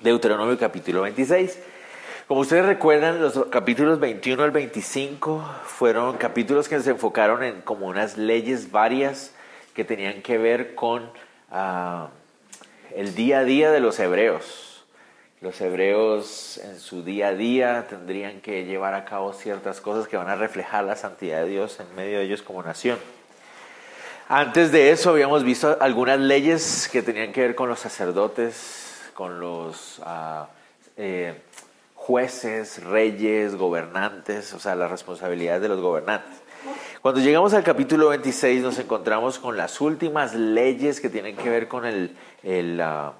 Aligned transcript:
Deuteronomio 0.00 0.56
capítulo 0.56 1.02
26. 1.02 1.58
Como 2.28 2.42
ustedes 2.42 2.64
recuerdan, 2.64 3.20
los 3.20 3.46
capítulos 3.46 3.98
21 3.98 4.44
al 4.44 4.50
25 4.52 5.44
fueron 5.64 6.18
capítulos 6.18 6.68
que 6.68 6.78
se 6.80 6.90
enfocaron 6.90 7.42
en 7.42 7.62
como 7.62 7.86
unas 7.86 8.16
leyes 8.16 8.70
varias 8.70 9.34
que 9.74 9.84
tenían 9.84 10.22
que 10.22 10.38
ver 10.38 10.76
con 10.76 11.10
ah, 11.50 12.10
el 12.94 13.16
día 13.16 13.40
a 13.40 13.44
día 13.44 13.72
de 13.72 13.80
los 13.80 13.98
hebreos. 13.98 14.84
Los 15.40 15.60
hebreos 15.60 16.58
en 16.62 16.78
su 16.78 17.02
día 17.02 17.28
a 17.28 17.34
día 17.34 17.86
tendrían 17.88 18.40
que 18.40 18.66
llevar 18.66 18.94
a 18.94 19.04
cabo 19.04 19.32
ciertas 19.32 19.80
cosas 19.80 20.06
que 20.06 20.16
van 20.16 20.28
a 20.28 20.36
reflejar 20.36 20.84
la 20.84 20.94
santidad 20.94 21.42
de 21.42 21.48
Dios 21.48 21.80
en 21.80 21.92
medio 21.96 22.18
de 22.18 22.24
ellos 22.24 22.42
como 22.42 22.62
nación. 22.62 22.98
Antes 24.28 24.70
de 24.70 24.92
eso 24.92 25.10
habíamos 25.10 25.42
visto 25.42 25.76
algunas 25.80 26.20
leyes 26.20 26.88
que 26.92 27.02
tenían 27.02 27.32
que 27.32 27.40
ver 27.40 27.54
con 27.54 27.68
los 27.68 27.80
sacerdotes, 27.80 28.87
con 29.18 29.40
los 29.40 30.00
ah, 30.04 30.46
eh, 30.96 31.42
jueces, 31.96 32.84
reyes, 32.84 33.56
gobernantes, 33.56 34.54
o 34.54 34.60
sea, 34.60 34.76
las 34.76 34.92
responsabilidades 34.92 35.60
de 35.60 35.68
los 35.68 35.80
gobernantes. 35.80 36.38
Cuando 37.02 37.20
llegamos 37.20 37.52
al 37.52 37.64
capítulo 37.64 38.10
26 38.10 38.62
nos 38.62 38.78
encontramos 38.78 39.40
con 39.40 39.56
las 39.56 39.80
últimas 39.80 40.36
leyes 40.36 41.00
que 41.00 41.08
tienen 41.08 41.36
que 41.36 41.50
ver 41.50 41.66
con 41.66 41.84
el, 41.84 42.16
la, 42.44 43.14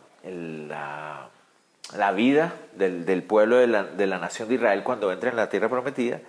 la, 1.97 2.13
vida 2.13 2.55
del, 2.77 3.05
del 3.05 3.25
pueblo 3.25 3.57
de 3.57 3.67
la, 3.67 3.83
de 3.83 4.07
la 4.07 4.19
nación 4.21 4.49
de 4.49 4.55
Israel 4.55 4.85
cuando 4.85 5.11
entra 5.11 5.31
en 5.31 5.37
la 5.37 5.49
tierra 5.49 5.69
prometida 5.69 6.21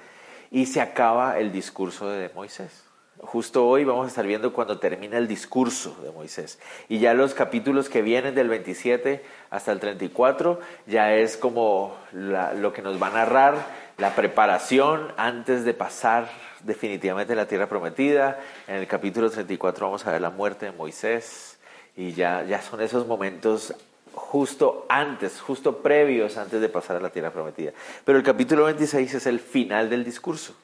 y 0.49 0.65
se 0.65 0.81
acaba 0.81 1.37
el 1.37 1.51
discurso 1.51 2.09
de 2.09 2.31
Moisés. 2.33 2.88
Justo 3.21 3.67
hoy 3.67 3.83
vamos 3.83 4.05
a 4.05 4.07
estar 4.07 4.25
viendo 4.25 4.53
cuando 4.53 4.79
termina 4.79 5.17
el 5.17 5.27
discurso 5.27 5.95
de 6.01 6.11
Moisés. 6.11 6.57
Y 6.87 6.99
ya 6.99 7.13
los 7.13 7.33
capítulos 7.33 7.89
que 7.89 8.01
vienen 8.01 8.33
del 8.33 8.47
27 8.47 9.23
hasta 9.49 9.73
el 9.73 9.79
34 9.81 10.59
ya 10.87 11.13
es 11.13 11.35
como 11.35 11.97
lo 12.13 12.71
que 12.71 12.81
nos 12.81 13.01
va 13.01 13.07
a 13.07 13.11
narrar 13.11 13.55
la 13.97 14.15
preparación 14.15 15.11
antes 15.17 15.65
de 15.65 15.73
pasar 15.73 16.29
definitivamente 16.63 17.35
la 17.35 17.45
tierra 17.45 17.67
prometida. 17.67 18.39
En 18.67 18.75
el 18.75 18.87
capítulo 18.87 19.29
34 19.29 19.85
vamos 19.85 20.07
a 20.07 20.11
ver 20.11 20.21
la 20.21 20.29
muerte 20.29 20.67
de 20.67 20.71
Moisés 20.71 21.59
y 21.97 22.13
ya, 22.13 22.45
ya 22.45 22.61
son 22.61 22.79
esos 22.79 23.05
momentos 23.05 23.73
justo 24.13 24.85
antes, 24.87 25.41
justo 25.41 25.79
previos 25.79 26.37
antes 26.37 26.61
de 26.61 26.69
pasar 26.69 26.95
a 26.95 27.01
la 27.01 27.09
tierra 27.09 27.31
prometida. 27.31 27.73
Pero 28.05 28.17
el 28.17 28.23
capítulo 28.23 28.63
26 28.63 29.13
es 29.13 29.25
el 29.25 29.41
final 29.41 29.89
del 29.89 30.05
discurso. 30.05 30.55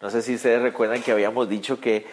No 0.00 0.08
sé 0.08 0.22
si 0.22 0.34
ustedes 0.34 0.62
recuerdan 0.62 1.02
que 1.02 1.12
habíamos 1.12 1.46
dicho 1.46 1.78
que 1.78 2.06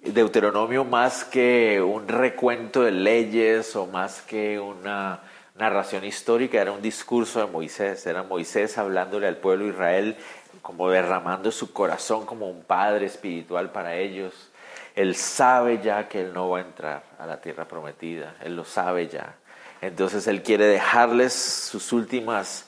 Deuteronomio 0.00 0.84
más 0.84 1.24
que 1.24 1.80
un 1.80 2.08
recuento 2.08 2.82
de 2.82 2.90
leyes 2.90 3.76
o 3.76 3.86
más 3.86 4.20
que 4.22 4.58
una 4.58 5.20
narración 5.54 6.04
histórica 6.04 6.60
era 6.60 6.72
un 6.72 6.82
discurso 6.82 7.38
de 7.38 7.46
Moisés, 7.52 8.04
era 8.06 8.24
Moisés 8.24 8.78
hablándole 8.78 9.28
al 9.28 9.36
pueblo 9.36 9.66
de 9.66 9.70
Israel 9.70 10.16
como 10.60 10.90
derramando 10.90 11.52
su 11.52 11.72
corazón 11.72 12.26
como 12.26 12.50
un 12.50 12.64
padre 12.64 13.06
espiritual 13.06 13.70
para 13.70 13.94
ellos. 13.94 14.50
Él 14.96 15.14
sabe 15.14 15.80
ya 15.80 16.08
que 16.08 16.22
él 16.22 16.32
no 16.32 16.48
va 16.48 16.58
a 16.58 16.62
entrar 16.62 17.04
a 17.16 17.26
la 17.26 17.40
tierra 17.40 17.64
prometida, 17.68 18.34
él 18.42 18.56
lo 18.56 18.64
sabe 18.64 19.06
ya. 19.06 19.36
Entonces 19.80 20.26
él 20.26 20.42
quiere 20.42 20.64
dejarles 20.66 21.32
sus 21.32 21.92
últimas 21.92 22.66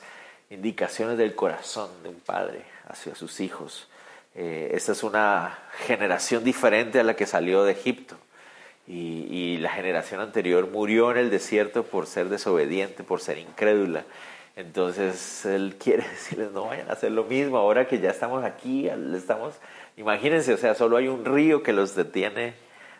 indicaciones 0.49 1.17
del 1.17 1.35
corazón 1.35 1.89
de 2.01 2.07
un 2.07 2.21
padre 2.21 2.63
hacia 2.87 3.13
sus 3.13 3.41
hijos. 3.41 3.89
Eh, 4.35 4.71
esta 4.73 4.93
es 4.93 5.03
una 5.03 5.59
generación 5.85 6.43
diferente 6.43 6.99
a 6.99 7.03
la 7.03 7.15
que 7.15 7.25
salió 7.25 7.63
de 7.63 7.73
Egipto. 7.73 8.17
Y, 8.85 9.57
la 9.59 9.69
generación 9.69 10.19
anterior 10.19 10.67
murió 10.67 11.11
en 11.11 11.17
el 11.17 11.29
desierto 11.29 11.83
por 11.83 12.05
ser 12.05 12.27
desobediente, 12.27 13.03
por 13.03 13.21
ser 13.21 13.37
incrédula. 13.37 14.03
Entonces 14.57 15.45
él 15.45 15.77
quiere 15.79 16.03
decirles, 16.09 16.51
no 16.51 16.65
vayan 16.65 16.89
a 16.89 16.93
hacer 16.93 17.11
lo 17.11 17.23
mismo 17.23 17.57
ahora 17.57 17.87
que 17.87 17.99
ya 17.99 18.09
estamos 18.09 18.43
aquí, 18.43 18.89
estamos, 19.15 19.55
imagínense, 19.95 20.53
o 20.53 20.57
sea, 20.57 20.75
solo 20.75 20.97
hay 20.97 21.07
un 21.07 21.23
río 21.23 21.63
que 21.63 21.71
los 21.71 21.95
detiene 21.95 22.55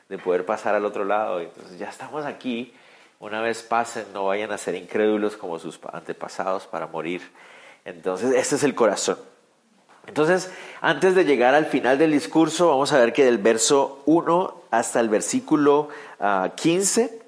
de 0.07 0.17
poder 0.17 0.45
pasar 0.45 0.73
al 0.75 0.85
otro 0.85 1.03
lado. 1.03 1.41
Entonces 1.41 1.77
ya 1.77 1.89
estamos 1.89 2.25
aquí, 2.25 2.73
una 3.19 3.41
vez 3.41 3.61
pasen, 3.61 4.05
no 4.13 4.25
vayan 4.25 4.51
a 4.51 4.57
ser 4.57 4.75
incrédulos 4.75 5.35
como 5.35 5.59
sus 5.59 5.79
antepasados 5.91 6.65
para 6.65 6.87
morir. 6.87 7.21
Entonces 7.83 8.33
ese 8.35 8.55
es 8.55 8.63
el 8.63 8.73
corazón. 8.73 9.32
Entonces, 10.07 10.51
antes 10.81 11.15
de 11.15 11.23
llegar 11.23 11.55
al 11.55 11.65
final 11.65 11.97
del 11.97 12.11
discurso, 12.11 12.67
vamos 12.67 12.91
a 12.91 12.99
ver 12.99 13.13
que 13.13 13.23
del 13.23 13.37
verso 13.37 14.01
1 14.05 14.63
hasta 14.69 14.99
el 14.99 15.09
versículo 15.09 15.89
15 16.55 17.09
ah, 17.11 17.23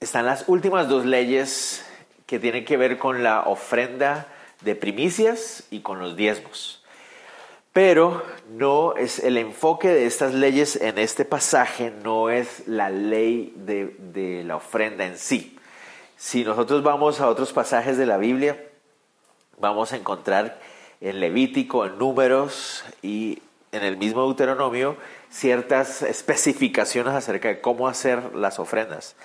están 0.00 0.26
las 0.26 0.44
últimas 0.48 0.88
dos 0.88 1.06
leyes 1.06 1.84
que 2.26 2.38
tienen 2.38 2.64
que 2.64 2.76
ver 2.76 2.98
con 2.98 3.22
la 3.22 3.42
ofrenda 3.42 4.26
de 4.60 4.74
primicias 4.74 5.64
y 5.70 5.80
con 5.80 5.98
los 5.98 6.16
diezmos. 6.16 6.84
Pero 7.72 8.22
no 8.50 8.96
es 8.96 9.18
el 9.18 9.38
enfoque 9.38 9.88
de 9.88 10.04
estas 10.04 10.34
leyes 10.34 10.76
en 10.76 10.98
este 10.98 11.24
pasaje, 11.24 11.90
no 12.02 12.28
es 12.28 12.68
la 12.68 12.90
ley 12.90 13.54
de, 13.56 13.96
de 13.98 14.44
la 14.44 14.56
ofrenda 14.56 15.06
en 15.06 15.16
sí. 15.16 15.58
Si 16.18 16.44
nosotros 16.44 16.82
vamos 16.82 17.20
a 17.20 17.28
otros 17.28 17.52
pasajes 17.52 17.96
de 17.96 18.04
la 18.04 18.18
Biblia, 18.18 18.62
vamos 19.58 19.92
a 19.92 19.96
encontrar 19.96 20.60
en 21.02 21.18
Levítico, 21.18 21.84
en 21.84 21.98
Números 21.98 22.84
y 23.02 23.42
en 23.72 23.82
el 23.82 23.96
mismo 23.96 24.24
Deuteronomio 24.24 24.96
ciertas 25.30 26.02
especificaciones 26.02 27.14
acerca 27.14 27.48
de 27.48 27.60
cómo 27.60 27.88
hacer 27.88 28.36
las 28.36 28.60
ofrendas, 28.60 29.16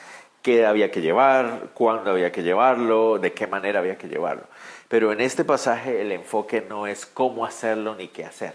qué 0.42 0.66
había 0.66 0.90
que 0.90 1.02
llevar, 1.02 1.70
cuándo 1.76 2.10
había 2.10 2.32
que 2.32 2.42
llevarlo, 2.42 3.20
de 3.20 3.34
qué 3.34 3.46
manera 3.46 3.80
había 3.80 3.98
que 3.98 4.08
llevarlo. 4.08 4.44
Pero 4.88 5.12
en 5.12 5.22
este 5.22 5.44
pasaje 5.44 6.02
el 6.02 6.12
enfoque 6.12 6.66
no 6.68 6.88
es 6.88 7.06
cómo 7.06 7.46
hacerlo 7.46 7.96
ni 7.96 8.08
qué 8.08 8.26
hacer. 8.26 8.54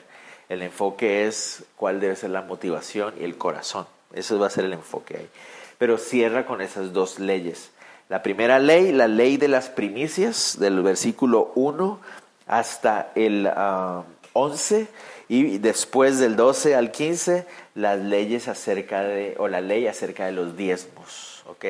El 0.49 0.63
enfoque 0.63 1.27
es 1.27 1.65
cuál 1.77 2.01
debe 2.01 2.17
ser 2.17 2.31
la 2.31 2.43
motivación 2.43 3.15
y 3.21 3.25
el 3.25 3.39
corazón. 3.39 3.87
Eso 4.13 4.39
va 4.39 4.49
a 4.49 4.51
ser 4.51 4.65
el 4.65 4.73
enfoque 4.73 5.17
ahí. 5.17 5.29
Pero 5.79 5.97
cierra 5.97 6.45
con 6.45 6.61
esas 6.61 6.93
dos 6.93 7.19
leyes. 7.19 7.71
La 8.09 8.23
primera 8.23 8.59
ley, 8.59 8.93
la 8.93 9.09
ley 9.09 9.37
de 9.37 9.49
las 9.49 9.69
primicias, 9.69 10.59
del 10.59 10.83
versículo 10.83 11.53
1 11.55 12.01
hasta 12.53 13.13
el 13.15 13.51
11 14.35 14.87
ah, 14.89 14.97
y 15.29 15.59
después 15.59 16.19
del 16.19 16.37
12 16.37 16.75
al 16.75 16.91
15 16.91 17.47
las 17.75 17.99
leyes 17.99 18.47
acerca 18.49 19.03
de, 19.03 19.35
o 19.39 19.49
la 19.49 19.63
ley 19.63 19.87
acerca 19.87 20.27
de 20.27 20.33
los 20.33 20.55
diezmos, 20.57 21.43
¿ok? 21.47 21.65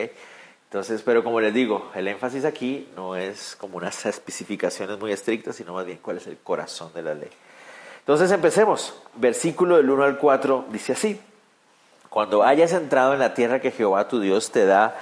Entonces, 0.64 1.02
pero 1.02 1.22
como 1.22 1.40
les 1.40 1.54
digo, 1.54 1.90
el 1.94 2.08
énfasis 2.08 2.44
aquí 2.44 2.88
no 2.96 3.14
es 3.14 3.54
como 3.56 3.76
unas 3.76 4.06
especificaciones 4.06 4.98
muy 4.98 5.12
estrictas, 5.12 5.54
sino 5.54 5.72
más 5.72 5.86
bien 5.86 5.98
cuál 6.02 6.16
es 6.16 6.26
el 6.26 6.38
corazón 6.38 6.92
de 6.94 7.02
la 7.02 7.14
ley. 7.14 7.30
Entonces 8.00 8.32
empecemos. 8.32 8.94
Versículo 9.14 9.76
del 9.76 9.88
1 9.88 10.02
al 10.02 10.18
4 10.18 10.66
dice 10.70 10.94
así, 10.94 11.20
cuando 12.08 12.42
hayas 12.42 12.72
entrado 12.72 13.12
en 13.12 13.20
la 13.20 13.34
tierra 13.34 13.60
que 13.60 13.70
Jehová 13.70 14.08
tu 14.08 14.18
Dios 14.18 14.50
te 14.50 14.66
da, 14.66 14.96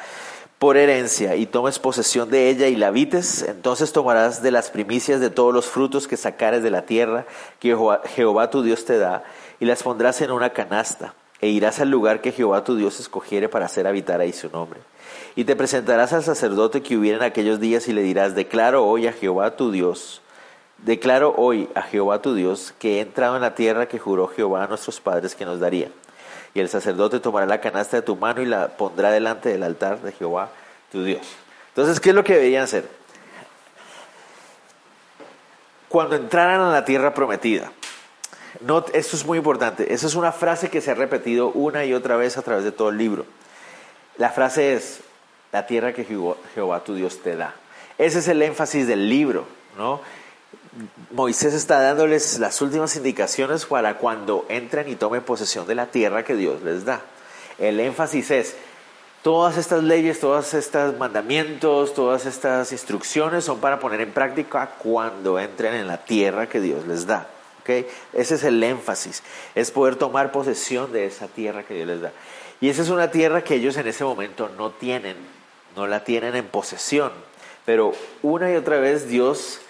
por 0.61 0.77
herencia 0.77 1.37
y 1.37 1.47
tomes 1.47 1.79
posesión 1.79 2.29
de 2.29 2.51
ella 2.51 2.69
y 2.69 2.77
la 2.77 2.89
habites, 2.89 3.41
entonces 3.41 3.95
tomarás 3.95 4.43
de 4.43 4.51
las 4.51 4.71
primicias 4.71 5.19
de 5.19 5.31
todos 5.31 5.55
los 5.55 5.65
frutos 5.65 6.07
que 6.07 6.19
sacares 6.19 6.63
de 6.63 6.71
la 6.71 6.83
tierra 6.83 7.25
que 7.61 7.75
Jehová, 8.15 8.51
tu 8.51 8.63
Dios 8.63 8.85
te 8.85 8.99
da, 8.99 9.25
y 9.59 9.65
las 9.65 9.83
pondrás 9.83 10.21
en 10.21 10.31
una 10.31 10.51
canasta, 10.51 11.15
e 11.41 11.49
irás 11.49 11.81
al 11.81 11.89
lugar 11.89 12.21
que 12.21 12.31
Jehová 12.31 12.63
tu 12.63 12.77
Dios 12.77 13.01
escogiere 13.01 13.49
para 13.49 13.65
hacer 13.65 13.87
habitar 13.87 14.21
ahí 14.21 14.35
su 14.35 14.51
nombre. 14.51 14.81
Y 15.35 15.45
te 15.45 15.57
presentarás 15.57 16.13
al 16.13 16.25
sacerdote 16.25 16.83
que 16.83 16.99
hubiera 16.99 17.17
en 17.17 17.25
aquellos 17.25 17.59
días 17.59 17.89
y 17.89 17.95
le 17.95 18.03
dirás, 18.03 18.35
declaro 18.35 18.85
hoy 18.85 19.07
a 19.07 19.15
Jehová 19.15 19.57
tu 19.57 19.71
Dios, 19.71 20.21
declaro 20.85 21.33
hoy 21.39 21.71
a 21.75 21.81
Jehová 21.81 22.21
tu 22.21 22.35
Dios 22.35 22.75
que 22.79 22.99
he 22.99 23.01
entrado 23.01 23.37
en 23.37 23.41
la 23.41 23.55
tierra 23.55 23.89
que 23.89 23.99
juró 23.99 24.29
Jehová 24.29 24.65
a 24.65 24.67
nuestros 24.67 25.01
padres 25.01 25.35
que 25.35 25.47
nos 25.47 25.59
daría 25.59 25.91
y 26.55 26.61
el 26.61 26.69
sacerdote 26.69 27.21
tomará 27.21 27.47
la 27.47 27.61
canasta 27.61 27.97
de 27.97 28.03
tu 28.03 28.17
mano 28.17 28.43
y 28.43 28.47
la 28.47 28.69
pondrá 28.69 29.11
delante 29.11 29.51
del 29.51 29.63
altar 29.63 30.01
de 30.03 30.13
Jehová, 30.13 30.51
tu 30.91 31.05
Dios. 31.05 31.27
Entonces, 31.69 32.01
¿qué 32.01 32.11
es 32.11 32.15
lo 32.15 32.25
que 32.25 32.35
deberían 32.35 32.65
hacer? 32.65 32.89
Cuando 35.89 36.17
entraran 36.17 36.61
a 36.61 36.71
la 36.71 36.85
tierra 36.85 37.15
prometida, 37.15 37.73
no, 38.61 38.85
esto 38.93 39.17
es 39.17 39.25
muy 39.25 39.39
importante, 39.39 39.93
esa 39.93 40.07
es 40.07 40.15
una 40.15 40.33
frase 40.33 40.71
que 40.71 40.81
se 40.81 40.91
ha 40.91 40.95
repetido 40.95 41.49
una 41.49 41.85
y 41.85 41.95
otra 41.95 42.17
vez 42.17 42.37
a 42.37 42.43
través 42.43 42.65
de 42.65 42.73
todo 42.73 42.91
el 42.91 42.99
libro. 42.99 43.25
La 44.17 44.31
frase 44.31 44.75
es, 44.75 45.01
la 45.53 45.67
tierra 45.67 45.93
que 45.93 46.05
Jehová, 46.05 46.37
Jehová 46.55 46.85
tu 46.85 46.95
Dios 46.95 47.23
te 47.23 47.37
da. 47.37 47.55
Ese 47.99 48.21
es 48.21 48.29
el 48.29 48.43
énfasis 48.43 48.87
del 48.87 49.09
libro, 49.09 49.47
¿no? 49.77 50.01
Moisés 51.11 51.55
está 51.55 51.81
dándoles 51.81 52.39
las 52.39 52.61
últimas 52.63 52.95
indicaciones 52.97 53.67
para 53.67 53.99
cuando 53.99 54.47
entren 54.49 54.89
y 54.89 54.95
tomen 54.95 55.23
posesión 55.23 55.67
de 55.67 55.75
la 55.75 55.87
tierra 55.87 56.25
que 56.25 56.37
Dios 56.37 56.63
les 56.63 56.85
da. 56.85 57.01
El 57.59 57.81
énfasis 57.81 58.31
es, 58.31 58.57
todas 59.23 59.57
estas 59.57 59.83
leyes, 59.83 60.21
todos 60.21 60.55
estos 60.55 60.97
mandamientos, 60.97 61.95
todas 61.95 62.25
estas 62.27 62.71
instrucciones 62.73 63.45
son 63.45 63.59
para 63.59 63.81
poner 63.81 64.01
en 64.01 64.13
práctica 64.13 64.71
cuando 64.79 65.39
entren 65.39 65.75
en 65.75 65.89
la 65.89 66.05
tierra 66.05 66.49
que 66.49 66.61
Dios 66.61 66.87
les 66.87 67.07
da. 67.07 67.29
¿okay? 67.61 67.87
Ese 68.13 68.37
es 68.37 68.45
el 68.45 68.63
énfasis, 68.63 69.23
es 69.55 69.71
poder 69.73 69.97
tomar 69.97 70.31
posesión 70.31 70.93
de 70.93 71.07
esa 71.07 71.27
tierra 71.27 71.65
que 71.65 71.75
Dios 71.75 71.89
les 71.89 72.01
da. 72.01 72.13
Y 72.61 72.69
esa 72.69 72.83
es 72.83 72.91
una 72.91 73.11
tierra 73.11 73.43
que 73.43 73.57
ellos 73.57 73.77
en 73.77 73.89
ese 73.89 74.05
momento 74.05 74.49
no 74.57 74.71
tienen, 74.71 75.17
no 75.75 75.87
la 75.87 76.05
tienen 76.05 76.37
en 76.37 76.47
posesión 76.47 77.11
pero 77.71 77.93
una 78.23 78.51
y 78.51 78.57
otra 78.57 78.81
vez 78.81 79.09
Dios 79.09 79.61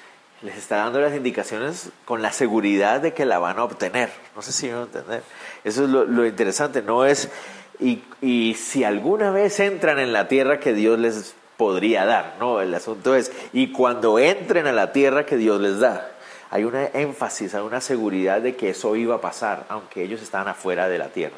les 0.43 0.57
está 0.57 0.77
dando 0.77 1.01
las 1.01 1.15
indicaciones 1.15 1.91
con 2.05 2.23
la 2.23 2.33
seguridad 2.33 3.01
de 3.01 3.13
que 3.13 3.25
la 3.25 3.39
van 3.39 3.59
a 3.59 3.65
obtener. 3.65 4.11
No 4.35 4.43
sé 4.43 4.53
si 4.53 4.69
van 4.69 4.79
a 4.79 4.83
entender. 4.85 5.23
Eso 5.65 5.85
es 5.85 5.91
lo, 5.91 6.27
interesante, 6.27 6.83
no 6.83 7.05
es, 7.05 7.29
y, 7.79 8.03
y, 8.23 8.55
si 8.55 8.85
alguna 8.85 9.31
vez 9.31 9.61
entran 9.61 9.99
en 9.99 10.13
la 10.13 10.29
tierra 10.29 10.61
que 10.61 10.73
Dios 10.73 10.99
les 10.99 11.35
podría 11.57 12.07
dar, 12.07 12.37
no, 12.39 12.61
el 12.61 12.75
asunto 12.75 13.15
es, 13.15 13.31
y 13.53 13.73
cuando 13.73 14.19
entren 14.19 14.67
a 14.67 14.73
la 14.73 14.93
tierra 14.93 15.27
que 15.27 15.37
Dios 15.37 15.61
les 15.61 15.79
da, 15.79 16.11
hay 16.51 16.65
una 16.65 16.87
énfasis, 16.87 17.55
hay 17.55 17.63
una 17.63 17.81
seguridad 17.81 18.41
de 18.41 18.57
que 18.57 18.71
eso 18.71 18.97
iba 18.97 19.17
a 19.17 19.21
pasar, 19.21 19.67
aunque 19.69 20.03
ellos 20.03 20.23
estaban 20.23 20.49
afuera 20.49 20.89
de 20.89 20.99
la 20.99 21.09
tierra. 21.09 21.37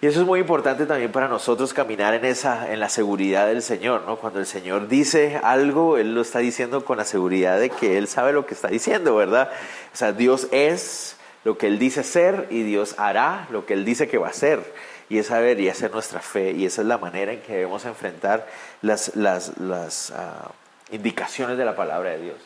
Y 0.00 0.06
eso 0.06 0.20
es 0.20 0.26
muy 0.26 0.40
importante 0.40 0.84
también 0.84 1.12
para 1.12 1.28
nosotros 1.28 1.72
caminar 1.72 2.12
en 2.14 2.26
esa, 2.26 2.70
en 2.70 2.80
la 2.80 2.88
seguridad 2.88 3.46
del 3.46 3.62
Señor, 3.62 4.02
¿no? 4.06 4.16
Cuando 4.16 4.38
el 4.38 4.46
Señor 4.46 4.88
dice 4.88 5.40
algo, 5.42 5.96
Él 5.96 6.14
lo 6.14 6.20
está 6.20 6.40
diciendo 6.40 6.84
con 6.84 6.98
la 6.98 7.04
seguridad 7.04 7.58
de 7.58 7.70
que 7.70 7.96
Él 7.96 8.06
sabe 8.06 8.32
lo 8.32 8.44
que 8.44 8.54
está 8.54 8.68
diciendo, 8.68 9.16
¿verdad? 9.16 9.50
O 9.92 9.96
sea, 9.96 10.12
Dios 10.12 10.48
es 10.50 11.16
lo 11.44 11.56
que 11.56 11.68
Él 11.68 11.78
dice 11.78 12.02
ser 12.02 12.48
y 12.50 12.64
Dios 12.64 12.96
hará 12.98 13.46
lo 13.50 13.64
que 13.64 13.74
Él 13.74 13.84
dice 13.84 14.08
que 14.08 14.18
va 14.18 14.28
a 14.28 14.32
ser. 14.32 14.74
Y 15.08 15.18
esa 15.18 15.38
debería 15.38 15.74
ser 15.74 15.90
nuestra 15.90 16.20
fe 16.20 16.52
y 16.52 16.66
esa 16.66 16.82
es 16.82 16.88
la 16.88 16.98
manera 16.98 17.32
en 17.32 17.40
que 17.40 17.52
debemos 17.54 17.84
enfrentar 17.84 18.46
las, 18.82 19.14
las, 19.16 19.58
las 19.58 20.10
uh, 20.10 20.94
indicaciones 20.94 21.56
de 21.56 21.64
la 21.64 21.76
palabra 21.76 22.10
de 22.10 22.20
Dios. 22.20 22.36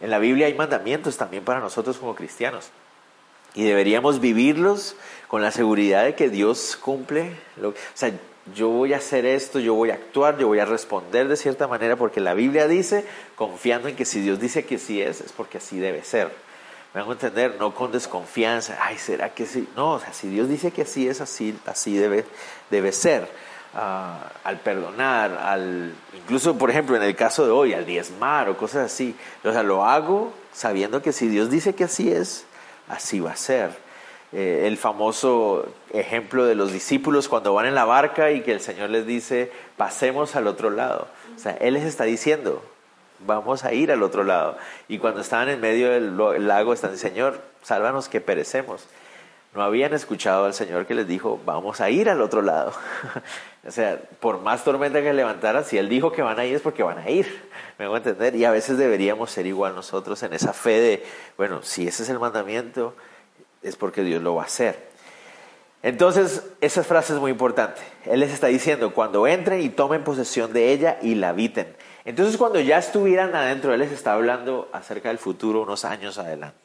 En 0.00 0.10
la 0.10 0.18
Biblia 0.18 0.46
hay 0.46 0.54
mandamientos 0.54 1.16
también 1.16 1.44
para 1.44 1.60
nosotros 1.60 1.98
como 1.98 2.14
cristianos. 2.14 2.70
Y 3.54 3.64
deberíamos 3.64 4.20
vivirlos 4.20 4.96
con 5.28 5.42
la 5.42 5.50
seguridad 5.50 6.04
de 6.04 6.14
que 6.14 6.28
Dios 6.28 6.76
cumple. 6.76 7.36
Lo, 7.56 7.70
o 7.70 7.74
sea, 7.94 8.12
yo 8.54 8.68
voy 8.68 8.92
a 8.92 8.98
hacer 8.98 9.24
esto, 9.24 9.58
yo 9.58 9.74
voy 9.74 9.90
a 9.90 9.94
actuar, 9.94 10.36
yo 10.38 10.48
voy 10.48 10.58
a 10.58 10.64
responder 10.64 11.28
de 11.28 11.36
cierta 11.36 11.66
manera 11.66 11.96
porque 11.96 12.20
la 12.20 12.34
Biblia 12.34 12.68
dice, 12.68 13.04
confiando 13.36 13.88
en 13.88 13.96
que 13.96 14.04
si 14.04 14.20
Dios 14.20 14.38
dice 14.38 14.64
que 14.64 14.78
sí 14.78 15.00
es, 15.00 15.20
es 15.20 15.32
porque 15.32 15.58
así 15.58 15.78
debe 15.78 16.04
ser. 16.04 16.30
Me 16.92 17.00
hago 17.00 17.12
entender, 17.12 17.56
no 17.58 17.74
con 17.74 17.90
desconfianza, 17.90 18.78
ay, 18.80 18.98
¿será 18.98 19.30
que 19.30 19.46
sí? 19.46 19.66
No, 19.74 19.94
o 19.94 20.00
sea, 20.00 20.12
si 20.12 20.28
Dios 20.28 20.48
dice 20.48 20.70
que 20.70 20.82
así 20.82 21.08
es, 21.08 21.20
así, 21.20 21.58
así 21.66 21.96
debe, 21.96 22.24
debe 22.70 22.92
ser. 22.92 23.28
Uh, 23.74 24.22
al 24.44 24.60
perdonar, 24.60 25.32
al 25.32 25.92
incluso 26.16 26.56
por 26.56 26.70
ejemplo 26.70 26.94
en 26.94 27.02
el 27.02 27.16
caso 27.16 27.44
de 27.44 27.50
hoy, 27.50 27.74
al 27.74 27.84
diezmar 27.84 28.48
o 28.48 28.56
cosas 28.56 28.92
así. 28.92 29.16
O 29.42 29.50
sea, 29.50 29.64
lo 29.64 29.84
hago 29.84 30.32
sabiendo 30.52 31.02
que 31.02 31.12
si 31.12 31.26
Dios 31.26 31.50
dice 31.50 31.74
que 31.74 31.82
así 31.82 32.12
es, 32.12 32.44
así 32.88 33.20
va 33.20 33.32
a 33.32 33.36
ser. 33.36 33.70
Eh, 34.32 34.66
el 34.66 34.76
famoso 34.76 35.66
ejemplo 35.92 36.44
de 36.44 36.56
los 36.56 36.72
discípulos 36.72 37.28
cuando 37.28 37.54
van 37.54 37.66
en 37.66 37.74
la 37.74 37.84
barca 37.84 38.32
y 38.32 38.40
que 38.40 38.52
el 38.52 38.60
Señor 38.60 38.90
les 38.90 39.06
dice, 39.06 39.52
pasemos 39.76 40.34
al 40.34 40.48
otro 40.48 40.70
lado. 40.70 41.06
O 41.36 41.38
sea, 41.38 41.52
Él 41.60 41.74
les 41.74 41.84
está 41.84 42.04
diciendo, 42.04 42.62
vamos 43.20 43.64
a 43.64 43.72
ir 43.72 43.92
al 43.92 44.02
otro 44.02 44.24
lado. 44.24 44.56
Y 44.88 44.98
cuando 44.98 45.20
estaban 45.20 45.48
en 45.48 45.60
medio 45.60 45.90
del 45.90 46.16
lago, 46.46 46.72
están, 46.72 46.96
Señor, 46.98 47.40
sálvanos 47.62 48.08
que 48.08 48.20
perecemos. 48.20 48.86
No 49.54 49.62
habían 49.62 49.94
escuchado 49.94 50.46
al 50.46 50.54
Señor 50.54 50.84
que 50.84 50.94
les 50.94 51.06
dijo, 51.06 51.40
vamos 51.44 51.80
a 51.80 51.88
ir 51.88 52.10
al 52.10 52.20
otro 52.20 52.42
lado. 52.42 52.72
o 53.66 53.70
sea, 53.70 54.00
por 54.18 54.40
más 54.40 54.64
tormenta 54.64 55.00
que 55.00 55.12
levantara, 55.12 55.62
si 55.62 55.78
Él 55.78 55.88
dijo 55.88 56.10
que 56.10 56.22
van 56.22 56.40
a 56.40 56.44
ir 56.44 56.56
es 56.56 56.62
porque 56.62 56.82
van 56.82 56.98
a 56.98 57.08
ir. 57.08 57.48
Me 57.78 57.86
voy 57.86 57.94
a 57.94 57.98
entender. 57.98 58.34
Y 58.34 58.44
a 58.44 58.50
veces 58.50 58.78
deberíamos 58.78 59.30
ser 59.30 59.46
igual 59.46 59.76
nosotros 59.76 60.20
en 60.24 60.32
esa 60.32 60.52
fe 60.52 60.80
de, 60.80 61.06
bueno, 61.36 61.62
si 61.62 61.86
ese 61.86 62.02
es 62.02 62.08
el 62.08 62.18
mandamiento, 62.18 62.96
es 63.62 63.76
porque 63.76 64.02
Dios 64.02 64.20
lo 64.22 64.34
va 64.34 64.42
a 64.42 64.46
hacer. 64.46 64.92
Entonces, 65.84 66.42
esa 66.60 66.82
frase 66.82 67.12
es 67.12 67.20
muy 67.20 67.30
importante. 67.30 67.80
Él 68.06 68.20
les 68.20 68.32
está 68.32 68.48
diciendo, 68.48 68.92
cuando 68.92 69.26
entren 69.26 69.60
y 69.60 69.68
tomen 69.68 70.02
posesión 70.02 70.52
de 70.52 70.72
ella 70.72 70.98
y 71.00 71.14
la 71.14 71.28
habiten. 71.28 71.76
Entonces, 72.04 72.36
cuando 72.38 72.58
ya 72.58 72.78
estuvieran 72.78 73.36
adentro, 73.36 73.72
Él 73.72 73.80
les 73.80 73.92
está 73.92 74.14
hablando 74.14 74.68
acerca 74.72 75.10
del 75.10 75.18
futuro 75.18 75.62
unos 75.62 75.84
años 75.84 76.18
adelante. 76.18 76.63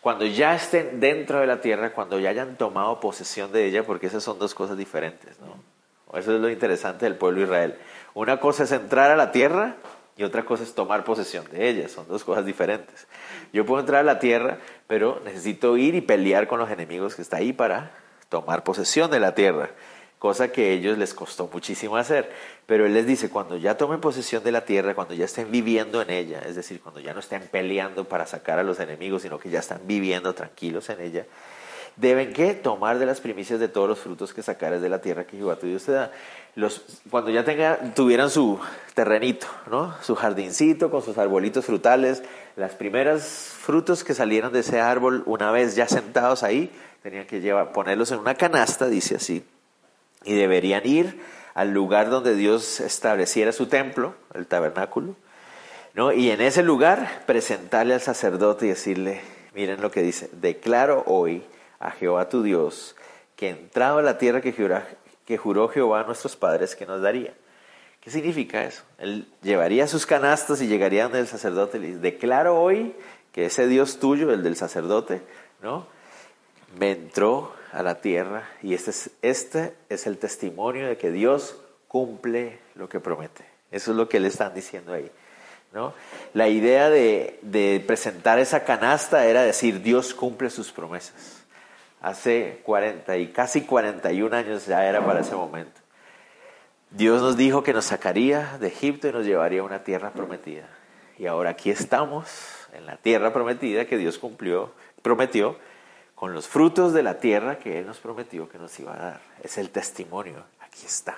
Cuando 0.00 0.24
ya 0.24 0.54
estén 0.54 0.98
dentro 0.98 1.40
de 1.40 1.46
la 1.46 1.60
tierra, 1.60 1.92
cuando 1.92 2.18
ya 2.18 2.30
hayan 2.30 2.56
tomado 2.56 3.00
posesión 3.00 3.52
de 3.52 3.66
ella, 3.66 3.84
porque 3.84 4.06
esas 4.06 4.22
son 4.22 4.38
dos 4.38 4.54
cosas 4.54 4.78
diferentes, 4.78 5.38
¿no? 5.40 6.18
Eso 6.18 6.34
es 6.34 6.40
lo 6.40 6.50
interesante 6.50 7.04
del 7.04 7.16
pueblo 7.16 7.38
de 7.38 7.44
Israel. 7.44 7.78
Una 8.14 8.40
cosa 8.40 8.64
es 8.64 8.72
entrar 8.72 9.10
a 9.10 9.16
la 9.16 9.30
tierra 9.30 9.76
y 10.16 10.24
otra 10.24 10.44
cosa 10.44 10.64
es 10.64 10.74
tomar 10.74 11.04
posesión 11.04 11.44
de 11.50 11.68
ella. 11.68 11.88
Son 11.88 12.08
dos 12.08 12.24
cosas 12.24 12.44
diferentes. 12.44 13.06
Yo 13.52 13.64
puedo 13.64 13.80
entrar 13.80 14.00
a 14.00 14.04
la 14.04 14.18
tierra, 14.18 14.58
pero 14.88 15.20
necesito 15.24 15.76
ir 15.76 15.94
y 15.94 16.00
pelear 16.00 16.48
con 16.48 16.58
los 16.58 16.70
enemigos 16.70 17.14
que 17.14 17.22
está 17.22 17.36
ahí 17.36 17.52
para 17.52 17.92
tomar 18.28 18.64
posesión 18.64 19.10
de 19.10 19.20
la 19.20 19.34
tierra 19.34 19.70
cosa 20.20 20.52
que 20.52 20.66
a 20.66 20.72
ellos 20.72 20.98
les 20.98 21.14
costó 21.14 21.48
muchísimo 21.50 21.96
hacer. 21.96 22.30
Pero 22.66 22.84
Él 22.84 22.92
les 22.94 23.06
dice, 23.06 23.30
cuando 23.30 23.56
ya 23.56 23.76
tomen 23.78 24.00
posesión 24.00 24.44
de 24.44 24.52
la 24.52 24.66
tierra, 24.66 24.94
cuando 24.94 25.14
ya 25.14 25.24
estén 25.24 25.50
viviendo 25.50 26.02
en 26.02 26.10
ella, 26.10 26.42
es 26.46 26.54
decir, 26.54 26.80
cuando 26.80 27.00
ya 27.00 27.14
no 27.14 27.20
estén 27.20 27.42
peleando 27.50 28.04
para 28.04 28.26
sacar 28.26 28.58
a 28.58 28.62
los 28.62 28.78
enemigos, 28.78 29.22
sino 29.22 29.38
que 29.40 29.48
ya 29.48 29.58
están 29.58 29.80
viviendo 29.86 30.34
tranquilos 30.34 30.90
en 30.90 31.00
ella, 31.00 31.26
deben 31.96 32.34
que 32.34 32.52
tomar 32.52 32.98
de 32.98 33.06
las 33.06 33.18
primicias 33.22 33.58
de 33.60 33.68
todos 33.68 33.88
los 33.88 33.98
frutos 33.98 34.34
que 34.34 34.42
sacares 34.42 34.82
de 34.82 34.90
la 34.90 35.00
tierra 35.00 35.24
que 35.24 35.38
Jehová 35.38 35.56
tu 35.56 35.66
Dios 35.66 35.84
te 35.84 35.92
da. 35.92 36.12
Los, 36.54 36.84
cuando 37.08 37.30
ya 37.30 37.42
tenga, 37.42 37.78
tuvieran 37.94 38.28
su 38.28 38.60
terrenito, 38.92 39.46
¿no? 39.70 39.94
su 40.02 40.14
jardincito 40.16 40.90
con 40.90 41.00
sus 41.00 41.16
arbolitos 41.16 41.64
frutales, 41.64 42.22
las 42.56 42.72
primeras 42.72 43.54
frutos 43.58 44.04
que 44.04 44.12
salieran 44.12 44.52
de 44.52 44.60
ese 44.60 44.80
árbol, 44.80 45.22
una 45.24 45.50
vez 45.50 45.76
ya 45.76 45.88
sentados 45.88 46.42
ahí, 46.42 46.70
tenían 47.02 47.26
que 47.26 47.40
llevar, 47.40 47.72
ponerlos 47.72 48.12
en 48.12 48.18
una 48.18 48.34
canasta, 48.34 48.86
dice 48.86 49.16
así, 49.16 49.42
y 50.24 50.34
deberían 50.34 50.86
ir 50.86 51.20
al 51.54 51.72
lugar 51.72 52.10
donde 52.10 52.34
Dios 52.34 52.80
estableciera 52.80 53.52
su 53.52 53.66
templo, 53.66 54.14
el 54.34 54.46
tabernáculo, 54.46 55.16
¿no? 55.94 56.12
y 56.12 56.30
en 56.30 56.40
ese 56.40 56.62
lugar 56.62 57.22
presentarle 57.26 57.94
al 57.94 58.00
sacerdote 58.00 58.66
y 58.66 58.70
decirle, 58.70 59.20
miren 59.54 59.80
lo 59.80 59.90
que 59.90 60.02
dice, 60.02 60.30
declaro 60.32 61.02
hoy 61.06 61.42
a 61.78 61.90
Jehová 61.90 62.28
tu 62.28 62.42
Dios 62.42 62.96
que 63.36 63.48
entrado 63.48 63.98
a 63.98 64.02
la 64.02 64.18
tierra 64.18 64.42
que, 64.42 64.54
que 65.24 65.38
juró 65.38 65.68
Jehová 65.68 66.00
a 66.00 66.04
nuestros 66.04 66.36
padres 66.36 66.76
que 66.76 66.86
nos 66.86 67.00
daría. 67.00 67.32
¿Qué 68.00 68.10
significa 68.10 68.64
eso? 68.64 68.82
Él 68.98 69.26
llevaría 69.42 69.86
sus 69.86 70.06
canastas 70.06 70.60
y 70.60 70.66
llegaría 70.66 71.04
donde 71.04 71.20
el 71.20 71.26
sacerdote 71.26 71.78
y 71.78 71.80
le 71.80 71.86
dice, 71.88 72.00
declaro 72.00 72.60
hoy 72.60 72.94
que 73.32 73.46
ese 73.46 73.66
Dios 73.66 73.98
tuyo, 73.98 74.32
el 74.32 74.42
del 74.42 74.56
sacerdote, 74.56 75.22
¿no? 75.62 75.86
Me 76.78 76.92
entró 76.92 77.52
a 77.72 77.82
la 77.82 78.00
tierra 78.00 78.48
y 78.62 78.74
este 78.74 78.90
es, 78.90 79.10
este 79.22 79.74
es 79.88 80.06
el 80.06 80.18
testimonio 80.18 80.88
de 80.88 80.96
que 80.96 81.10
Dios 81.10 81.56
cumple 81.88 82.58
lo 82.74 82.88
que 82.88 83.00
promete. 83.00 83.44
Eso 83.70 83.92
es 83.92 83.96
lo 83.96 84.08
que 84.08 84.20
le 84.20 84.28
están 84.28 84.54
diciendo 84.54 84.92
ahí. 84.92 85.10
¿no? 85.72 85.94
La 86.34 86.48
idea 86.48 86.90
de, 86.90 87.38
de 87.42 87.82
presentar 87.86 88.38
esa 88.38 88.64
canasta 88.64 89.26
era 89.26 89.42
decir, 89.42 89.82
Dios 89.82 90.14
cumple 90.14 90.50
sus 90.50 90.72
promesas. 90.72 91.44
Hace 92.00 92.60
40 92.64 93.16
y 93.18 93.28
casi 93.28 93.62
41 93.62 94.34
años 94.34 94.66
ya 94.66 94.86
era 94.86 95.04
para 95.04 95.20
ese 95.20 95.34
momento. 95.34 95.80
Dios 96.90 97.22
nos 97.22 97.36
dijo 97.36 97.62
que 97.62 97.72
nos 97.72 97.84
sacaría 97.84 98.56
de 98.58 98.68
Egipto 98.68 99.08
y 99.08 99.12
nos 99.12 99.24
llevaría 99.24 99.60
a 99.60 99.64
una 99.64 99.84
tierra 99.84 100.10
prometida. 100.10 100.68
Y 101.18 101.26
ahora 101.26 101.50
aquí 101.50 101.70
estamos 101.70 102.26
en 102.72 102.86
la 102.86 102.96
tierra 102.96 103.32
prometida 103.32 103.84
que 103.84 103.98
Dios 103.98 104.18
cumplió, 104.18 104.72
prometió 105.02 105.56
con 106.20 106.34
los 106.34 106.48
frutos 106.48 106.92
de 106.92 107.02
la 107.02 107.18
tierra 107.18 107.58
que 107.58 107.78
Él 107.78 107.86
nos 107.86 107.96
prometió 107.96 108.46
que 108.46 108.58
nos 108.58 108.78
iba 108.78 108.92
a 108.92 108.98
dar. 108.98 109.20
Es 109.42 109.56
el 109.56 109.70
testimonio, 109.70 110.44
aquí 110.60 110.84
está. 110.84 111.16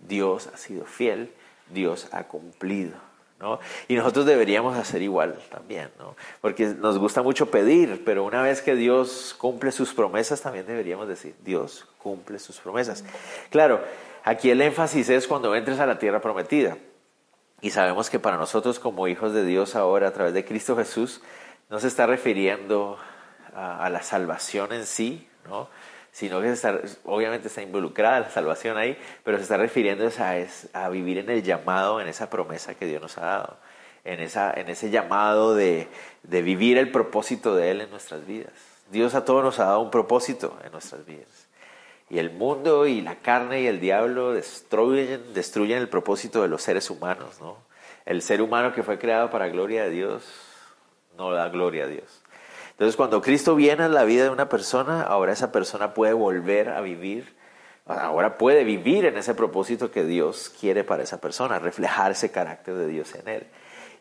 Dios 0.00 0.46
ha 0.46 0.56
sido 0.56 0.86
fiel, 0.86 1.30
Dios 1.68 2.08
ha 2.12 2.22
cumplido. 2.24 2.94
¿no? 3.38 3.60
Y 3.86 3.96
nosotros 3.96 4.24
deberíamos 4.24 4.78
hacer 4.78 5.02
igual 5.02 5.38
también, 5.50 5.90
¿no? 5.98 6.16
porque 6.40 6.68
nos 6.68 6.96
gusta 6.96 7.20
mucho 7.22 7.50
pedir, 7.50 8.02
pero 8.02 8.24
una 8.24 8.40
vez 8.40 8.62
que 8.62 8.74
Dios 8.76 9.36
cumple 9.36 9.72
sus 9.72 9.92
promesas, 9.92 10.40
también 10.40 10.64
deberíamos 10.64 11.06
decir, 11.06 11.34
Dios 11.44 11.86
cumple 11.98 12.38
sus 12.38 12.60
promesas. 12.60 13.04
Claro, 13.50 13.84
aquí 14.24 14.48
el 14.50 14.62
énfasis 14.62 15.10
es 15.10 15.28
cuando 15.28 15.54
entres 15.54 15.80
a 15.80 15.86
la 15.86 15.98
tierra 15.98 16.22
prometida. 16.22 16.78
Y 17.60 17.72
sabemos 17.72 18.08
que 18.08 18.18
para 18.18 18.38
nosotros 18.38 18.78
como 18.78 19.06
hijos 19.06 19.34
de 19.34 19.44
Dios 19.44 19.76
ahora, 19.76 20.08
a 20.08 20.12
través 20.12 20.32
de 20.32 20.46
Cristo 20.46 20.76
Jesús, 20.76 21.20
no 21.68 21.78
se 21.78 21.88
está 21.88 22.06
refiriendo 22.06 22.98
a, 23.54 23.88
la 23.90 24.02
salvación 24.02 24.72
en 24.72 24.86
sí, 24.86 25.28
¿no? 25.48 25.68
sino 26.12 26.40
que 26.40 26.50
está, 26.50 26.80
obviamente 27.04 27.48
está 27.48 27.62
involucrada 27.62 28.20
la 28.20 28.30
salvación 28.30 28.76
ahí, 28.76 28.98
pero 29.24 29.36
se 29.36 29.44
está 29.44 29.56
refiriendo 29.56 30.08
a, 30.18 30.84
a 30.84 30.88
vivir 30.88 31.18
en 31.18 31.30
el 31.30 31.42
llamado, 31.42 32.00
en 32.00 32.08
esa 32.08 32.28
promesa 32.30 32.74
que 32.74 32.86
Dios 32.86 33.00
nos 33.00 33.18
ha 33.18 33.26
dado, 33.26 33.56
en, 34.04 34.20
esa, 34.20 34.52
en 34.52 34.68
ese 34.68 34.90
llamado 34.90 35.54
de, 35.54 35.88
de 36.22 36.42
vivir 36.42 36.78
el 36.78 36.90
propósito 36.90 37.54
de 37.54 37.70
Él 37.70 37.80
en 37.80 37.90
nuestras 37.90 38.26
vidas. 38.26 38.52
Dios 38.90 39.14
a 39.14 39.24
todos 39.24 39.44
nos 39.44 39.58
ha 39.60 39.66
dado 39.66 39.80
un 39.80 39.90
propósito 39.90 40.58
en 40.64 40.72
nuestras 40.72 41.06
vidas. 41.06 41.48
Y 42.10 42.18
el 42.18 42.32
mundo 42.32 42.88
y 42.88 43.00
la 43.00 43.20
carne 43.20 43.62
y 43.62 43.66
el 43.68 43.78
diablo 43.78 44.32
destruyen, 44.32 45.32
destruyen 45.32 45.78
el 45.78 45.88
propósito 45.88 46.42
de 46.42 46.48
los 46.48 46.60
seres 46.60 46.90
humanos. 46.90 47.40
¿no? 47.40 47.56
El 48.04 48.20
ser 48.20 48.42
humano 48.42 48.74
que 48.74 48.82
fue 48.82 48.98
creado 48.98 49.30
para 49.30 49.48
gloria 49.48 49.84
de 49.84 49.90
Dios 49.90 50.24
no 51.16 51.30
da 51.30 51.48
gloria 51.48 51.84
a 51.84 51.86
Dios. 51.86 52.19
Entonces, 52.80 52.96
cuando 52.96 53.20
Cristo 53.20 53.54
viene 53.54 53.84
a 53.84 53.88
la 53.90 54.04
vida 54.04 54.24
de 54.24 54.30
una 54.30 54.48
persona, 54.48 55.02
ahora 55.02 55.34
esa 55.34 55.52
persona 55.52 55.92
puede 55.92 56.14
volver 56.14 56.70
a 56.70 56.80
vivir 56.80 57.38
ahora 57.86 58.38
puede 58.38 58.64
vivir 58.64 59.04
en 59.04 59.16
ese 59.16 59.34
propósito 59.34 59.90
que 59.90 60.04
Dios 60.04 60.52
quiere 60.60 60.84
para 60.84 61.02
esa 61.02 61.20
persona, 61.20 61.58
reflejar 61.58 62.12
ese 62.12 62.30
carácter 62.30 62.74
de 62.74 62.86
Dios 62.86 63.14
en 63.14 63.28
él. 63.28 63.46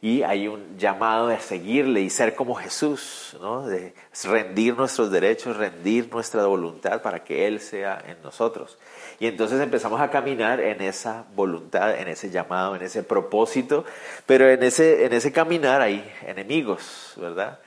Y 0.01 0.23
hay 0.23 0.47
un 0.47 0.77
llamado 0.77 1.27
de 1.27 1.39
seguirle 1.39 1.99
y 1.99 2.09
ser 2.09 2.33
como 2.33 2.55
Jesús, 2.55 3.35
¿no? 3.41 3.67
de 3.67 3.93
rendir 4.23 4.77
nuestros 4.77 5.11
derechos, 5.11 5.57
rendir 5.57 6.09
nuestra 6.09 6.45
voluntad 6.45 7.01
para 7.01 7.25
que 7.25 7.47
Él 7.47 7.59
sea 7.59 8.01
en 8.07 8.21
nosotros. 8.21 8.77
Y 9.19 9.27
entonces 9.27 9.59
empezamos 9.59 9.99
a 9.99 10.09
caminar 10.09 10.61
en 10.61 10.81
esa 10.81 11.25
voluntad, 11.35 11.99
en 11.99 12.07
ese 12.07 12.29
llamado, 12.29 12.77
en 12.77 12.83
ese 12.83 13.03
propósito, 13.03 13.83
pero 14.25 14.49
en 14.49 14.63
ese, 14.63 15.05
en 15.05 15.11
ese 15.11 15.33
caminar 15.33 15.81
hay 15.81 16.09
enemigos, 16.25 17.13
¿verdad? 17.17 17.59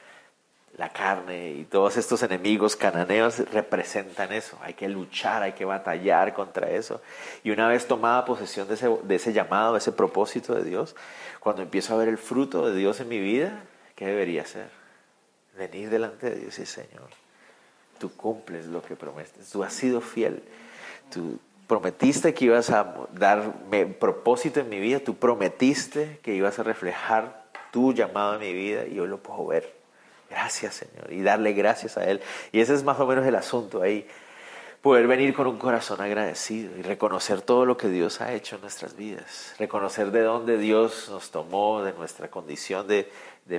La 0.79 0.89
carne 0.89 1.51
y 1.51 1.65
todos 1.65 1.97
estos 1.97 2.23
enemigos 2.23 2.77
cananeos 2.77 3.39
representan 3.51 4.33
eso. 4.33 4.59
Hay 4.63 4.75
que 4.75 4.89
luchar, 4.89 5.43
hay 5.43 5.53
que 5.53 5.65
batallar 5.65 6.33
contra 6.33 6.71
eso. 6.71 7.03
Y 7.45 7.51
una 7.51 7.69
vez 7.69 7.87
tomada 7.87 8.25
posesión 8.25 8.69
de 8.69 8.75
ese, 8.75 8.89
de 9.03 9.15
ese 9.15 9.33
llamado, 9.33 9.73
de 9.75 9.79
ese 9.79 9.93
propósito 9.93 10.55
de 10.55 10.65
Dios, 10.65 10.97
cuando 11.41 11.63
empiezo 11.63 11.95
a 11.95 11.99
ver 11.99 12.09
el 12.09 12.19
fruto 12.19 12.67
de 12.67 12.75
Dios 12.75 13.01
en 13.01 13.09
mi 13.09 13.21
vida, 13.21 13.65
¿qué 13.97 14.07
debería 14.07 14.43
hacer? 14.43 14.69
Venir 15.59 15.91
delante 15.91 16.31
de 16.31 16.37
Dios 16.37 16.59
y 16.59 16.65
Señor, 16.65 17.11
tú 17.99 18.11
cumples 18.17 18.67
lo 18.67 18.83
que 18.83 18.97
prometes, 18.97 19.51
tú 19.51 19.63
has 19.63 19.75
sido 19.75 20.01
fiel, 20.01 20.43
tú 21.13 21.39
prometiste 21.67 22.33
que 22.33 22.47
ibas 22.47 22.71
a 22.71 22.95
darme 23.13 23.87
propósito 23.87 24.61
en 24.61 24.71
mi 24.71 24.81
vida, 24.81 25.01
tú 25.01 25.17
prometiste 25.17 26.19
que 26.23 26.35
ibas 26.35 26.59
a 26.59 26.63
reflejar 26.63 27.45
tu 27.71 27.93
llamado 27.93 28.35
en 28.35 28.41
mi 28.41 28.53
vida 28.55 28.87
y 28.87 28.99
hoy 28.99 29.09
lo 29.09 29.19
puedo 29.19 29.47
ver. 29.47 29.82
Gracias, 30.33 30.77
Señor. 30.77 31.13
Y 31.13 31.23
darle 31.23 31.53
gracias 31.53 31.99
a 31.99 32.05
Él. 32.05 32.23
Y 32.53 32.61
ese 32.61 32.75
es 32.75 32.83
más 32.83 32.99
o 32.99 33.07
menos 33.07 33.27
el 33.27 33.35
asunto 33.35 33.83
ahí. 33.83 34.07
Poder 34.81 35.07
venir 35.07 35.35
con 35.35 35.47
un 35.47 35.59
corazón 35.59 36.01
agradecido 36.01 36.77
y 36.77 36.83
reconocer 36.83 37.43
todo 37.43 37.67
lo 37.67 37.77
que 37.77 37.89
Dios 37.89 38.21
ha 38.23 38.33
hecho 38.33 38.57
en 38.57 38.63
nuestras 38.63 38.97
vidas. 38.97 39.55
Reconocer 39.59 40.11
de 40.11 40.23
dónde 40.23 40.57
Dios 40.57 41.09
nos 41.11 41.31
tomó, 41.31 41.83
de 41.83 41.93
nuestra 41.93 42.29
condición 42.29 42.89
de, 42.89 43.07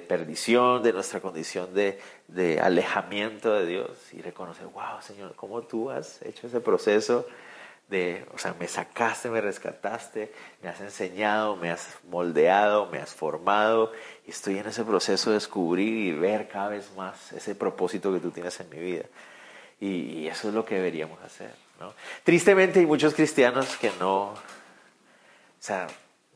perdición, 0.01 0.81
de 0.81 0.93
nuestra 0.93 1.21
condición 1.21 1.73
de, 1.75 1.99
de, 2.27 2.59
alejamiento 2.59 3.53
de 3.53 3.67
Dios. 3.67 3.91
Y 4.11 4.21
reconocer, 4.21 4.65
wow, 4.65 4.99
Señor, 5.01 5.35
cómo 5.35 5.61
tú 5.61 5.91
has 5.91 6.21
hecho 6.23 6.47
ese 6.47 6.59
proceso 6.59 7.27
de, 7.93 8.25
o 8.33 8.39
sea, 8.39 8.55
me 8.59 8.67
sacaste, 8.67 9.29
me 9.29 9.39
rescataste, 9.39 10.33
me 10.63 10.69
has 10.69 10.81
enseñado, 10.81 11.55
me 11.55 11.69
has 11.69 11.87
moldeado, 12.09 12.87
me 12.87 12.97
has 12.97 13.13
formado 13.13 13.91
y 14.25 14.31
estoy 14.31 14.57
en 14.57 14.65
ese 14.65 14.83
proceso 14.83 15.29
de 15.29 15.35
descubrir 15.35 15.93
y 16.07 16.11
ver 16.11 16.47
cada 16.47 16.69
vez 16.69 16.91
más 16.97 17.31
ese 17.33 17.53
propósito 17.53 18.11
que 18.11 18.19
tú 18.19 18.31
tienes 18.31 18.59
en 18.59 18.69
mi 18.71 18.79
vida. 18.79 19.03
Y, 19.79 20.27
eso 20.27 20.47
es 20.47 20.55
lo 20.55 20.65
que 20.65 20.75
deberíamos 20.75 21.21
hacer. 21.21 21.51
¿no? 21.79 21.93
Tristemente 22.23 22.79
hay 22.79 22.87
muchos 22.87 23.13
cristianos 23.13 23.77
que 23.77 23.91
no, 23.99 24.29
o 24.29 24.35
sea, 25.59 25.85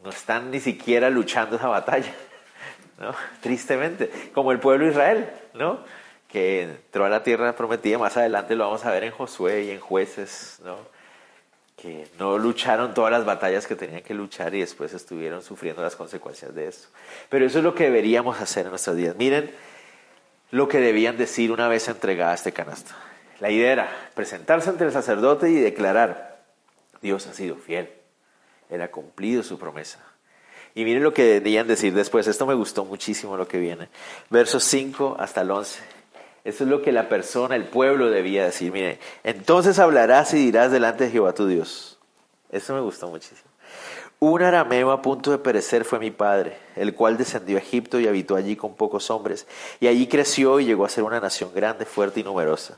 no 0.03 0.11
están 0.11 0.51
ni 0.51 0.59
siquiera 0.59 1.09
luchando 1.09 1.55
esa 1.55 1.69
batalla. 1.69 2.13
¿no? 2.99 3.15
Tristemente, 3.41 4.29
como 4.31 4.51
el 4.51 4.59
pueblo 4.59 4.85
de 4.85 4.91
Israel, 4.91 5.29
¿no? 5.55 5.79
que 6.27 6.63
entró 6.63 7.05
a 7.05 7.09
la 7.09 7.23
tierra 7.23 7.55
prometida, 7.55 7.97
más 7.97 8.15
adelante 8.15 8.55
lo 8.55 8.65
vamos 8.65 8.85
a 8.85 8.91
ver 8.91 9.05
en 9.05 9.11
Josué 9.11 9.63
y 9.63 9.71
en 9.71 9.79
jueces, 9.79 10.59
¿no? 10.63 10.97
Que 11.77 12.07
no 12.17 12.39
lucharon 12.39 12.96
todas 12.96 13.12
las 13.12 13.24
batallas 13.24 13.67
que 13.67 13.75
tenían 13.75 14.01
que 14.01 14.15
luchar 14.15 14.53
y 14.55 14.62
después 14.62 14.93
estuvieron 14.93 15.43
sufriendo 15.43 15.84
las 15.84 15.96
consecuencias 15.96 16.53
de 16.55 16.67
eso. 16.67 16.89
Pero 17.29 17.46
eso 17.46 17.60
es 17.60 17.63
lo 17.63 17.75
que 17.75 17.86
deberíamos 17.86 18.41
hacer 18.41 18.65
en 18.65 18.72
nuestros 18.72 18.96
días. 18.96 19.15
Miren 19.15 19.51
lo 20.50 20.67
que 20.67 20.79
debían 20.79 21.17
decir 21.17 21.51
una 21.51 21.67
vez 21.67 21.88
entregada 21.88 22.34
este 22.34 22.51
canasto. 22.51 22.93
La 23.39 23.51
idea 23.51 23.72
era 23.72 24.10
presentarse 24.15 24.69
ante 24.69 24.86
el 24.86 24.91
sacerdote 24.91 25.51
y 25.51 25.55
declarar, 25.55 26.41
Dios 27.01 27.27
ha 27.27 27.34
sido 27.34 27.55
fiel, 27.55 27.89
Él 28.72 28.81
ha 28.81 28.89
cumplido 28.89 29.43
su 29.43 29.60
promesa. 29.60 30.00
Y 30.74 30.84
miren 30.84 31.03
lo 31.03 31.13
que 31.13 31.25
debían 31.25 31.67
decir 31.67 31.93
después, 31.93 32.25
esto 32.25 32.48
me 32.48 32.55
gustó 32.55 32.86
muchísimo 32.86 33.38
lo 33.38 33.48
que 33.48 33.60
viene, 33.60 33.89
versos 34.31 34.63
5 34.63 35.17
hasta 35.19 35.41
el 35.41 35.51
11. 35.51 35.97
Eso 36.48 36.63
es 36.63 36.70
lo 36.70 36.82
que 36.82 36.94
la 36.94 37.10
persona, 37.10 37.58
el 37.58 37.66
pueblo 37.66 38.10
debía 38.10 38.46
decir. 38.46 38.72
Mire, 38.72 39.00
entonces 39.25 39.80
hablarás 39.80 40.34
y 40.34 40.38
dirás 40.38 40.72
delante 40.72 41.04
de 41.04 41.10
Jehová 41.10 41.34
tu 41.34 41.46
Dios. 41.46 42.00
Eso 42.50 42.74
me 42.74 42.80
gustó 42.80 43.10
muchísimo. 43.10 43.50
Un 44.20 44.42
arameo 44.42 44.92
a 44.92 45.01
punto 45.01 45.32
de 45.32 45.39
perecer 45.39 45.84
fue 45.84 46.00
mi 46.00 46.10
padre, 46.10 46.58
el 46.77 46.93
cual 46.93 47.17
descendió 47.17 47.57
a 47.57 47.62
Egipto 47.62 48.00
y 48.00 48.07
habitó 48.07 48.36
allí 48.36 48.55
con 48.55 48.75
pocos 48.75 49.10
hombres, 49.10 49.48
y 49.79 49.88
allí 49.88 50.07
creció 50.07 50.60
y 50.60 50.65
llegó 50.65 50.86
a 50.86 50.89
ser 50.89 51.03
una 51.03 51.19
nación 51.19 51.51
grande, 51.53 51.86
fuerte 51.86 52.19
y 52.19 52.24
numerosa. 52.24 52.77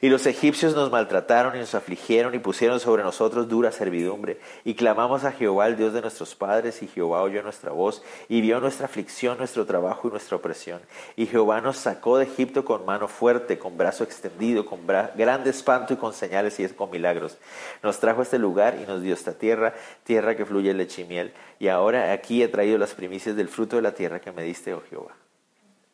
Y 0.00 0.08
los 0.08 0.26
egipcios 0.26 0.74
nos 0.74 0.90
maltrataron 0.90 1.56
y 1.56 1.60
nos 1.60 1.74
afligieron 1.74 2.34
y 2.34 2.38
pusieron 2.38 2.80
sobre 2.80 3.02
nosotros 3.02 3.48
dura 3.48 3.72
servidumbre. 3.72 4.40
Y 4.64 4.74
clamamos 4.74 5.24
a 5.24 5.32
Jehová, 5.32 5.66
el 5.66 5.76
Dios 5.76 5.92
de 5.92 6.00
nuestros 6.00 6.34
padres, 6.34 6.82
y 6.82 6.88
Jehová 6.88 7.22
oyó 7.22 7.42
nuestra 7.42 7.72
voz 7.72 8.02
y 8.28 8.40
vio 8.40 8.60
nuestra 8.60 8.86
aflicción, 8.86 9.38
nuestro 9.38 9.66
trabajo 9.66 10.08
y 10.08 10.10
nuestra 10.10 10.36
opresión. 10.36 10.80
Y 11.16 11.26
Jehová 11.26 11.60
nos 11.60 11.76
sacó 11.76 12.18
de 12.18 12.24
Egipto 12.24 12.64
con 12.64 12.84
mano 12.84 13.08
fuerte, 13.08 13.58
con 13.58 13.76
brazo 13.76 14.04
extendido, 14.04 14.64
con 14.64 14.86
grande 14.86 15.50
espanto 15.50 15.94
y 15.94 15.96
con 15.96 16.12
señales 16.12 16.58
y 16.60 16.68
con 16.68 16.90
milagros. 16.90 17.36
Nos 17.82 17.98
trajo 17.98 18.20
a 18.20 18.24
este 18.24 18.38
lugar 18.38 18.78
y 18.82 18.86
nos 18.86 19.02
dio 19.02 19.14
esta 19.14 19.32
tierra, 19.32 19.74
tierra 20.04 20.36
que 20.36 20.44
fluye 20.44 20.72
leche 20.74 21.02
y 21.02 21.04
miel. 21.04 21.32
Y 21.58 21.68
ahora 21.68 22.12
aquí 22.12 22.42
he 22.42 22.48
traído 22.48 22.78
las 22.78 22.94
primicias 22.94 23.36
del 23.40 23.48
fruto 23.48 23.76
de 23.76 23.82
la 23.82 23.92
tierra 23.92 24.20
que 24.20 24.32
me 24.32 24.42
diste, 24.42 24.72
oh 24.74 24.82
Jehová. 24.88 25.14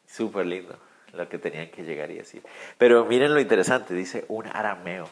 Súper 0.07 0.47
lindo 0.47 0.79
lo 1.13 1.29
que 1.29 1.39
tenían 1.39 1.71
que 1.71 1.83
llegar 1.83 2.11
y 2.11 2.17
decir. 2.17 2.43
Pero 2.79 3.05
miren 3.05 3.33
lo 3.33 3.41
interesante, 3.41 3.95
dice 3.95 4.25
un 4.29 4.47
arameo. 4.47 5.09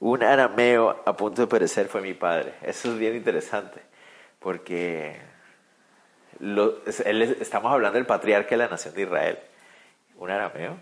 Un 0.00 0.22
arameo 0.22 1.02
a 1.06 1.16
punto 1.16 1.42
de 1.42 1.48
perecer 1.48 1.88
fue 1.88 2.02
mi 2.02 2.12
padre. 2.12 2.54
Eso 2.62 2.92
es 2.92 2.98
bien 2.98 3.16
interesante, 3.16 3.80
porque 4.38 5.18
estamos 7.40 7.72
hablando 7.72 7.96
del 7.96 8.06
patriarca 8.06 8.50
de 8.50 8.56
la 8.58 8.68
nación 8.68 8.94
de 8.94 9.02
Israel. 9.02 9.38
¿Un 10.16 10.30
arameo? 10.30 10.76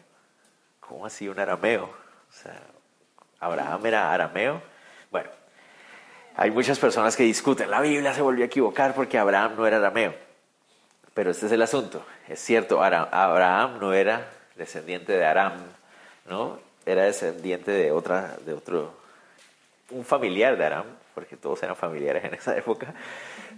¿Cómo 0.80 1.06
así 1.06 1.28
un 1.28 1.38
arameo? 1.38 1.90
¿Abraham 3.38 3.86
era 3.86 4.12
arameo? 4.12 4.60
Bueno, 5.10 5.30
hay 6.36 6.50
muchas 6.50 6.78
personas 6.78 7.16
que 7.16 7.22
discuten, 7.22 7.70
la 7.70 7.80
Biblia 7.80 8.12
se 8.12 8.22
volvió 8.22 8.44
a 8.44 8.46
equivocar 8.46 8.94
porque 8.94 9.18
Abraham 9.18 9.54
no 9.56 9.66
era 9.66 9.76
arameo. 9.76 10.14
Pero 11.14 11.30
este 11.30 11.46
es 11.46 11.52
el 11.52 11.62
asunto. 11.62 12.04
Es 12.28 12.40
cierto, 12.40 12.82
Abraham 12.82 13.78
no 13.80 13.92
era 13.92 14.28
descendiente 14.56 15.12
de 15.12 15.24
Aram, 15.24 15.52
¿no? 16.28 16.58
Era 16.84 17.04
descendiente 17.04 17.70
de 17.70 17.92
otra, 17.92 18.36
de 18.44 18.52
otro, 18.52 18.94
un 19.90 20.04
familiar 20.04 20.56
de 20.56 20.64
Aram, 20.64 20.84
porque 21.14 21.36
todos 21.36 21.62
eran 21.62 21.76
familiares 21.76 22.24
en 22.24 22.34
esa 22.34 22.56
época, 22.56 22.94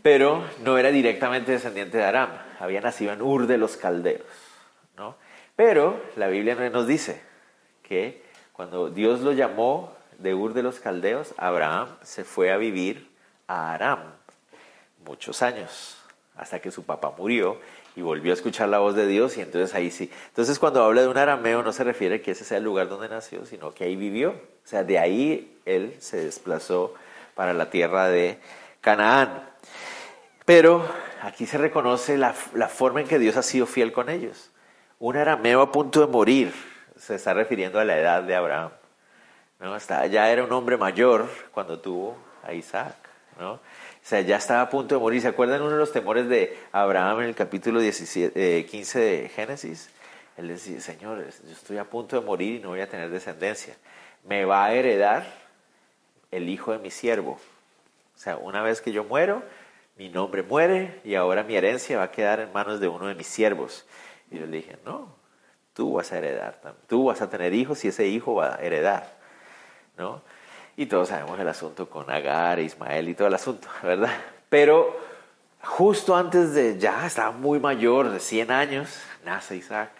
pero 0.02 0.45
no 0.62 0.76
era 0.76 0.90
directamente 0.90 1.52
descendiente 1.52 1.97
de 1.97 2.04
Aram. 2.04 2.30
Había 2.61 2.83
nacido 2.83 3.12
en 3.12 3.23
Ur 3.23 3.47
de 3.47 3.56
los 3.56 3.78
Caldeos, 3.78 4.26
¿no? 4.99 5.16
Pero 5.56 5.99
la 6.16 6.28
Biblia 6.28 6.54
nos 6.68 6.87
dice 6.87 7.23
que 7.83 8.23
cuando 8.52 8.90
Dios 8.90 9.21
lo 9.21 9.33
llamó 9.33 9.97
de 10.18 10.35
Ur 10.35 10.54
de 10.54 10.62
los 10.62 10.80
Caldeos, 10.80 11.35
Abraham 11.37 11.88
se 12.02 12.25
fue 12.25 12.52
a 12.52 12.56
vivir 12.56 13.11
a 13.46 13.73
Aram 13.73 14.00
muchos 15.04 15.42
años 15.42 15.99
hasta 16.37 16.61
que 16.61 16.70
su 16.70 16.85
papá 16.85 17.14
murió 17.16 17.58
y 17.94 18.02
volvió 18.02 18.32
a 18.32 18.35
escuchar 18.35 18.68
la 18.68 18.78
voz 18.78 18.94
de 18.94 19.06
Dios 19.06 19.37
y 19.38 19.40
entonces 19.40 19.75
ahí 19.75 19.90
sí. 19.90 20.11
Entonces 20.28 20.58
cuando 20.58 20.85
habla 20.85 21.00
de 21.02 21.08
un 21.08 21.16
arameo 21.16 21.62
no 21.62 21.73
se 21.73 21.82
refiere 21.82 22.20
que 22.20 22.32
ese 22.32 22.44
sea 22.44 22.58
el 22.58 22.64
lugar 22.64 22.88
donde 22.88 23.08
nació, 23.08 23.46
sino 23.46 23.73
que 23.73 23.85
ahí 23.85 23.96
vivió. 23.96 24.30
O 24.30 24.68
sea, 24.68 24.85
de 24.85 24.99
ahí 24.99 25.58
él 25.64 25.96
se 25.99 26.25
desplazó 26.25 26.94
para 27.35 27.54
la 27.54 27.70
tierra 27.70 28.08
de 28.08 28.38
Canaán. 28.82 29.49
Pero 30.44 30.87
aquí 31.23 31.46
se 31.46 31.58
reconoce 31.58 32.18
la, 32.18 32.32
forma 32.32 33.00
en 33.00 33.08
que 33.08 33.18
Dios 33.18 33.37
ha 33.37 33.42
sido 33.42 33.66
fiel 33.66 33.92
con 33.92 34.11
ellos. 34.11 34.50
Un 34.99 35.16
arameo 35.16 35.61
a 35.61 35.73
punto 35.73 36.00
de 36.00 36.06
morir, 36.06 36.52
se 36.96 37.14
está 37.14 37.35
refiriendo 37.35 37.78
a 37.78 37.85
la 37.85 37.99
edad 37.99 38.23
de 38.23 38.35
Abraham. 38.35 38.70
¿No? 39.61 39.75
Hasta 39.75 40.07
ya 40.07 40.31
era 40.31 40.45
un 40.45 40.53
hombre 40.53 40.77
mayor 40.77 41.29
cuando 41.53 41.79
tuvo 41.79 42.17
a 42.43 42.53
Isaac. 42.53 42.97
¿no? 43.39 43.53
O 43.53 43.61
sea, 44.03 44.21
ya 44.21 44.37
estaba 44.37 44.63
a 44.63 44.71
punto 44.71 44.95
de 44.95 45.01
morir. 45.01 45.21
¿Se 45.21 45.29
acuerdan 45.29 45.63
uno 45.63 45.73
de 45.73 45.79
los 45.79 45.93
temores 45.93 46.29
de 46.29 46.59
Abraham 46.73 47.21
en 47.21 47.27
el 47.27 47.35
capítulo 47.35 47.81
17, 47.81 48.67
15 48.67 48.99
eh, 48.99 49.23
de 49.23 49.29
Génesis? 49.29 49.91
Él 50.37 50.49
decía, 50.49 50.81
Señor, 50.81 51.25
yo 51.25 51.53
estoy 51.53 51.79
a 51.79 51.85
punto 51.85 52.21
de 52.21 52.27
morir 52.27 52.57
y 52.57 52.59
no 52.61 52.69
voy 52.69 52.81
a 52.81 52.89
tener 52.89 53.11
descendencia. 53.11 53.75
Me 54.25 54.45
va 54.45 54.67
a 54.67 54.75
heredar 54.75 55.27
el 56.31 56.49
hijo 56.49 56.73
de 56.73 56.79
mi 56.79 56.91
siervo. 56.91 57.33
O 58.15 58.19
sea, 58.19 58.37
una 58.37 58.63
vez 58.63 58.81
que 58.81 58.93
yo 58.93 59.05
muero, 59.05 59.43
mi 59.97 60.09
nombre 60.09 60.43
muere 60.43 61.01
y 61.05 61.15
ahora 61.15 61.43
mi 61.43 61.57
herencia 61.57 61.99
va 61.99 62.05
a 62.05 62.11
quedar 62.11 62.41
en 62.41 62.53
manos 62.53 62.81
de 62.81 62.89
uno 62.89 63.07
de 63.07 63.15
mis 63.15 63.27
siervos. 63.27 63.87
Y 64.31 64.39
yo 64.39 64.47
le 64.47 64.59
dije, 64.59 64.79
no, 64.85 65.15
tú 65.73 65.95
vas 65.95 66.13
a 66.13 66.19
heredar, 66.19 66.61
tú 66.87 67.07
vas 67.07 67.23
a 67.23 67.31
tener 67.31 67.55
hijos 67.55 67.85
y 67.85 67.89
ese 67.89 68.07
hijo 68.07 68.35
va 68.35 68.57
a 68.57 68.59
heredar. 68.59 69.15
¿No? 69.97 70.23
Y 70.76 70.87
todos 70.87 71.09
sabemos 71.09 71.38
el 71.41 71.49
asunto 71.49 71.88
con 71.88 72.11
Agar, 72.11 72.59
Ismael 72.59 73.09
y 73.09 73.15
todo 73.15 73.29
el 73.29 73.35
asunto, 73.35 73.69
¿verdad? 73.83 74.12
Pero 74.49 74.99
justo 75.62 76.15
antes 76.15 76.55
de, 76.55 76.79
ya 76.79 77.07
estaba 77.07 77.33
muy 77.33 77.59
mayor, 77.59 78.11
de 78.11 78.21
100 78.21 78.50
años, 78.50 79.00
nace 79.25 79.57
Isaac. 79.57 79.91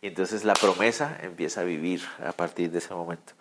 Y 0.00 0.08
entonces 0.08 0.44
la 0.44 0.54
promesa 0.54 1.16
empieza 1.22 1.60
a 1.60 1.64
vivir 1.64 2.02
a 2.26 2.32
partir 2.32 2.70
de 2.70 2.78
ese 2.78 2.92
momento. 2.92 3.34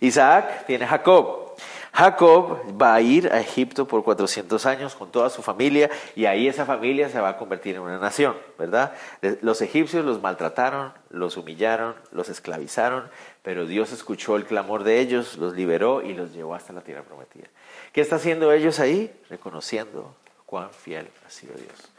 Isaac 0.00 0.66
tiene 0.66 0.86
Jacob. 0.86 1.54
Jacob 1.94 2.80
va 2.80 2.94
a 2.94 3.02
ir 3.02 3.30
a 3.30 3.38
Egipto 3.38 3.86
por 3.86 4.02
400 4.02 4.64
años 4.64 4.94
con 4.94 5.12
toda 5.12 5.28
su 5.28 5.42
familia 5.42 5.90
y 6.16 6.24
ahí 6.24 6.48
esa 6.48 6.64
familia 6.64 7.10
se 7.10 7.20
va 7.20 7.30
a 7.30 7.36
convertir 7.36 7.76
en 7.76 7.82
una 7.82 7.98
nación, 7.98 8.34
¿verdad? 8.58 8.94
Los 9.42 9.60
egipcios 9.60 10.02
los 10.02 10.22
maltrataron, 10.22 10.94
los 11.10 11.36
humillaron, 11.36 11.94
los 12.10 12.30
esclavizaron, 12.30 13.10
pero 13.42 13.66
Dios 13.66 13.92
escuchó 13.92 14.36
el 14.36 14.46
clamor 14.46 14.84
de 14.84 15.00
ellos, 15.00 15.36
los 15.36 15.54
liberó 15.54 16.00
y 16.00 16.14
los 16.14 16.32
llevó 16.32 16.54
hasta 16.54 16.72
la 16.72 16.80
tierra 16.80 17.02
prometida. 17.02 17.48
¿Qué 17.92 18.00
está 18.00 18.16
haciendo 18.16 18.52
ellos 18.52 18.80
ahí? 18.80 19.14
Reconociendo 19.28 20.16
cuán 20.46 20.70
fiel 20.70 21.10
ha 21.26 21.30
sido 21.30 21.52
Dios. 21.54 21.90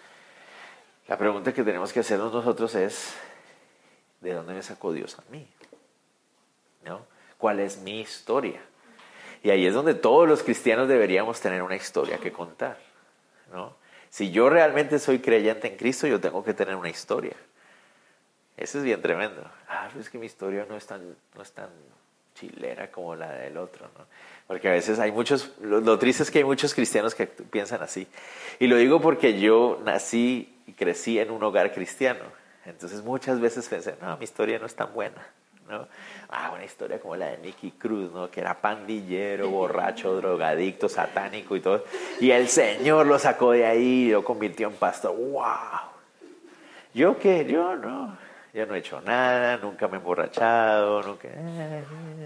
La 1.07 1.19
pregunta 1.19 1.53
que 1.53 1.63
tenemos 1.63 1.93
que 1.93 1.99
hacernos 1.99 2.33
nosotros 2.33 2.73
es, 2.73 3.13
¿de 4.21 4.33
dónde 4.33 4.55
me 4.55 4.63
sacó 4.63 4.91
Dios 4.91 5.19
a 5.19 5.31
mí? 5.31 5.47
¿No? 6.83 7.01
¿Cuál 7.37 7.59
es 7.59 7.77
mi 7.77 8.01
historia? 8.01 8.59
Y 9.43 9.49
ahí 9.49 9.65
es 9.65 9.73
donde 9.73 9.93
todos 9.93 10.27
los 10.27 10.41
cristianos 10.41 10.87
deberíamos 10.87 11.39
tener 11.41 11.61
una 11.61 11.75
historia 11.75 12.17
que 12.17 12.31
contar. 12.31 12.77
¿no? 13.51 13.75
Si 14.09 14.31
yo 14.31 14.49
realmente 14.49 14.99
soy 14.99 15.19
creyente 15.19 15.67
en 15.67 15.77
Cristo, 15.77 16.07
yo 16.07 16.19
tengo 16.21 16.43
que 16.43 16.53
tener 16.53 16.75
una 16.75 16.89
historia. 16.89 17.35
Eso 18.55 18.77
es 18.77 18.83
bien 18.85 19.01
tremendo. 19.01 19.43
Ah, 19.67 19.89
es 19.99 20.09
que 20.09 20.17
mi 20.17 20.27
historia 20.27 20.65
no 20.67 20.77
es 20.77 20.87
tan, 20.87 21.15
no 21.35 21.41
es 21.41 21.51
tan 21.51 21.69
chilera 22.35 22.89
como 22.89 23.15
la 23.15 23.31
del 23.33 23.57
otro. 23.57 23.89
¿no? 23.97 24.05
Porque 24.47 24.69
a 24.69 24.71
veces 24.71 24.97
hay 24.99 25.11
muchos, 25.11 25.51
lo, 25.61 25.81
lo 25.81 25.99
triste 25.99 26.23
es 26.23 26.31
que 26.31 26.39
hay 26.39 26.45
muchos 26.45 26.73
cristianos 26.73 27.13
que 27.13 27.27
piensan 27.27 27.81
así. 27.81 28.07
Y 28.59 28.67
lo 28.67 28.77
digo 28.77 29.01
porque 29.01 29.39
yo 29.39 29.81
nací 29.83 30.57
y 30.67 30.71
crecí 30.71 31.19
en 31.19 31.31
un 31.31 31.43
hogar 31.43 31.73
cristiano. 31.73 32.23
Entonces 32.65 33.03
muchas 33.03 33.41
veces 33.41 33.67
pensé, 33.67 33.95
no, 34.01 34.15
mi 34.17 34.23
historia 34.23 34.57
no 34.57 34.67
es 34.67 34.75
tan 34.75 34.93
buena. 34.93 35.27
¿No? 35.69 35.87
Ah, 36.29 36.51
una 36.53 36.63
historia 36.63 36.99
como 36.99 37.15
la 37.15 37.27
de 37.27 37.37
Nicky 37.39 37.71
Cruz, 37.71 38.11
¿no? 38.11 38.29
Que 38.29 38.41
era 38.41 38.59
pandillero, 38.59 39.49
borracho, 39.49 40.15
drogadicto, 40.21 40.89
satánico 40.89 41.55
y 41.55 41.61
todo. 41.61 41.83
Y 42.19 42.31
el 42.31 42.47
Señor 42.47 43.05
lo 43.05 43.19
sacó 43.19 43.51
de 43.51 43.65
ahí 43.65 44.07
y 44.07 44.11
lo 44.11 44.23
convirtió 44.23 44.67
en 44.67 44.75
pastor. 44.75 45.15
¡Wow! 45.15 45.43
¿Yo 46.93 47.17
qué? 47.17 47.45
Yo 47.45 47.75
no. 47.75 48.17
Yo 48.53 48.67
no 48.67 48.75
he 48.75 48.79
hecho 48.79 49.01
nada, 49.01 49.57
nunca 49.57 49.87
me 49.87 49.95
he 49.95 49.97
emborrachado, 49.97 51.01
nunca... 51.01 51.27
Eh, 51.27 51.83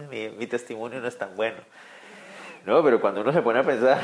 mi, 0.09 0.37
mi 0.37 0.45
testimonio 0.45 0.99
no 0.99 1.07
es 1.07 1.17
tan 1.17 1.33
bueno. 1.37 1.57
No, 2.67 2.83
pero 2.83 2.99
cuando 2.99 3.21
uno 3.21 3.31
se 3.31 3.41
pone 3.41 3.59
a 3.59 3.63
pensar 3.63 3.97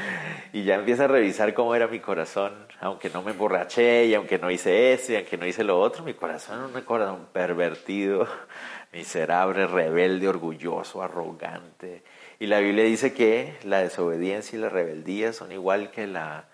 y 0.54 0.64
ya 0.64 0.76
empieza 0.76 1.04
a 1.04 1.06
revisar 1.06 1.52
cómo 1.52 1.74
era 1.74 1.86
mi 1.86 2.00
corazón, 2.00 2.54
aunque 2.80 3.10
no 3.10 3.20
me 3.20 3.32
emborraché 3.32 4.06
y 4.06 4.14
aunque 4.14 4.38
no 4.38 4.50
hice 4.50 4.94
eso 4.94 5.12
y 5.12 5.16
aunque 5.16 5.36
no 5.36 5.44
hice 5.44 5.64
lo 5.64 5.78
otro, 5.78 6.02
mi 6.02 6.14
corazón 6.14 6.60
era 6.60 6.78
un 6.78 6.84
corazón 6.86 7.26
pervertido, 7.30 8.26
miserable, 8.94 9.66
rebelde, 9.66 10.28
orgulloso, 10.28 11.02
arrogante. 11.02 12.02
Y 12.38 12.46
la 12.46 12.60
Biblia 12.60 12.84
dice 12.84 13.12
que 13.12 13.58
la 13.64 13.80
desobediencia 13.80 14.58
y 14.58 14.62
la 14.62 14.70
rebeldía 14.70 15.34
son 15.34 15.52
igual 15.52 15.90
que 15.90 16.06
la 16.06 16.46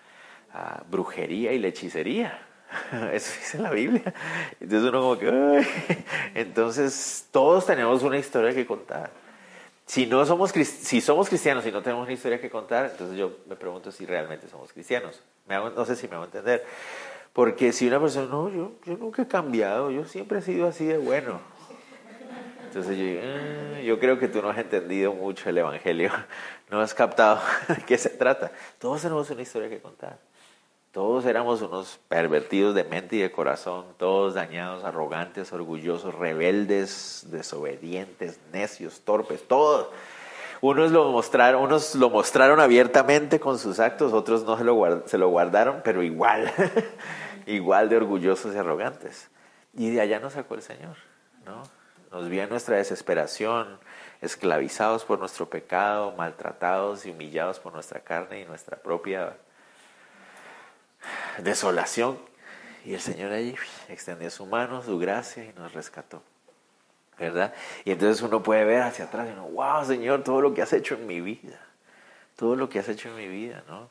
uh, 0.53 0.83
brujería 0.91 1.53
y 1.53 1.59
la 1.59 1.69
hechicería. 1.69 2.41
Eso 3.13 3.31
dice 3.39 3.57
la 3.59 3.69
Biblia. 3.69 4.13
Entonces 4.59 4.89
uno 4.89 4.99
como 4.99 5.17
que... 5.17 5.65
Entonces 6.35 7.29
todos 7.31 7.65
tenemos 7.65 8.03
una 8.03 8.17
historia 8.17 8.53
que 8.53 8.65
contar. 8.65 9.26
Si, 9.87 10.05
no 10.05 10.25
somos, 10.25 10.51
si 10.51 10.99
somos 10.99 11.29
cristianos 11.29 11.65
y 11.65 11.71
no 11.71 11.81
tenemos 11.81 12.03
una 12.03 12.13
historia 12.13 12.41
que 12.41 12.49
contar, 12.49 12.89
entonces 12.91 13.17
yo 13.17 13.37
me 13.47 13.55
pregunto 13.55 13.89
si 13.89 14.05
realmente 14.05 14.49
somos 14.49 14.73
cristianos. 14.73 15.21
Me 15.47 15.55
hago, 15.55 15.69
no 15.69 15.85
sé 15.85 15.95
si 15.95 16.09
me 16.09 16.15
hago 16.15 16.25
entender. 16.25 16.65
Porque 17.31 17.71
si 17.71 17.87
una 17.87 17.99
persona, 17.99 18.27
no, 18.27 18.49
yo, 18.49 18.73
yo 18.85 18.97
nunca 18.97 19.21
he 19.21 19.27
cambiado, 19.27 19.89
yo 19.89 20.03
siempre 20.03 20.39
he 20.39 20.41
sido 20.41 20.67
así 20.67 20.85
de 20.85 20.97
bueno. 20.97 21.39
Entonces 22.65 22.97
yo, 22.97 23.05
eh, 23.05 23.83
yo 23.85 23.97
creo 23.97 24.19
que 24.19 24.27
tú 24.27 24.41
no 24.41 24.49
has 24.49 24.57
entendido 24.57 25.13
mucho 25.13 25.49
el 25.49 25.57
Evangelio, 25.57 26.11
no 26.69 26.81
has 26.81 26.93
captado 26.93 27.39
de 27.69 27.77
qué 27.85 27.97
se 27.97 28.09
trata. 28.09 28.51
Todos 28.79 29.01
tenemos 29.01 29.29
una 29.29 29.41
historia 29.41 29.69
que 29.69 29.79
contar. 29.79 30.19
Todos 30.97 31.27
éramos 31.27 31.61
unos 31.61 31.99
pervertidos 32.07 32.73
de 32.73 32.83
mente 32.83 33.17
y 33.17 33.19
de 33.19 33.31
corazón, 33.31 33.85
todos 33.97 34.33
dañados, 34.33 34.83
arrogantes, 34.83 35.53
orgullosos, 35.53 36.15
rebeldes, 36.15 37.27
desobedientes, 37.29 38.39
necios, 38.51 39.01
torpes, 39.01 39.47
todos. 39.47 39.89
Unos 40.59 40.91
lo 40.91 41.11
mostraron, 41.11 42.59
abiertamente 42.59 43.39
con 43.39 43.59
sus 43.59 43.79
actos, 43.79 44.11
otros 44.11 44.43
no 44.43 44.57
se 44.57 44.63
lo, 44.63 45.07
se 45.07 45.19
lo 45.19 45.29
guardaron, 45.29 45.81
pero 45.83 46.01
igual, 46.01 46.51
igual 47.45 47.89
de 47.89 47.97
orgullosos 47.97 48.55
y 48.55 48.57
arrogantes. 48.57 49.29
Y 49.75 49.91
de 49.91 50.01
allá 50.01 50.19
nos 50.19 50.33
sacó 50.33 50.55
el 50.55 50.63
Señor, 50.63 50.95
¿no? 51.45 51.61
Nos 52.11 52.27
vio 52.27 52.41
en 52.41 52.49
nuestra 52.49 52.77
desesperación, 52.77 53.77
esclavizados 54.19 55.05
por 55.05 55.19
nuestro 55.19 55.47
pecado, 55.47 56.15
maltratados 56.17 57.05
y 57.05 57.11
humillados 57.11 57.59
por 57.59 57.71
nuestra 57.71 57.99
carne 57.99 58.41
y 58.41 58.45
nuestra 58.45 58.77
propia 58.77 59.37
desolación. 61.43 62.17
Y 62.85 62.93
el 62.93 63.01
Señor 63.01 63.31
allí 63.31 63.55
extendió 63.89 64.29
su 64.29 64.45
mano, 64.45 64.81
su 64.81 64.97
gracia 64.97 65.43
y 65.43 65.53
nos 65.57 65.73
rescató. 65.73 66.21
¿Verdad? 67.19 67.53
Y 67.83 67.91
entonces 67.91 68.21
uno 68.21 68.43
puede 68.43 68.63
ver 68.63 68.83
hacia 68.83 69.05
atrás 69.05 69.27
y 69.27 69.31
uno, 69.31 69.47
wow, 69.47 69.83
Señor, 69.83 70.23
todo 70.23 70.39
lo 70.39 70.53
que 70.53 70.61
has 70.61 70.71
hecho 70.71 70.95
en 70.95 71.07
mi 71.07 71.19
vida. 71.19 71.59
Todo 72.35 72.55
lo 72.55 72.69
que 72.69 72.79
has 72.79 72.87
hecho 72.87 73.09
en 73.09 73.15
mi 73.15 73.27
vida, 73.27 73.63
¿no? 73.67 73.89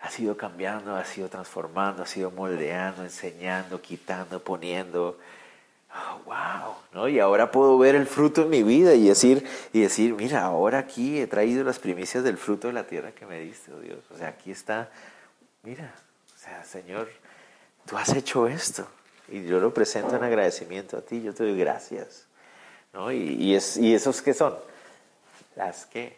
Ha 0.00 0.10
sido 0.10 0.36
cambiando, 0.36 0.94
ha 0.94 1.04
sido 1.04 1.28
transformando, 1.28 2.02
ha 2.02 2.06
sido 2.06 2.30
moldeando, 2.30 3.02
enseñando, 3.02 3.80
quitando, 3.80 4.40
poniendo. 4.40 5.18
Wow, 6.26 6.74
¿no? 6.92 7.08
Y 7.08 7.18
ahora 7.18 7.50
puedo 7.50 7.78
ver 7.78 7.94
el 7.94 8.06
fruto 8.06 8.42
en 8.42 8.50
mi 8.50 8.62
vida 8.62 8.94
y 8.94 9.08
decir, 9.08 9.44
y 9.72 9.80
decir, 9.80 10.14
mira, 10.14 10.42
ahora 10.42 10.78
aquí 10.78 11.18
he 11.18 11.26
traído 11.26 11.64
las 11.64 11.78
primicias 11.78 12.22
del 12.22 12.36
fruto 12.36 12.68
de 12.68 12.74
la 12.74 12.86
tierra 12.86 13.12
que 13.12 13.26
me 13.26 13.40
diste, 13.40 13.72
oh 13.72 13.80
Dios. 13.80 13.98
O 14.10 14.18
sea, 14.18 14.28
aquí 14.28 14.50
está, 14.50 14.90
mira, 15.62 15.94
Señor, 16.64 17.08
tú 17.86 17.96
has 17.96 18.14
hecho 18.14 18.46
esto. 18.46 18.86
Y 19.28 19.44
yo 19.44 19.60
lo 19.60 19.74
presento 19.74 20.16
en 20.16 20.24
agradecimiento 20.24 20.96
a 20.96 21.02
ti, 21.02 21.22
yo 21.22 21.34
te 21.34 21.44
doy 21.44 21.58
gracias. 21.58 22.26
¿No? 22.92 23.12
Y, 23.12 23.34
y, 23.34 23.54
es, 23.54 23.76
¿Y 23.76 23.94
esos 23.94 24.22
qué 24.22 24.32
son? 24.32 24.56
Las 25.56 25.86
que, 25.86 26.16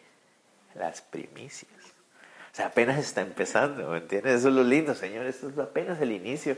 las 0.75 1.01
primicias. 1.01 1.71
O 2.51 2.55
sea, 2.55 2.67
apenas 2.67 2.99
está 2.99 3.21
empezando, 3.21 3.89
¿me 3.89 3.97
entiendes? 3.97 4.39
Eso 4.39 4.49
es 4.49 4.53
lo 4.53 4.63
lindo, 4.63 4.93
Señor, 4.93 5.25
esto 5.25 5.49
es 5.49 5.57
apenas 5.57 6.01
el 6.01 6.11
inicio. 6.11 6.57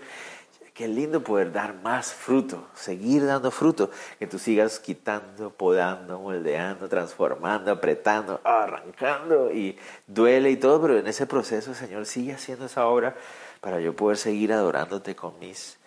Qué 0.74 0.88
lindo 0.88 1.24
poder 1.24 1.52
dar 1.52 1.76
más 1.76 2.12
fruto, 2.12 2.68
seguir 2.74 3.24
dando 3.28 3.52
fruto, 3.52 3.92
que 4.18 4.26
tú 4.26 4.40
sigas 4.40 4.80
quitando, 4.80 5.52
podando, 5.52 6.20
moldeando, 6.20 6.90
transformando, 6.90 7.72
apretando, 7.72 8.42
arrancando 8.44 9.52
y 9.52 9.78
duele 10.08 10.50
y 10.50 10.58
todo, 10.58 10.82
pero 10.82 10.98
en 10.98 11.06
ese 11.06 11.28
proceso, 11.28 11.76
Señor, 11.76 12.08
sigue 12.08 12.34
haciendo 12.34 12.66
esa 12.66 12.88
obra 12.88 13.16
para 13.64 13.80
yo 13.80 13.96
poder 13.96 14.18
seguir 14.18 14.52
adorándote 14.52 15.16
con 15.16 15.40
mis, 15.40 15.78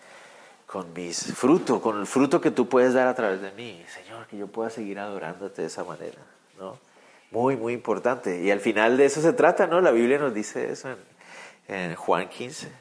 con 0.65 0.91
mis 0.93 1.31
frutos, 1.35 1.79
con 1.79 1.99
el 1.99 2.07
fruto 2.07 2.41
que 2.41 2.49
tú 2.49 2.67
puedes 2.67 2.95
dar 2.95 3.07
a 3.07 3.13
través 3.13 3.39
de 3.39 3.51
mí. 3.51 3.85
Señor, 3.93 4.25
que 4.25 4.35
yo 4.35 4.47
pueda 4.47 4.71
seguir 4.71 4.97
adorándote 4.97 5.61
de 5.61 5.67
esa 5.67 5.83
manera, 5.83 6.17
¿no? 6.57 6.79
Muy, 7.29 7.55
muy 7.55 7.73
importante. 7.73 8.41
Y 8.41 8.49
al 8.49 8.61
final 8.61 8.97
de 8.97 9.05
eso 9.05 9.21
se 9.21 9.31
trata, 9.31 9.67
¿no? 9.67 9.79
La 9.79 9.91
Biblia 9.91 10.17
nos 10.17 10.33
dice 10.33 10.71
eso 10.71 10.89
en, 11.67 11.93
Juan 11.93 12.27
15, 12.29 12.71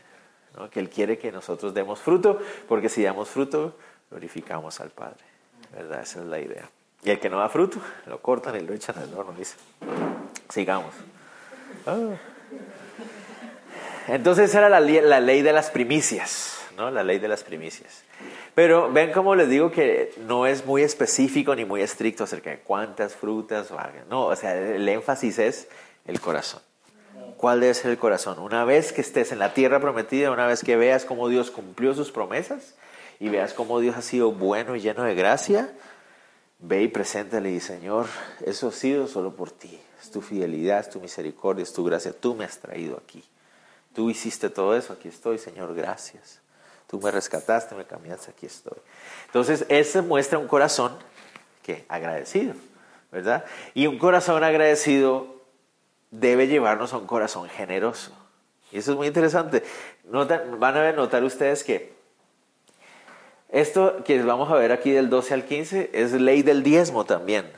¿no? 0.56 0.70
Que 0.70 0.80
Él 0.80 0.88
quiere 0.88 1.18
que 1.18 1.30
nosotros 1.30 1.74
demos 1.74 2.00
fruto, 2.00 2.40
porque 2.66 2.88
si 2.88 3.02
damos 3.02 3.28
fruto, 3.28 3.76
glorificamos 4.10 4.80
al 4.80 4.88
Padre, 4.88 5.24
¿verdad? 5.74 6.00
Esa 6.00 6.20
es 6.20 6.26
la 6.26 6.40
idea. 6.40 6.70
Y 7.02 7.10
el 7.10 7.20
que 7.20 7.28
no 7.28 7.38
da 7.38 7.50
fruto, 7.50 7.80
lo 8.06 8.22
cortan 8.22 8.56
y 8.56 8.60
lo 8.60 8.72
echan 8.72 8.96
al 8.96 9.12
horno, 9.12 9.34
dice. 9.36 9.56
Sigamos. 10.48 10.94
Ah. 11.86 12.14
Entonces 14.08 14.54
era 14.54 14.68
la, 14.68 14.80
ley 14.80 15.42
de 15.42 15.52
las 15.52 15.70
primicias, 15.70 16.58
¿no? 16.76 16.90
La 16.90 17.02
ley 17.02 17.18
de 17.18 17.28
las 17.28 17.42
primicias. 17.42 18.04
Pero 18.54 18.90
ven 18.92 19.12
cómo 19.12 19.34
les 19.34 19.48
digo 19.48 19.70
que 19.70 20.14
no 20.26 20.46
es 20.46 20.64
muy 20.64 20.82
específico 20.82 21.54
ni 21.54 21.64
muy 21.64 21.82
estricto 21.82 22.24
acerca 22.24 22.50
de 22.50 22.60
cuántas 22.60 23.14
frutas 23.14 23.70
o 23.70 23.78
algo. 23.78 23.98
No, 24.08 24.26
o 24.26 24.36
sea, 24.36 24.54
el 24.56 24.88
énfasis 24.88 25.38
es 25.38 25.68
el 26.06 26.20
corazón. 26.20 26.60
¿Cuál 27.36 27.60
debe 27.60 27.74
ser 27.74 27.90
el 27.90 27.98
corazón? 27.98 28.38
Una 28.38 28.64
vez 28.64 28.92
que 28.92 29.02
estés 29.02 29.32
en 29.32 29.38
la 29.38 29.52
tierra 29.52 29.80
prometida, 29.80 30.30
una 30.30 30.46
vez 30.46 30.62
que 30.62 30.76
veas 30.76 31.04
cómo 31.04 31.28
Dios 31.28 31.50
cumplió 31.50 31.92
sus 31.94 32.10
promesas 32.10 32.74
y 33.20 33.28
veas 33.28 33.52
cómo 33.52 33.80
Dios 33.80 33.96
ha 33.96 34.02
sido 34.02 34.32
bueno 34.32 34.74
y 34.76 34.80
lleno 34.80 35.02
de 35.02 35.14
gracia, 35.14 35.70
ve 36.60 36.82
y 36.82 36.88
preséntale 36.88 37.50
y 37.50 37.60
Señor, 37.60 38.06
eso 38.44 38.68
ha 38.68 38.72
sido 38.72 39.06
solo 39.06 39.34
por 39.34 39.50
ti. 39.50 39.78
Es 40.00 40.10
tu 40.10 40.22
fidelidad, 40.22 40.80
es 40.80 40.90
tu 40.90 41.00
misericordia, 41.00 41.62
es 41.62 41.72
tu 41.72 41.84
gracia. 41.84 42.12
Tú 42.12 42.34
me 42.34 42.44
has 42.44 42.58
traído 42.58 42.96
aquí. 42.96 43.22
Tú 43.96 44.10
hiciste 44.10 44.50
todo 44.50 44.76
eso, 44.76 44.92
aquí 44.92 45.08
estoy, 45.08 45.38
Señor, 45.38 45.74
gracias. 45.74 46.42
Tú 46.86 47.00
me 47.00 47.10
rescataste, 47.10 47.74
me 47.74 47.86
cambiaste, 47.86 48.30
aquí 48.30 48.44
estoy. 48.44 48.76
Entonces, 49.24 49.64
ese 49.70 50.02
muestra 50.02 50.38
un 50.38 50.46
corazón 50.46 50.92
que 51.62 51.86
agradecido, 51.88 52.52
¿verdad? 53.10 53.46
Y 53.72 53.86
un 53.86 53.98
corazón 53.98 54.44
agradecido 54.44 55.40
debe 56.10 56.46
llevarnos 56.46 56.92
a 56.92 56.98
un 56.98 57.06
corazón 57.06 57.48
generoso. 57.48 58.12
Y 58.70 58.76
eso 58.76 58.90
es 58.90 58.98
muy 58.98 59.06
interesante. 59.06 59.64
van 60.04 60.76
a 60.76 60.92
notar 60.92 61.24
ustedes 61.24 61.64
que 61.64 61.96
Esto 63.48 64.04
que 64.04 64.22
vamos 64.22 64.50
a 64.50 64.56
ver 64.56 64.72
aquí 64.72 64.90
del 64.90 65.08
12 65.08 65.32
al 65.32 65.44
15 65.46 65.90
es 65.94 66.12
ley 66.12 66.42
del 66.42 66.62
diezmo 66.62 67.06
también, 67.06 67.50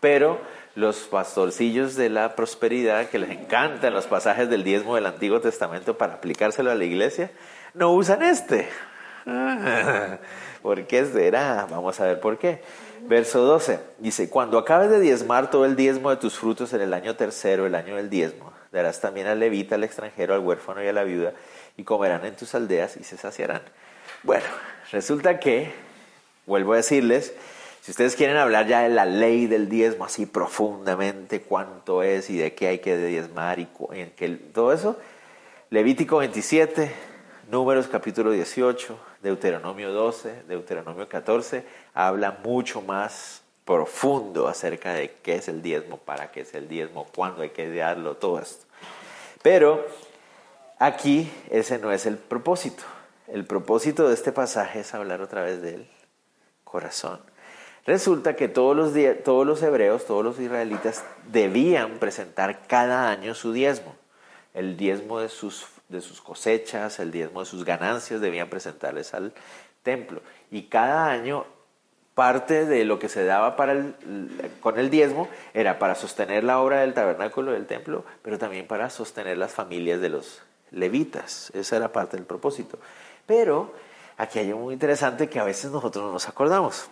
pero 0.00 0.40
los 0.74 0.98
pastorcillos 1.00 1.94
de 1.94 2.10
la 2.10 2.34
prosperidad, 2.34 3.08
que 3.08 3.18
les 3.18 3.30
encantan 3.30 3.94
los 3.94 4.06
pasajes 4.06 4.50
del 4.50 4.64
diezmo 4.64 4.96
del 4.96 5.06
Antiguo 5.06 5.40
Testamento 5.40 5.96
para 5.96 6.14
aplicárselo 6.14 6.70
a 6.70 6.74
la 6.74 6.84
iglesia, 6.84 7.30
no 7.74 7.92
usan 7.92 8.22
este. 8.22 8.68
¿Por 10.62 10.86
qué 10.86 11.04
será? 11.06 11.66
Vamos 11.70 12.00
a 12.00 12.06
ver 12.06 12.20
por 12.20 12.38
qué. 12.38 12.62
Verso 13.02 13.40
12 13.40 13.80
dice, 13.98 14.30
cuando 14.30 14.58
acabes 14.58 14.90
de 14.90 14.98
diezmar 14.98 15.50
todo 15.50 15.64
el 15.66 15.76
diezmo 15.76 16.10
de 16.10 16.16
tus 16.16 16.38
frutos 16.38 16.72
en 16.72 16.80
el 16.80 16.94
año 16.94 17.16
tercero, 17.16 17.66
el 17.66 17.74
año 17.74 17.96
del 17.96 18.08
diezmo, 18.10 18.52
darás 18.72 19.00
también 19.00 19.26
al 19.26 19.40
levita, 19.40 19.74
al 19.74 19.84
extranjero, 19.84 20.34
al 20.34 20.40
huérfano 20.40 20.82
y 20.82 20.88
a 20.88 20.92
la 20.92 21.04
viuda, 21.04 21.34
y 21.76 21.84
comerán 21.84 22.24
en 22.24 22.34
tus 22.34 22.54
aldeas 22.54 22.96
y 22.96 23.04
se 23.04 23.16
saciarán. 23.16 23.62
Bueno, 24.22 24.46
resulta 24.90 25.38
que, 25.38 25.72
vuelvo 26.46 26.72
a 26.72 26.76
decirles, 26.76 27.34
si 27.84 27.90
ustedes 27.90 28.16
quieren 28.16 28.38
hablar 28.38 28.66
ya 28.66 28.80
de 28.80 28.88
la 28.88 29.04
ley 29.04 29.46
del 29.46 29.68
diezmo 29.68 30.06
así 30.06 30.24
profundamente, 30.24 31.42
cuánto 31.42 32.02
es 32.02 32.30
y 32.30 32.38
de 32.38 32.54
qué 32.54 32.68
hay 32.68 32.78
que 32.78 32.96
diezmar 32.96 33.58
y, 33.58 33.66
que, 34.16 34.28
todo 34.54 34.72
eso, 34.72 34.98
Levítico 35.68 36.16
27, 36.16 36.90
Números 37.50 37.86
capítulo 37.88 38.30
18, 38.30 38.98
Deuteronomio 39.22 39.92
12, 39.92 40.44
Deuteronomio 40.48 41.10
14, 41.10 41.66
habla 41.92 42.38
mucho 42.42 42.80
más 42.80 43.42
profundo 43.66 44.48
acerca 44.48 44.94
de 44.94 45.16
qué 45.22 45.34
es 45.34 45.48
el 45.48 45.60
diezmo, 45.60 45.98
para 45.98 46.30
qué 46.30 46.40
es 46.40 46.54
el 46.54 46.68
diezmo, 46.68 47.06
cuándo 47.14 47.42
hay 47.42 47.50
que 47.50 47.70
darlo, 47.70 48.16
todo 48.16 48.38
esto. 48.38 48.64
Pero 49.42 49.86
aquí 50.78 51.30
ese 51.50 51.76
no 51.76 51.92
es 51.92 52.06
el 52.06 52.16
propósito. 52.16 52.82
El 53.28 53.44
propósito 53.44 54.08
de 54.08 54.14
este 54.14 54.32
pasaje 54.32 54.80
es 54.80 54.94
hablar 54.94 55.20
otra 55.20 55.42
vez 55.42 55.60
del 55.60 55.86
corazón. 56.64 57.33
Resulta 57.86 58.34
que 58.34 58.48
todos 58.48 58.74
los, 58.74 58.92
todos 59.24 59.46
los 59.46 59.62
hebreos, 59.62 60.06
todos 60.06 60.24
los 60.24 60.40
israelitas 60.40 61.04
debían 61.30 61.98
presentar 61.98 62.66
cada 62.66 63.10
año 63.10 63.34
su 63.34 63.52
diezmo. 63.52 63.94
El 64.54 64.76
diezmo 64.76 65.20
de 65.20 65.28
sus, 65.28 65.66
cosechas, 66.22 66.98
el 66.98 67.10
diezmo 67.10 67.40
de 67.40 67.46
sus 67.46 67.64
ganancias 67.64 68.22
debían 68.22 68.48
presentarles 68.48 69.12
al 69.12 69.34
templo. 69.82 70.22
Y 70.50 70.62
cada 70.62 71.10
año 71.10 71.44
parte 72.14 72.64
de 72.64 72.84
lo 72.86 72.98
que 72.98 73.10
se 73.10 73.24
daba 73.24 73.56
para 73.56 73.72
el, 73.72 73.94
con 74.60 74.78
el 74.78 74.88
diezmo 74.88 75.28
era 75.52 75.78
para 75.78 75.94
sostener 75.94 76.42
la 76.44 76.60
obra 76.60 76.80
del 76.80 76.94
tabernáculo 76.94 77.52
del 77.52 77.66
templo, 77.66 78.04
pero 78.22 78.38
también 78.38 78.66
para 78.66 78.88
sostener 78.88 79.36
las 79.36 79.52
familias 79.52 80.00
de 80.00 80.08
los 80.08 80.40
levitas. 80.70 81.50
Esa 81.54 81.76
era 81.76 81.92
parte 81.92 82.16
del 82.16 82.24
propósito. 82.24 82.78
Pero 83.26 83.74
aquí 84.16 84.38
hay 84.38 84.48
algo 84.48 84.60
muy 84.60 84.72
interesante 84.72 85.28
que 85.28 85.38
a 85.38 85.44
veces 85.44 85.70
nosotros 85.70 86.02
no 86.02 86.12
nos 86.12 86.28
acordamos 86.28 86.88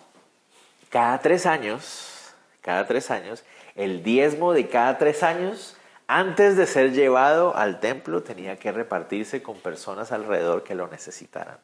cada 0.92 1.18
tres 1.20 1.46
años, 1.46 2.34
cada 2.60 2.86
tres 2.86 3.10
años, 3.10 3.42
el 3.74 4.02
diezmo 4.02 4.52
de 4.52 4.68
cada 4.68 4.98
tres 4.98 5.22
años, 5.22 5.74
antes 6.06 6.58
de 6.58 6.66
ser 6.66 6.92
llevado 6.92 7.56
al 7.56 7.80
templo, 7.80 8.22
tenía 8.22 8.58
que 8.58 8.70
repartirse 8.70 9.42
con 9.42 9.56
personas 9.56 10.12
alrededor 10.12 10.62
que 10.62 10.74
lo 10.74 10.88
necesitaran. 10.88 11.56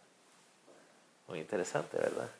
Muy 1.29 1.41
interesante, 1.41 1.99
¿verdad? 1.99 2.31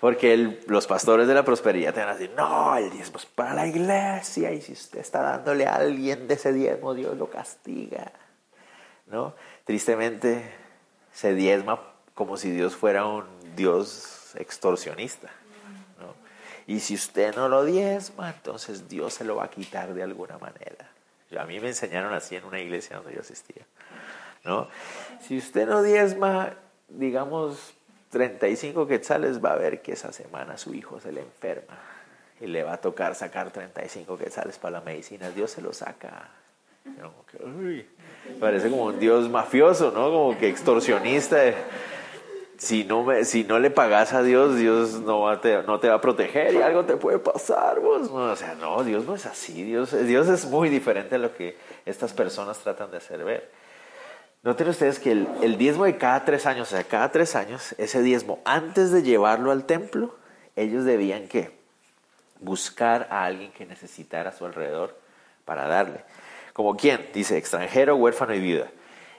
Porque 0.00 0.62
los 0.66 0.86
pastores 0.86 1.28
de 1.28 1.34
la 1.34 1.44
prosperidad 1.44 1.92
te 1.92 2.00
van 2.00 2.08
a 2.08 2.14
decir, 2.14 2.32
no, 2.34 2.74
el 2.78 2.90
diezmo 2.90 3.18
es 3.18 3.26
para 3.26 3.52
la 3.52 3.66
iglesia 3.66 4.52
y 4.52 4.62
si 4.62 4.72
usted 4.72 5.00
está 5.00 5.20
dándole 5.20 5.66
a 5.66 5.74
alguien 5.74 6.26
de 6.26 6.34
ese 6.34 6.54
diezmo, 6.54 6.94
Dios 6.94 7.18
lo 7.18 7.28
castiga. 7.28 8.12
¿No? 9.08 9.34
Tristemente 9.64 10.50
se 11.12 11.34
diezma 11.34 11.80
como 12.14 12.38
si 12.38 12.50
Dios 12.50 12.74
fuera 12.74 13.04
un 13.04 13.26
Dios 13.54 14.34
extorsionista. 14.36 15.30
Y 16.66 16.80
si 16.80 16.94
usted 16.94 17.34
no 17.36 17.48
lo 17.48 17.64
diezma, 17.64 18.30
entonces 18.30 18.88
Dios 18.88 19.14
se 19.14 19.24
lo 19.24 19.36
va 19.36 19.44
a 19.44 19.50
quitar 19.50 19.94
de 19.94 20.02
alguna 20.02 20.38
manera. 20.38 20.90
a 21.38 21.44
mí 21.44 21.60
me 21.60 21.68
enseñaron 21.68 22.12
así 22.12 22.36
en 22.36 22.44
una 22.44 22.60
iglesia 22.60 22.96
donde 22.96 23.14
yo 23.14 23.20
asistía. 23.20 23.64
¿no? 24.44 24.68
Si 25.20 25.38
usted 25.38 25.66
no 25.68 25.82
diezma, 25.82 26.54
digamos, 26.88 27.74
35 28.10 28.86
quetzales, 28.86 29.44
va 29.44 29.52
a 29.52 29.56
ver 29.56 29.82
que 29.82 29.92
esa 29.92 30.12
semana 30.12 30.56
su 30.56 30.74
hijo 30.74 31.00
se 31.00 31.12
le 31.12 31.20
enferma 31.20 31.76
y 32.40 32.46
le 32.46 32.62
va 32.62 32.74
a 32.74 32.80
tocar 32.80 33.14
sacar 33.14 33.50
35 33.50 34.18
quetzales 34.18 34.58
para 34.58 34.78
la 34.78 34.84
medicina. 34.84 35.30
Dios 35.30 35.50
se 35.50 35.62
lo 35.62 35.72
saca. 35.72 36.30
parece 38.40 38.70
como 38.70 38.84
un 38.84 38.98
Dios 38.98 39.28
mafioso, 39.28 39.90
¿no? 39.90 40.10
Como 40.10 40.38
que 40.38 40.48
extorsionista 40.48 41.38
si 42.58 42.84
no, 42.84 43.04
me, 43.04 43.24
si 43.24 43.44
no 43.44 43.58
le 43.58 43.70
pagas 43.70 44.12
a 44.12 44.22
Dios, 44.22 44.56
Dios 44.56 45.00
no, 45.00 45.38
te, 45.40 45.62
no 45.62 45.80
te 45.80 45.88
va 45.88 45.96
a 45.96 46.00
proteger 46.00 46.54
y 46.54 46.62
algo 46.62 46.84
te 46.84 46.96
puede 46.96 47.18
pasar. 47.18 47.80
Vos. 47.80 48.08
o 48.10 48.36
sea, 48.36 48.54
no, 48.54 48.82
Dios 48.84 49.04
no 49.04 49.14
es 49.14 49.26
así. 49.26 49.62
Dios, 49.62 49.92
Dios 50.06 50.28
es 50.28 50.46
muy 50.46 50.68
diferente 50.68 51.16
a 51.16 51.18
lo 51.18 51.34
que 51.34 51.56
estas 51.84 52.12
personas 52.12 52.58
tratan 52.58 52.90
de 52.90 52.98
hacer 52.98 53.24
ver. 53.24 53.50
Noten 54.42 54.68
ustedes 54.68 54.98
que 54.98 55.12
el, 55.12 55.28
el 55.42 55.58
diezmo 55.58 55.84
de 55.84 55.96
cada 55.96 56.24
tres 56.24 56.46
años, 56.46 56.68
o 56.68 56.76
sea, 56.76 56.84
cada 56.84 57.10
tres 57.10 57.34
años, 57.34 57.74
ese 57.78 58.02
diezmo, 58.02 58.40
antes 58.44 58.92
de 58.92 59.02
llevarlo 59.02 59.50
al 59.50 59.64
templo, 59.64 60.16
ellos 60.54 60.84
debían 60.84 61.26
que 61.28 61.56
buscar 62.40 63.08
a 63.10 63.24
alguien 63.24 63.50
que 63.52 63.66
necesitara 63.66 64.30
a 64.30 64.32
su 64.32 64.44
alrededor 64.44 64.96
para 65.44 65.66
darle. 65.66 66.04
¿Como 66.52 66.76
quién? 66.76 67.08
Dice 67.12 67.36
extranjero, 67.36 67.96
huérfano 67.96 68.34
y 68.34 68.40
viuda. 68.40 68.68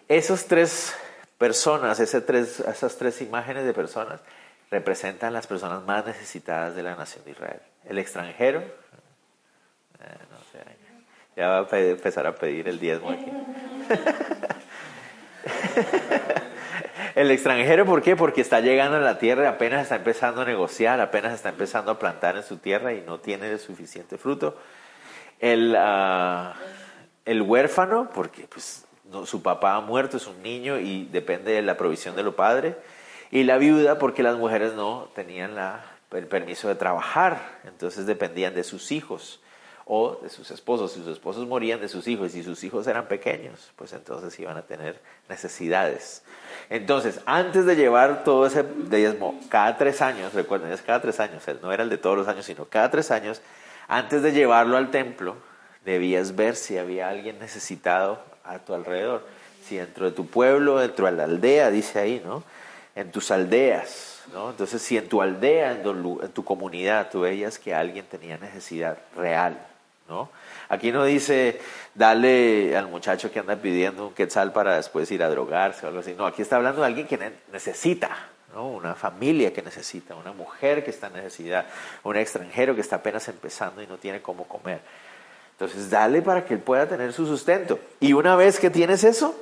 Esos 0.07 0.45
tres 0.45 0.95
personas, 1.37 1.97
tres, 2.25 2.59
esas 2.61 2.97
tres 2.97 3.21
imágenes 3.21 3.65
de 3.65 3.73
personas, 3.73 4.21
representan 4.69 5.33
las 5.33 5.47
personas 5.47 5.83
más 5.83 6.05
necesitadas 6.05 6.75
de 6.75 6.83
la 6.83 6.95
nación 6.95 7.23
de 7.25 7.31
Israel. 7.31 7.61
El 7.85 7.99
extranjero, 7.99 8.59
eh, 8.59 10.17
ya 11.37 11.47
va 11.49 11.67
a 11.71 11.79
empezar 11.79 12.25
a 12.25 12.33
pedir 12.33 12.67
el 12.67 12.79
diezmo 12.79 13.11
aquí. 13.11 13.31
el 17.15 17.29
extranjero, 17.29 17.85
¿por 17.85 18.01
qué? 18.01 18.15
Porque 18.15 18.41
está 18.41 18.59
llegando 18.59 18.97
a 18.97 19.01
la 19.01 19.19
tierra, 19.19 19.47
apenas 19.47 19.83
está 19.83 19.97
empezando 19.97 20.41
a 20.41 20.45
negociar, 20.45 20.99
apenas 20.99 21.35
está 21.35 21.49
empezando 21.49 21.91
a 21.91 21.99
plantar 21.99 22.35
en 22.37 22.43
su 22.43 22.57
tierra 22.57 22.93
y 22.93 23.01
no 23.01 23.19
tiene 23.19 23.55
suficiente 23.59 24.17
fruto. 24.17 24.57
El, 25.39 25.75
ah, 25.77 26.55
el 27.23 27.43
huérfano, 27.43 28.09
porque 28.09 28.47
pues 28.47 28.86
su 29.25 29.41
papá 29.41 29.75
ha 29.75 29.81
muerto, 29.81 30.17
es 30.17 30.27
un 30.27 30.41
niño 30.41 30.79
y 30.79 31.05
depende 31.05 31.51
de 31.51 31.61
la 31.61 31.77
provisión 31.77 32.15
de 32.15 32.23
los 32.23 32.35
padres. 32.35 32.75
Y 33.31 33.43
la 33.43 33.57
viuda 33.57 33.99
porque 33.99 34.23
las 34.23 34.37
mujeres 34.37 34.73
no 34.73 35.09
tenían 35.15 35.55
el 36.11 36.27
permiso 36.27 36.67
de 36.67 36.75
trabajar, 36.75 37.59
entonces 37.65 38.05
dependían 38.05 38.55
de 38.55 38.63
sus 38.63 38.91
hijos 38.91 39.41
o 39.85 40.19
de 40.21 40.29
sus 40.29 40.51
esposos. 40.51 40.93
Si 40.93 40.99
sus 40.99 41.09
esposos 41.09 41.47
morían 41.47 41.81
de 41.81 41.87
sus 41.87 42.07
hijos 42.07 42.35
y 42.35 42.43
sus 42.43 42.63
hijos 42.63 42.87
eran 42.87 43.07
pequeños, 43.07 43.71
pues 43.75 43.93
entonces 43.93 44.37
iban 44.39 44.57
a 44.57 44.61
tener 44.61 45.01
necesidades. 45.29 46.23
Entonces, 46.69 47.21
antes 47.25 47.65
de 47.65 47.75
llevar 47.75 48.23
todo 48.23 48.45
ese 48.45 48.63
diezmo, 48.63 49.39
cada 49.49 49.77
tres 49.77 50.01
años, 50.01 50.33
recuerden, 50.33 50.71
es 50.71 50.81
cada 50.81 51.01
tres 51.01 51.19
años, 51.19 51.43
no 51.61 51.71
era 51.71 51.83
el 51.83 51.89
de 51.89 51.97
todos 51.97 52.17
los 52.17 52.27
años, 52.27 52.45
sino 52.45 52.65
cada 52.65 52.91
tres 52.91 53.11
años, 53.11 53.41
antes 53.87 54.21
de 54.21 54.33
llevarlo 54.33 54.77
al 54.77 54.91
templo, 54.91 55.35
debías 55.85 56.35
ver 56.35 56.57
si 56.57 56.77
había 56.77 57.09
alguien 57.09 57.39
necesitado 57.39 58.21
a 58.47 58.59
tu 58.59 58.73
alrededor. 58.73 59.25
Si 59.65 59.77
dentro 59.77 60.05
de 60.05 60.11
tu 60.11 60.27
pueblo, 60.27 60.79
dentro 60.79 61.05
de 61.05 61.11
la 61.11 61.25
aldea, 61.25 61.69
dice 61.69 61.99
ahí, 61.99 62.21
¿no? 62.25 62.43
En 62.95 63.11
tus 63.11 63.31
aldeas, 63.31 64.23
¿no? 64.33 64.49
Entonces, 64.49 64.81
si 64.81 64.97
en 64.97 65.07
tu 65.07 65.21
aldea, 65.21 65.73
en 65.73 66.31
tu, 66.33 66.43
comunidad, 66.43 67.09
tú 67.11 67.21
veías 67.21 67.59
que 67.59 67.75
alguien 67.75 68.05
tenía 68.05 68.37
necesidad 68.37 68.97
real, 69.15 69.57
¿no? 70.07 70.29
Aquí 70.69 70.91
no 70.91 71.05
dice, 71.05 71.59
dale 71.95 72.75
al 72.75 72.87
muchacho 72.87 73.31
que 73.31 73.39
anda 73.39 73.55
pidiendo 73.55 74.07
un 74.07 74.13
quetzal 74.13 74.51
para 74.51 74.75
después 74.75 75.09
ir 75.11 75.23
a 75.23 75.29
drogarse 75.29 75.85
o 75.85 75.89
algo 75.89 75.99
así. 75.99 76.13
No, 76.13 76.25
aquí 76.25 76.41
está 76.41 76.57
hablando 76.57 76.81
de 76.81 76.87
alguien 76.87 77.07
que 77.07 77.19
necesita, 77.51 78.09
¿no? 78.53 78.67
Una 78.67 78.95
familia 78.95 79.53
que 79.53 79.61
necesita, 79.61 80.15
una 80.15 80.31
mujer 80.31 80.83
que 80.83 80.89
está 80.89 81.07
en 81.07 81.13
necesidad, 81.13 81.65
un 82.03 82.15
extranjero 82.15 82.73
que 82.73 82.81
está 82.81 82.97
apenas 82.97 83.27
empezando 83.27 83.81
y 83.81 83.87
no 83.87 83.97
tiene 83.97 84.21
cómo 84.21 84.45
comer. 84.45 84.81
Entonces, 85.59 85.89
dale 85.89 86.21
para 86.21 86.45
que 86.45 86.53
él 86.53 86.59
pueda 86.59 86.87
tener 86.87 87.13
su 87.13 87.25
sustento. 87.25 87.79
Y 87.99 88.13
una 88.13 88.35
vez 88.35 88.59
que 88.59 88.69
tienes 88.69 89.03
eso, 89.03 89.35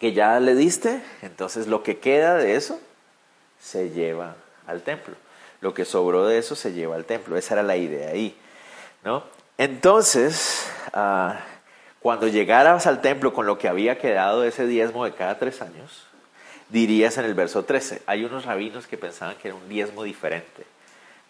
que 0.00 0.12
ya 0.12 0.40
le 0.40 0.56
diste, 0.56 1.02
entonces 1.22 1.68
lo 1.68 1.82
que 1.84 1.98
queda 1.98 2.34
de 2.34 2.56
eso 2.56 2.80
se 3.60 3.90
lleva 3.90 4.34
al 4.66 4.82
templo. 4.82 5.14
Lo 5.60 5.72
que 5.72 5.84
sobró 5.84 6.26
de 6.26 6.38
eso 6.38 6.56
se 6.56 6.72
lleva 6.72 6.96
al 6.96 7.04
templo. 7.04 7.36
Esa 7.36 7.54
era 7.54 7.62
la 7.62 7.76
idea 7.76 8.10
ahí. 8.10 8.36
¿no? 9.04 9.22
Entonces, 9.58 10.66
ah, 10.92 11.40
cuando 12.00 12.28
llegaras 12.28 12.86
al 12.86 13.00
templo 13.00 13.32
con 13.32 13.46
lo 13.46 13.58
que 13.58 13.68
había 13.68 13.98
quedado 13.98 14.44
ese 14.44 14.66
diezmo 14.66 15.04
de 15.04 15.12
cada 15.12 15.38
tres 15.38 15.60
años, 15.62 16.06
dirías 16.70 17.18
en 17.18 17.24
el 17.24 17.34
verso 17.34 17.64
13, 17.64 18.02
hay 18.06 18.24
unos 18.24 18.44
rabinos 18.46 18.86
que 18.86 18.96
pensaban 18.96 19.36
que 19.36 19.48
era 19.48 19.56
un 19.56 19.68
diezmo 19.68 20.02
diferente. 20.02 20.64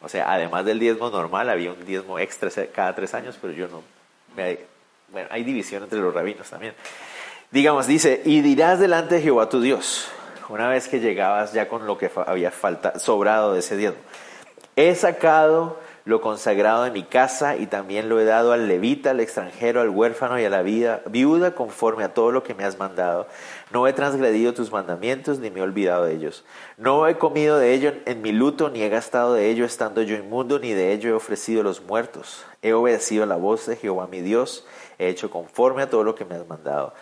O 0.02 0.08
sea, 0.08 0.32
además 0.32 0.64
del 0.64 0.78
diezmo 0.78 1.10
normal, 1.10 1.50
había 1.50 1.72
un 1.72 1.84
diezmo 1.84 2.18
extra 2.18 2.50
cada 2.72 2.94
tres 2.94 3.12
años, 3.14 3.38
pero 3.40 3.52
yo 3.52 3.68
no. 3.68 3.82
bueno, 4.34 5.28
hay 5.30 5.44
división 5.44 5.82
entre 5.82 5.98
los 5.98 6.14
rabinos 6.14 6.48
también. 6.48 6.74
Digamos, 7.50 7.86
dice, 7.86 8.22
y 8.24 8.40
dirás 8.40 8.78
delante 8.78 9.16
de 9.16 9.22
Jehová 9.22 9.48
tu 9.48 9.60
Dios, 9.60 10.08
una 10.48 10.68
vez 10.68 10.88
que 10.88 11.00
llegabas 11.00 11.52
ya 11.52 11.68
con 11.68 11.86
lo 11.86 11.98
que 11.98 12.10
había 12.26 12.50
falta, 12.50 12.98
sobrado 12.98 13.52
de 13.52 13.60
ese 13.60 13.76
diezmo. 13.76 14.00
He 14.76 14.94
sacado 14.94 15.78
lo 16.10 16.20
consagrado 16.20 16.82
de 16.82 16.90
mi 16.90 17.04
casa 17.04 17.56
y 17.56 17.68
también 17.68 18.08
lo 18.08 18.18
he 18.18 18.24
dado 18.24 18.52
al 18.52 18.66
levita, 18.66 19.12
al 19.12 19.20
extranjero, 19.20 19.80
al 19.80 19.88
huérfano 19.88 20.40
y 20.40 20.44
a 20.44 20.50
la 20.50 20.62
viuda 20.62 21.54
conforme 21.54 22.02
a 22.02 22.12
todo 22.12 22.32
lo 22.32 22.42
que 22.42 22.52
me 22.52 22.64
has 22.64 22.78
mandado. 22.78 23.28
No 23.72 23.86
he 23.86 23.92
transgredido 23.92 24.52
tus 24.52 24.72
mandamientos 24.72 25.38
ni 25.38 25.50
me 25.50 25.60
he 25.60 25.62
olvidado 25.62 26.04
de 26.04 26.14
ellos. 26.14 26.44
No 26.76 27.06
he 27.06 27.16
comido 27.16 27.58
de 27.58 27.74
ello 27.74 27.92
en 28.06 28.22
mi 28.22 28.32
luto 28.32 28.70
ni 28.70 28.82
he 28.82 28.88
gastado 28.88 29.34
de 29.34 29.50
ello 29.50 29.64
estando 29.64 30.02
yo 30.02 30.16
inmundo 30.16 30.58
ni 30.58 30.72
de 30.72 30.92
ello 30.92 31.10
he 31.10 31.12
ofrecido 31.12 31.62
los 31.62 31.80
muertos. 31.80 32.44
He 32.60 32.72
obedecido 32.72 33.24
la 33.24 33.36
voz 33.36 33.66
de 33.66 33.76
Jehová 33.76 34.08
mi 34.08 34.20
Dios, 34.20 34.66
he 34.98 35.08
hecho 35.08 35.30
conforme 35.30 35.82
a 35.82 35.90
todo 35.90 36.02
lo 36.02 36.16
que 36.16 36.24
me 36.24 36.34
has 36.34 36.46
mandado. 36.48 36.92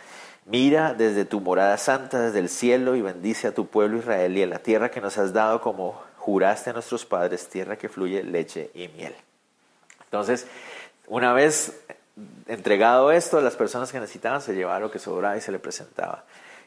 Mira 0.44 0.92
desde 0.92 1.24
tu 1.24 1.40
morada 1.40 1.78
santa, 1.78 2.20
desde 2.20 2.40
el 2.40 2.48
cielo, 2.50 2.94
y 2.94 3.02
bendice 3.02 3.48
a 3.48 3.54
tu 3.54 3.66
pueblo 3.66 3.98
Israel 3.98 4.36
y 4.36 4.42
a 4.42 4.46
la 4.46 4.58
tierra 4.58 4.90
que 4.90 5.00
nos 5.00 5.16
has 5.16 5.32
dado 5.32 5.60
como 5.62 6.00
juraste 6.18 6.70
a 6.70 6.72
nuestros 6.74 7.06
padres, 7.06 7.48
tierra 7.48 7.76
que 7.76 7.88
fluye 7.88 8.22
leche 8.22 8.70
y 8.74 8.88
miel. 8.88 9.14
Entonces, 10.04 10.46
una 11.06 11.32
vez 11.32 11.80
entregado 12.46 13.10
esto, 13.12 13.40
las 13.40 13.56
personas 13.56 13.92
que 13.92 14.00
necesitaban 14.00 14.42
se 14.42 14.54
llevaba 14.54 14.80
lo 14.80 14.90
que 14.90 14.98
sobraba 14.98 15.36
y 15.36 15.40
se 15.40 15.52
le 15.52 15.58
presentaba. 15.58 16.24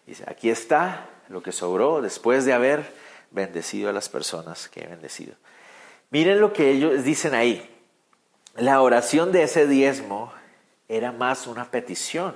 Dice, 0.07 0.23
aquí 0.27 0.49
está 0.49 1.07
lo 1.29 1.43
que 1.43 1.51
sobró 1.51 2.01
después 2.01 2.45
de 2.45 2.53
haber 2.53 2.83
bendecido 3.31 3.89
a 3.89 3.93
las 3.93 4.09
personas 4.09 4.67
que 4.67 4.81
he 4.81 4.87
bendecido. 4.87 5.35
Miren 6.09 6.39
lo 6.39 6.53
que 6.53 6.71
ellos 6.71 7.03
dicen 7.03 7.33
ahí. 7.33 7.67
La 8.55 8.81
oración 8.81 9.31
de 9.31 9.43
ese 9.43 9.67
diezmo 9.67 10.33
era 10.89 11.11
más 11.11 11.47
una 11.47 11.71
petición 11.71 12.35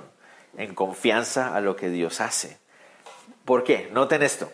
en 0.56 0.74
confianza 0.74 1.54
a 1.54 1.60
lo 1.60 1.76
que 1.76 1.90
Dios 1.90 2.20
hace. 2.20 2.58
¿Por 3.44 3.64
qué? 3.64 3.90
Noten 3.92 4.22
esto. 4.22 4.50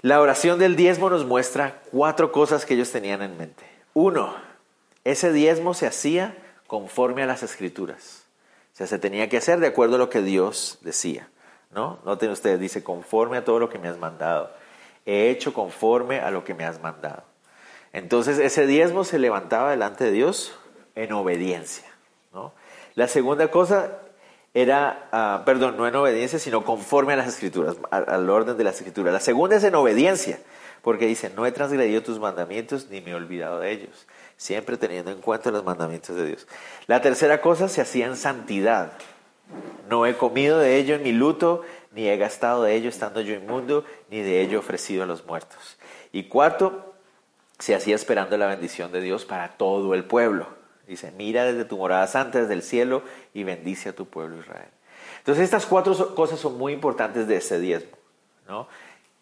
La 0.00 0.20
oración 0.20 0.60
del 0.60 0.76
diezmo 0.76 1.10
nos 1.10 1.24
muestra 1.24 1.82
cuatro 1.90 2.30
cosas 2.30 2.64
que 2.64 2.74
ellos 2.74 2.92
tenían 2.92 3.20
en 3.20 3.36
mente. 3.36 3.64
Uno, 3.94 4.34
ese 5.04 5.32
diezmo 5.32 5.74
se 5.74 5.86
hacía 5.86 6.36
conforme 6.68 7.24
a 7.24 7.26
las 7.26 7.42
escrituras. 7.42 8.24
O 8.74 8.76
sea, 8.76 8.86
se 8.86 9.00
tenía 9.00 9.28
que 9.28 9.38
hacer 9.38 9.58
de 9.58 9.66
acuerdo 9.66 9.96
a 9.96 9.98
lo 9.98 10.08
que 10.08 10.22
Dios 10.22 10.78
decía. 10.82 11.28
¿No? 11.72 11.98
Noten 12.04 12.30
ustedes, 12.30 12.60
dice, 12.60 12.84
conforme 12.84 13.38
a 13.38 13.44
todo 13.44 13.58
lo 13.58 13.68
que 13.68 13.78
me 13.78 13.88
has 13.88 13.98
mandado. 13.98 14.52
He 15.04 15.30
hecho 15.30 15.52
conforme 15.52 16.20
a 16.20 16.30
lo 16.30 16.44
que 16.44 16.54
me 16.54 16.64
has 16.64 16.80
mandado. 16.80 17.24
Entonces 17.92 18.38
ese 18.38 18.66
diezmo 18.66 19.02
se 19.02 19.18
levantaba 19.18 19.72
delante 19.72 20.04
de 20.04 20.12
Dios 20.12 20.56
en 20.94 21.12
obediencia. 21.12 21.88
¿no? 22.32 22.52
La 22.94 23.08
segunda 23.08 23.50
cosa 23.50 23.98
era, 24.54 25.08
ah, 25.12 25.42
perdón, 25.44 25.76
no 25.76 25.86
en 25.86 25.94
obediencia, 25.94 26.38
sino 26.38 26.64
conforme 26.64 27.12
a 27.12 27.16
las 27.16 27.28
escrituras, 27.28 27.76
al, 27.90 28.28
orden 28.28 28.56
de 28.56 28.64
las 28.64 28.76
escrituras. 28.76 29.12
La 29.12 29.20
segunda 29.20 29.56
es 29.56 29.64
en 29.64 29.74
obediencia, 29.74 30.40
porque 30.82 31.06
dice, 31.06 31.30
no 31.34 31.46
he 31.46 31.52
transgredido 31.52 32.02
tus 32.02 32.18
mandamientos 32.18 32.88
ni 32.90 33.00
me 33.00 33.10
he 33.10 33.14
olvidado 33.14 33.60
de 33.60 33.72
ellos, 33.72 34.06
siempre 34.36 34.76
teniendo 34.76 35.10
en 35.10 35.20
cuenta 35.20 35.50
los 35.50 35.64
mandamientos 35.64 36.16
de 36.16 36.26
Dios. 36.26 36.46
La 36.86 37.00
tercera 37.02 37.40
cosa 37.40 37.68
se 37.68 37.80
hacía 37.80 38.06
en 38.06 38.16
santidad. 38.16 38.92
No 39.88 40.06
he 40.06 40.16
comido 40.16 40.58
de 40.58 40.76
ello 40.76 40.94
en 40.94 41.02
mi 41.02 41.12
luto, 41.12 41.62
ni 41.92 42.08
he 42.08 42.16
gastado 42.16 42.64
de 42.64 42.74
ello 42.74 42.88
estando 42.88 43.20
yo 43.20 43.34
inmundo, 43.34 43.84
ni 44.10 44.22
de 44.22 44.40
ello 44.40 44.58
ofrecido 44.58 45.02
a 45.02 45.06
los 45.06 45.24
muertos. 45.26 45.78
Y 46.12 46.24
cuarto, 46.24 46.94
se 47.58 47.74
hacía 47.74 47.94
esperando 47.94 48.36
la 48.36 48.46
bendición 48.46 48.92
de 48.92 49.00
Dios 49.00 49.24
para 49.24 49.56
todo 49.56 49.94
el 49.94 50.04
pueblo. 50.04 50.57
Dice, 50.88 51.12
mira 51.12 51.44
desde 51.44 51.66
tu 51.66 51.76
morada 51.76 52.06
santa, 52.06 52.40
desde 52.40 52.54
el 52.54 52.62
cielo, 52.62 53.02
y 53.34 53.44
bendice 53.44 53.90
a 53.90 53.92
tu 53.92 54.06
pueblo 54.06 54.40
Israel. 54.40 54.70
Entonces 55.18 55.44
estas 55.44 55.66
cuatro 55.66 56.14
cosas 56.14 56.40
son 56.40 56.56
muy 56.56 56.72
importantes 56.72 57.28
de 57.28 57.36
ese 57.36 57.60
diezmo. 57.60 57.98
¿no? 58.48 58.66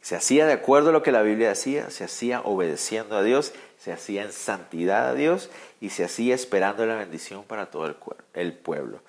Se 0.00 0.14
hacía 0.14 0.46
de 0.46 0.52
acuerdo 0.52 0.90
a 0.90 0.92
lo 0.92 1.02
que 1.02 1.11
la 1.11 1.22
Biblia 1.22 1.48
decía, 1.48 1.90
se 1.90 2.05
hacía 2.05 2.40
obedeciendo 2.42 3.16
a 3.16 3.24
Dios, 3.24 3.52
se 3.76 3.92
hacía 3.92 4.22
en 4.22 4.33
santidad 4.33 5.09
a 5.09 5.14
Dios 5.14 5.50
y 5.81 5.90
se 5.90 6.05
hacía 6.05 6.37
esperando 6.37 6.87
la 6.87 6.94
bendición 6.94 7.42
para 7.42 7.66
todo 7.66 7.87
el, 7.87 7.96
el 8.35 8.52
pueblo. 8.52 9.00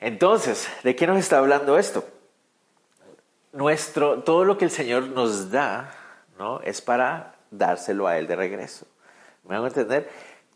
Entonces, 0.00 0.68
¿de 0.84 0.94
qué 0.94 1.08
nos 1.08 1.18
está 1.18 1.38
hablando 1.38 1.76
esto? 1.76 2.06
Nuestro, 3.52 4.22
todo 4.22 4.44
lo 4.44 4.56
que 4.56 4.66
el 4.66 4.70
Señor 4.70 5.08
nos 5.08 5.50
da 5.50 5.92
¿no? 6.38 6.60
es 6.60 6.80
para 6.80 7.34
dárselo 7.50 8.06
a 8.06 8.16
Él 8.16 8.28
de 8.28 8.36
regreso. 8.36 8.86
¿Me 9.42 9.56
van 9.56 9.64
a 9.64 9.68
entender? 9.68 10.08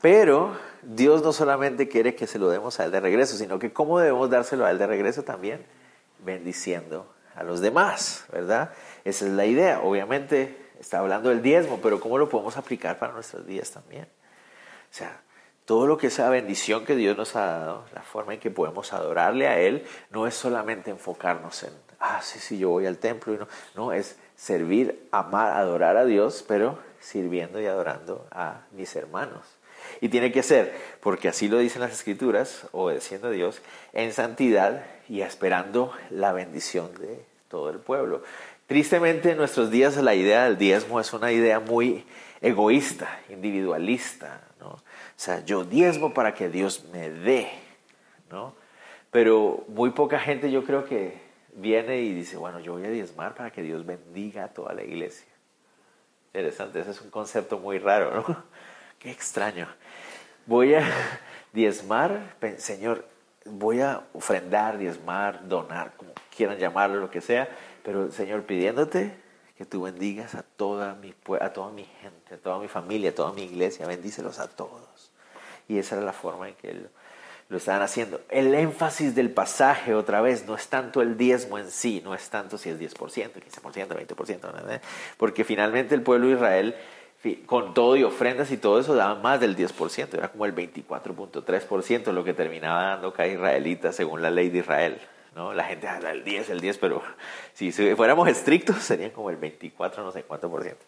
Pero 0.02 0.58
Dios 0.82 1.22
no 1.22 1.32
solamente 1.32 1.88
quiere 1.88 2.16
que 2.16 2.26
se 2.26 2.40
lo 2.40 2.50
demos 2.50 2.80
a 2.80 2.84
Él 2.84 2.90
de 2.90 3.00
regreso, 3.00 3.36
sino 3.36 3.58
que 3.60 3.72
cómo 3.72 4.00
debemos 4.00 4.28
dárselo 4.28 4.66
a 4.66 4.70
Él 4.72 4.78
de 4.78 4.88
regreso 4.88 5.22
también, 5.22 5.64
bendiciendo 6.18 7.06
a 7.36 7.44
los 7.44 7.60
demás, 7.60 8.24
¿verdad? 8.32 8.72
Esa 9.04 9.26
es 9.26 9.32
la 9.32 9.46
idea. 9.46 9.80
Obviamente 9.80 10.70
está 10.80 10.98
hablando 10.98 11.28
del 11.28 11.40
diezmo, 11.40 11.78
pero 11.80 12.00
¿cómo 12.00 12.18
lo 12.18 12.28
podemos 12.28 12.56
aplicar 12.56 12.98
para 12.98 13.12
nuestros 13.12 13.46
días 13.46 13.70
también? 13.70 14.04
O 14.90 14.94
sea, 14.94 15.22
todo 15.64 15.86
lo 15.86 15.96
que 15.96 16.08
esa 16.08 16.28
bendición 16.28 16.84
que 16.84 16.96
Dios 16.96 17.16
nos 17.16 17.36
ha 17.36 17.46
dado, 17.46 17.84
la 17.94 18.02
forma 18.02 18.34
en 18.34 18.40
que 18.40 18.50
podemos 18.50 18.92
adorarle 18.92 19.46
a 19.46 19.60
Él, 19.60 19.86
no 20.10 20.26
es 20.26 20.34
solamente 20.34 20.90
enfocarnos 20.90 21.62
en, 21.62 21.72
ah, 22.00 22.20
sí, 22.22 22.40
sí, 22.40 22.58
yo 22.58 22.70
voy 22.70 22.86
al 22.86 22.98
templo, 22.98 23.32
y 23.34 23.38
no, 23.38 23.46
no, 23.76 23.92
es 23.92 24.18
servir, 24.34 25.08
amar, 25.12 25.52
adorar 25.52 25.96
a 25.96 26.04
Dios, 26.04 26.44
pero 26.46 26.78
sirviendo 26.98 27.60
y 27.60 27.66
adorando 27.66 28.26
a 28.32 28.62
mis 28.72 28.96
hermanos. 28.96 29.61
Y 30.00 30.08
tiene 30.08 30.32
que 30.32 30.42
ser, 30.42 30.74
porque 31.00 31.28
así 31.28 31.48
lo 31.48 31.58
dicen 31.58 31.82
las 31.82 31.92
escrituras, 31.92 32.66
obedeciendo 32.72 33.28
a 33.28 33.30
Dios, 33.30 33.60
en 33.92 34.12
santidad 34.12 34.84
y 35.08 35.22
esperando 35.22 35.92
la 36.10 36.32
bendición 36.32 36.94
de 36.94 37.24
todo 37.48 37.70
el 37.70 37.78
pueblo. 37.78 38.22
Tristemente 38.66 39.32
en 39.32 39.36
nuestros 39.36 39.70
días 39.70 39.96
la 39.96 40.14
idea 40.14 40.44
del 40.44 40.56
diezmo 40.56 41.00
es 41.00 41.12
una 41.12 41.32
idea 41.32 41.60
muy 41.60 42.04
egoísta, 42.40 43.20
individualista, 43.28 44.40
¿no? 44.60 44.68
O 44.68 44.80
sea, 45.16 45.44
yo 45.44 45.64
diezmo 45.64 46.14
para 46.14 46.34
que 46.34 46.48
Dios 46.48 46.84
me 46.92 47.10
dé, 47.10 47.50
¿no? 48.30 48.54
Pero 49.10 49.64
muy 49.68 49.90
poca 49.90 50.18
gente 50.18 50.50
yo 50.50 50.64
creo 50.64 50.84
que 50.84 51.20
viene 51.54 52.00
y 52.00 52.14
dice, 52.14 52.36
bueno, 52.36 52.60
yo 52.60 52.72
voy 52.72 52.86
a 52.86 52.90
diezmar 52.90 53.34
para 53.34 53.50
que 53.50 53.62
Dios 53.62 53.84
bendiga 53.84 54.44
a 54.44 54.48
toda 54.48 54.72
la 54.72 54.82
iglesia. 54.82 55.26
Interesante, 56.34 56.80
ese 56.80 56.92
es 56.92 57.00
un 57.02 57.10
concepto 57.10 57.58
muy 57.58 57.78
raro, 57.78 58.24
¿no? 58.26 58.44
Qué 59.02 59.10
extraño. 59.10 59.66
Voy 60.46 60.74
a 60.74 60.88
diezmar, 61.52 62.36
Señor, 62.58 63.04
voy 63.44 63.80
a 63.80 64.04
ofrendar, 64.12 64.78
diezmar, 64.78 65.48
donar, 65.48 65.94
como 65.96 66.12
quieran 66.34 66.56
llamarlo, 66.56 67.00
lo 67.00 67.10
que 67.10 67.20
sea, 67.20 67.48
pero 67.82 68.12
Señor, 68.12 68.44
pidiéndote 68.44 69.12
que 69.58 69.64
tú 69.64 69.82
bendigas 69.82 70.36
a 70.36 70.44
toda 70.44 70.94
mi, 70.94 71.12
a 71.40 71.52
toda 71.52 71.72
mi 71.72 71.84
gente, 71.84 72.34
a 72.34 72.38
toda 72.38 72.60
mi 72.60 72.68
familia, 72.68 73.10
a 73.10 73.14
toda 73.14 73.32
mi 73.32 73.42
iglesia, 73.42 73.88
bendícelos 73.88 74.38
a 74.38 74.46
todos. 74.46 75.10
Y 75.66 75.78
esa 75.78 75.96
era 75.96 76.04
la 76.04 76.12
forma 76.12 76.48
en 76.48 76.54
que 76.54 76.72
lo, 76.72 76.88
lo 77.48 77.56
estaban 77.56 77.82
haciendo. 77.82 78.20
El 78.28 78.54
énfasis 78.54 79.16
del 79.16 79.30
pasaje, 79.30 79.94
otra 79.94 80.20
vez, 80.20 80.46
no 80.46 80.54
es 80.54 80.68
tanto 80.68 81.02
el 81.02 81.16
diezmo 81.16 81.58
en 81.58 81.72
sí, 81.72 82.00
no 82.04 82.14
es 82.14 82.30
tanto 82.30 82.56
si 82.56 82.70
es 82.70 82.78
10%, 82.78 82.94
15%, 82.96 83.88
20%, 83.88 84.80
porque 85.16 85.42
finalmente 85.42 85.96
el 85.96 86.02
pueblo 86.02 86.28
de 86.28 86.34
Israel 86.34 86.76
con 87.46 87.72
todo 87.72 87.96
y 87.96 88.02
ofrendas 88.02 88.50
y 88.50 88.56
todo 88.56 88.80
eso 88.80 88.94
daba 88.94 89.14
más 89.14 89.40
del 89.40 89.56
10%, 89.56 90.14
era 90.14 90.28
como 90.28 90.44
el 90.44 90.54
24.3% 90.54 92.12
lo 92.12 92.24
que 92.24 92.34
terminaba 92.34 92.82
dando 92.84 93.12
cada 93.12 93.28
israelita 93.28 93.92
según 93.92 94.22
la 94.22 94.30
ley 94.30 94.48
de 94.48 94.58
Israel. 94.58 95.00
¿no? 95.36 95.54
La 95.54 95.64
gente 95.64 95.88
habla 95.88 96.10
el 96.10 96.24
10, 96.24 96.50
el 96.50 96.60
10, 96.60 96.78
pero 96.78 97.02
si 97.54 97.70
fuéramos 97.72 98.28
estrictos 98.28 98.76
serían 98.82 99.10
como 99.10 99.30
el 99.30 99.36
24, 99.36 100.02
no 100.02 100.12
sé 100.12 100.24
cuánto 100.24 100.50
por 100.50 100.62
ciento. 100.62 100.84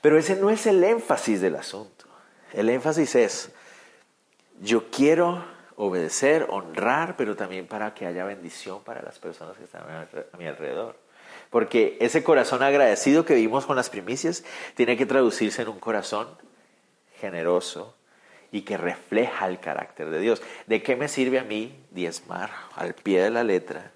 Pero 0.00 0.18
ese 0.18 0.36
no 0.36 0.50
es 0.50 0.66
el 0.66 0.82
énfasis 0.82 1.40
del 1.40 1.56
asunto. 1.56 2.06
El 2.52 2.68
énfasis 2.70 3.14
es, 3.14 3.52
yo 4.60 4.90
quiero 4.90 5.44
obedecer, 5.76 6.46
honrar, 6.48 7.16
pero 7.16 7.36
también 7.36 7.66
para 7.66 7.94
que 7.94 8.06
haya 8.06 8.24
bendición 8.24 8.82
para 8.82 9.00
las 9.02 9.18
personas 9.18 9.56
que 9.56 9.64
están 9.64 9.82
a 9.82 10.36
mi 10.36 10.46
alrededor. 10.46 10.96
Porque 11.50 11.96
ese 12.00 12.22
corazón 12.22 12.62
agradecido 12.62 13.24
que 13.24 13.34
vimos 13.34 13.66
con 13.66 13.76
las 13.76 13.90
primicias 13.90 14.44
tiene 14.74 14.96
que 14.96 15.06
traducirse 15.06 15.62
en 15.62 15.68
un 15.68 15.80
corazón 15.80 16.28
generoso 17.20 17.94
y 18.50 18.62
que 18.62 18.76
refleja 18.76 19.46
el 19.46 19.60
carácter 19.60 20.10
de 20.10 20.20
Dios. 20.20 20.42
¿De 20.66 20.82
qué 20.82 20.96
me 20.96 21.08
sirve 21.08 21.38
a 21.38 21.44
mí 21.44 21.84
diezmar 21.90 22.50
al 22.74 22.94
pie 22.94 23.22
de 23.22 23.30
la 23.30 23.44
letra 23.44 23.92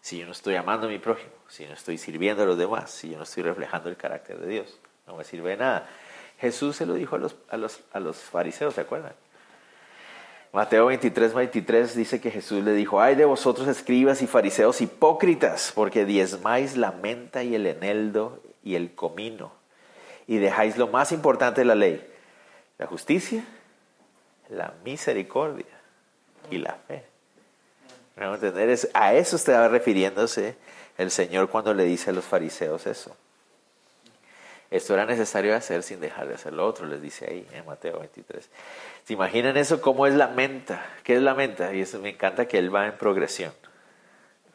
si 0.00 0.18
yo 0.18 0.26
no 0.26 0.32
estoy 0.32 0.56
amando 0.56 0.86
a 0.86 0.90
mi 0.90 0.98
prójimo, 0.98 1.32
si 1.48 1.64
no 1.64 1.74
estoy 1.74 1.98
sirviendo 1.98 2.42
a 2.42 2.46
los 2.46 2.58
demás, 2.58 2.90
si 2.90 3.10
yo 3.10 3.16
no 3.16 3.22
estoy 3.22 3.44
reflejando 3.44 3.88
el 3.88 3.96
carácter 3.96 4.38
de 4.38 4.48
Dios? 4.48 4.80
No 5.06 5.16
me 5.16 5.24
sirve 5.24 5.50
de 5.50 5.56
nada. 5.58 5.88
Jesús 6.38 6.76
se 6.76 6.86
lo 6.86 6.94
dijo 6.94 7.16
a 7.16 7.18
los, 7.18 7.36
a 7.48 7.56
los, 7.56 7.80
a 7.92 8.00
los 8.00 8.16
fariseos, 8.16 8.74
¿se 8.74 8.80
acuerdan? 8.80 9.14
Mateo 10.52 10.86
23, 10.86 11.32
23 11.32 11.96
dice 11.96 12.20
que 12.20 12.30
Jesús 12.30 12.62
le 12.62 12.74
dijo, 12.74 13.00
ay 13.00 13.14
de 13.14 13.24
vosotros 13.24 13.68
escribas 13.68 14.20
y 14.20 14.26
fariseos 14.26 14.82
hipócritas, 14.82 15.72
porque 15.74 16.04
diezmáis 16.04 16.76
la 16.76 16.92
menta 16.92 17.42
y 17.42 17.54
el 17.54 17.66
eneldo 17.66 18.38
y 18.62 18.74
el 18.74 18.94
comino, 18.94 19.52
y 20.26 20.36
dejáis 20.36 20.76
lo 20.76 20.88
más 20.88 21.10
importante 21.10 21.62
de 21.62 21.64
la 21.64 21.74
ley, 21.74 22.06
la 22.76 22.86
justicia, 22.86 23.42
la 24.50 24.74
misericordia 24.84 25.64
y 26.50 26.58
la 26.58 26.74
fe. 26.86 27.06
A 28.92 29.14
eso 29.14 29.36
estaba 29.36 29.68
refiriéndose 29.68 30.54
el 30.98 31.10
Señor 31.10 31.48
cuando 31.48 31.72
le 31.72 31.84
dice 31.84 32.10
a 32.10 32.12
los 32.12 32.26
fariseos 32.26 32.86
eso. 32.86 33.16
Esto 34.72 34.94
era 34.94 35.04
necesario 35.04 35.54
hacer 35.54 35.82
sin 35.82 36.00
dejar 36.00 36.28
de 36.28 36.34
hacer 36.34 36.54
lo 36.54 36.66
otro, 36.66 36.86
les 36.86 37.02
dice 37.02 37.26
ahí 37.26 37.46
en 37.52 37.66
Mateo 37.66 37.98
23. 37.98 38.48
¿Se 39.04 39.12
imaginan 39.12 39.58
eso? 39.58 39.82
¿Cómo 39.82 40.06
es 40.06 40.14
la 40.14 40.28
menta? 40.28 40.82
¿Qué 41.04 41.14
es 41.14 41.20
la 41.20 41.34
menta? 41.34 41.74
Y 41.74 41.82
eso 41.82 41.98
me 41.98 42.08
encanta 42.08 42.48
que 42.48 42.56
él 42.56 42.74
va 42.74 42.86
en 42.86 42.96
progresión. 42.96 43.52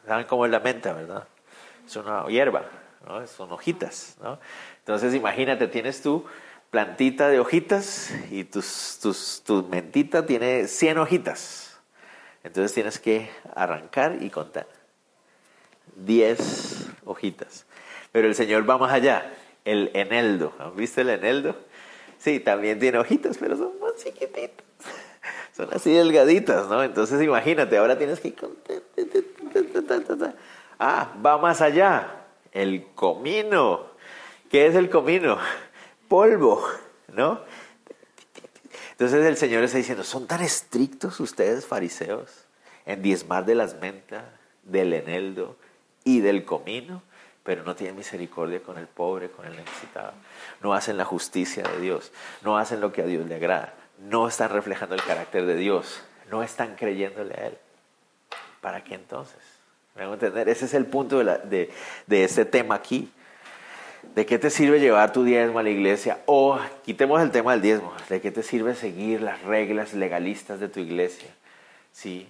¿Saben 0.08 0.26
cómo 0.26 0.44
es 0.44 0.50
la 0.50 0.58
menta, 0.58 0.92
verdad? 0.92 1.28
Es 1.86 1.94
una 1.94 2.26
hierba, 2.26 2.64
¿no? 3.06 3.24
Son 3.28 3.52
hojitas, 3.52 4.16
¿no? 4.20 4.40
Entonces 4.80 5.14
imagínate, 5.14 5.68
tienes 5.68 6.02
tu 6.02 6.26
plantita 6.70 7.28
de 7.28 7.38
hojitas 7.38 8.12
y 8.32 8.42
tus, 8.42 8.98
tus, 9.00 9.44
tu 9.46 9.62
mentita 9.68 10.26
tiene 10.26 10.66
100 10.66 10.98
hojitas. 10.98 11.78
Entonces 12.42 12.74
tienes 12.74 12.98
que 12.98 13.30
arrancar 13.54 14.20
y 14.20 14.30
contar. 14.30 14.66
10 15.94 16.88
hojitas. 17.04 17.66
Pero 18.10 18.26
el 18.26 18.34
Señor 18.34 18.68
va 18.68 18.78
más 18.78 18.92
allá 18.92 19.32
el 19.68 19.90
eneldo. 19.92 20.52
¿Han 20.58 20.74
visto 20.74 21.00
el 21.00 21.10
eneldo? 21.10 21.54
Sí, 22.18 22.40
también 22.40 22.78
tiene 22.78 22.98
hojitas, 22.98 23.36
pero 23.38 23.56
son 23.56 23.78
más 23.80 23.94
chiquititas. 24.02 24.66
Son 25.56 25.68
así 25.72 25.92
delgaditas, 25.92 26.68
¿no? 26.68 26.84
Entonces 26.84 27.20
imagínate, 27.20 27.76
ahora 27.76 27.98
tienes 27.98 28.20
que... 28.20 28.32
Ah, 30.78 31.12
va 31.24 31.36
más 31.36 31.60
allá. 31.60 32.26
El 32.52 32.86
comino. 32.94 33.86
¿Qué 34.50 34.68
es 34.68 34.76
el 34.76 34.88
comino? 34.88 35.36
Polvo, 36.08 36.64
¿no? 37.12 37.40
Entonces 38.92 39.26
el 39.26 39.36
Señor 39.36 39.64
está 39.64 39.78
diciendo, 39.78 40.04
¿son 40.04 40.26
tan 40.26 40.42
estrictos 40.42 41.18
ustedes, 41.18 41.66
fariseos, 41.66 42.46
en 42.86 43.02
diezmar 43.02 43.44
de 43.44 43.56
las 43.56 43.74
mentas, 43.80 44.24
del 44.62 44.92
eneldo 44.92 45.56
y 46.04 46.20
del 46.20 46.44
comino? 46.44 47.02
Pero 47.48 47.64
no 47.64 47.74
tienen 47.74 47.96
misericordia 47.96 48.60
con 48.60 48.76
el 48.76 48.86
pobre, 48.86 49.30
con 49.30 49.46
el 49.46 49.56
necesitado. 49.56 50.12
No 50.62 50.74
hacen 50.74 50.98
la 50.98 51.06
justicia 51.06 51.62
de 51.62 51.80
Dios, 51.80 52.12
no 52.42 52.58
hacen 52.58 52.82
lo 52.82 52.92
que 52.92 53.00
a 53.00 53.06
Dios 53.06 53.26
le 53.26 53.36
agrada, 53.36 53.72
no 54.00 54.28
están 54.28 54.50
reflejando 54.50 54.94
el 54.94 55.02
carácter 55.02 55.46
de 55.46 55.56
Dios, 55.56 56.02
no 56.30 56.42
están 56.42 56.76
creyéndole 56.76 57.32
a 57.32 57.46
Él. 57.46 57.58
¿Para 58.60 58.84
qué 58.84 58.96
entonces? 58.96 59.38
¿Me 59.96 60.02
a 60.02 60.12
entender? 60.12 60.46
Ese 60.50 60.66
es 60.66 60.74
el 60.74 60.84
punto 60.84 61.24
de, 61.24 61.70
de 62.06 62.24
este 62.24 62.44
tema 62.44 62.74
aquí. 62.74 63.10
¿De 64.14 64.26
qué 64.26 64.38
te 64.38 64.50
sirve 64.50 64.78
llevar 64.78 65.14
tu 65.14 65.24
diezmo 65.24 65.58
a 65.58 65.62
la 65.62 65.70
iglesia? 65.70 66.18
O 66.26 66.60
quitemos 66.84 67.22
el 67.22 67.30
tema 67.30 67.52
del 67.52 67.62
diezmo. 67.62 67.94
¿De 68.10 68.20
qué 68.20 68.30
te 68.30 68.42
sirve 68.42 68.74
seguir 68.74 69.22
las 69.22 69.40
reglas 69.44 69.94
legalistas 69.94 70.60
de 70.60 70.68
tu 70.68 70.80
iglesia? 70.80 71.30
Sí, 71.92 72.28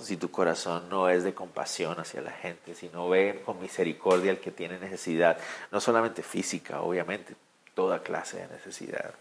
si 0.00 0.16
tu 0.16 0.30
corazón 0.30 0.88
no 0.88 1.08
es 1.08 1.24
de 1.24 1.34
compasión 1.34 1.98
hacia 2.00 2.20
la 2.20 2.32
gente, 2.32 2.74
sino 2.74 3.08
ve 3.08 3.42
con 3.44 3.60
misericordia 3.60 4.32
al 4.32 4.38
que 4.38 4.50
tiene 4.50 4.78
necesidad, 4.78 5.38
no 5.70 5.80
solamente 5.80 6.22
física, 6.22 6.80
obviamente, 6.80 7.36
toda 7.74 8.02
clase 8.02 8.38
de 8.38 8.48
necesidad. 8.48 9.14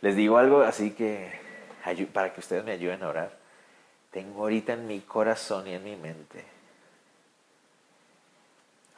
Les 0.00 0.16
digo 0.16 0.38
algo 0.38 0.62
así 0.62 0.92
que 0.92 1.46
para 2.12 2.32
que 2.32 2.40
ustedes 2.40 2.64
me 2.64 2.72
ayuden 2.72 3.02
a 3.02 3.08
orar. 3.08 3.36
Tengo 4.10 4.42
ahorita 4.42 4.72
en 4.72 4.86
mi 4.86 5.00
corazón 5.00 5.66
y 5.68 5.74
en 5.74 5.84
mi 5.84 5.94
mente 5.96 6.44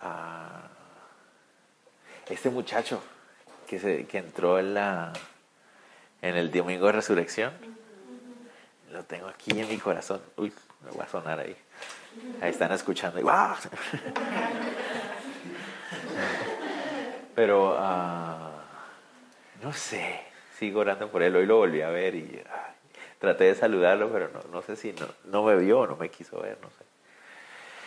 a 0.00 0.68
este 2.28 2.50
muchacho 2.50 3.02
que, 3.66 3.78
se, 3.78 4.06
que 4.06 4.18
entró 4.18 4.58
en, 4.58 4.74
la, 4.74 5.12
en 6.22 6.36
el 6.36 6.50
domingo 6.50 6.86
de 6.86 6.92
resurrección 6.92 7.52
lo 8.90 9.04
tengo 9.04 9.28
aquí 9.28 9.58
en 9.58 9.68
mi 9.68 9.78
corazón. 9.78 10.20
Uy, 10.36 10.52
me 10.84 10.90
voy 10.90 11.02
a 11.02 11.08
sonar 11.08 11.38
ahí. 11.40 11.56
Ahí 12.40 12.50
están 12.50 12.72
escuchando. 12.72 13.20
Pero 17.34 17.74
uh, 17.74 18.50
no 19.62 19.72
sé, 19.72 20.20
sigo 20.58 20.80
orando 20.80 21.08
por 21.10 21.22
él. 21.22 21.36
Hoy 21.36 21.46
lo 21.46 21.58
volví 21.58 21.82
a 21.82 21.90
ver 21.90 22.14
y 22.14 22.42
traté 23.18 23.44
de 23.44 23.54
saludarlo, 23.54 24.10
pero 24.10 24.30
no, 24.32 24.40
no 24.50 24.62
sé 24.62 24.76
si 24.76 24.92
no, 24.92 25.06
no 25.24 25.44
me 25.44 25.56
vio 25.56 25.80
o 25.80 25.86
no 25.86 25.96
me 25.96 26.10
quiso 26.10 26.40
ver, 26.40 26.58
no 26.60 26.68
sé. 26.70 26.84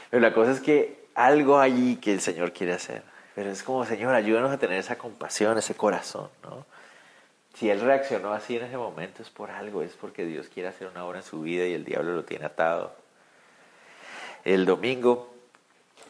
Pero 0.09 0.21
la 0.21 0.33
cosa 0.33 0.51
es 0.51 0.61
que 0.61 1.05
algo 1.15 1.59
allí 1.59 1.97
que 1.97 2.13
el 2.13 2.21
Señor 2.21 2.53
quiere 2.53 2.73
hacer. 2.73 3.03
Pero 3.33 3.49
es 3.49 3.63
como, 3.63 3.85
Señor, 3.85 4.13
ayúdanos 4.13 4.51
a 4.51 4.57
tener 4.57 4.77
esa 4.77 4.97
compasión, 4.97 5.57
ese 5.57 5.73
corazón, 5.75 6.29
¿no? 6.43 6.65
Si 7.53 7.69
él 7.69 7.81
reaccionó 7.81 8.33
así 8.33 8.57
en 8.57 8.63
ese 8.63 8.77
momento 8.77 9.21
es 9.21 9.29
por 9.29 9.51
algo, 9.51 9.81
es 9.81 9.93
porque 9.93 10.25
Dios 10.25 10.47
quiere 10.47 10.69
hacer 10.69 10.87
una 10.87 11.05
obra 11.05 11.19
en 11.19 11.23
su 11.23 11.41
vida 11.41 11.65
y 11.65 11.73
el 11.73 11.83
diablo 11.83 12.13
lo 12.13 12.23
tiene 12.23 12.45
atado. 12.45 12.95
El 14.43 14.65
domingo 14.65 15.33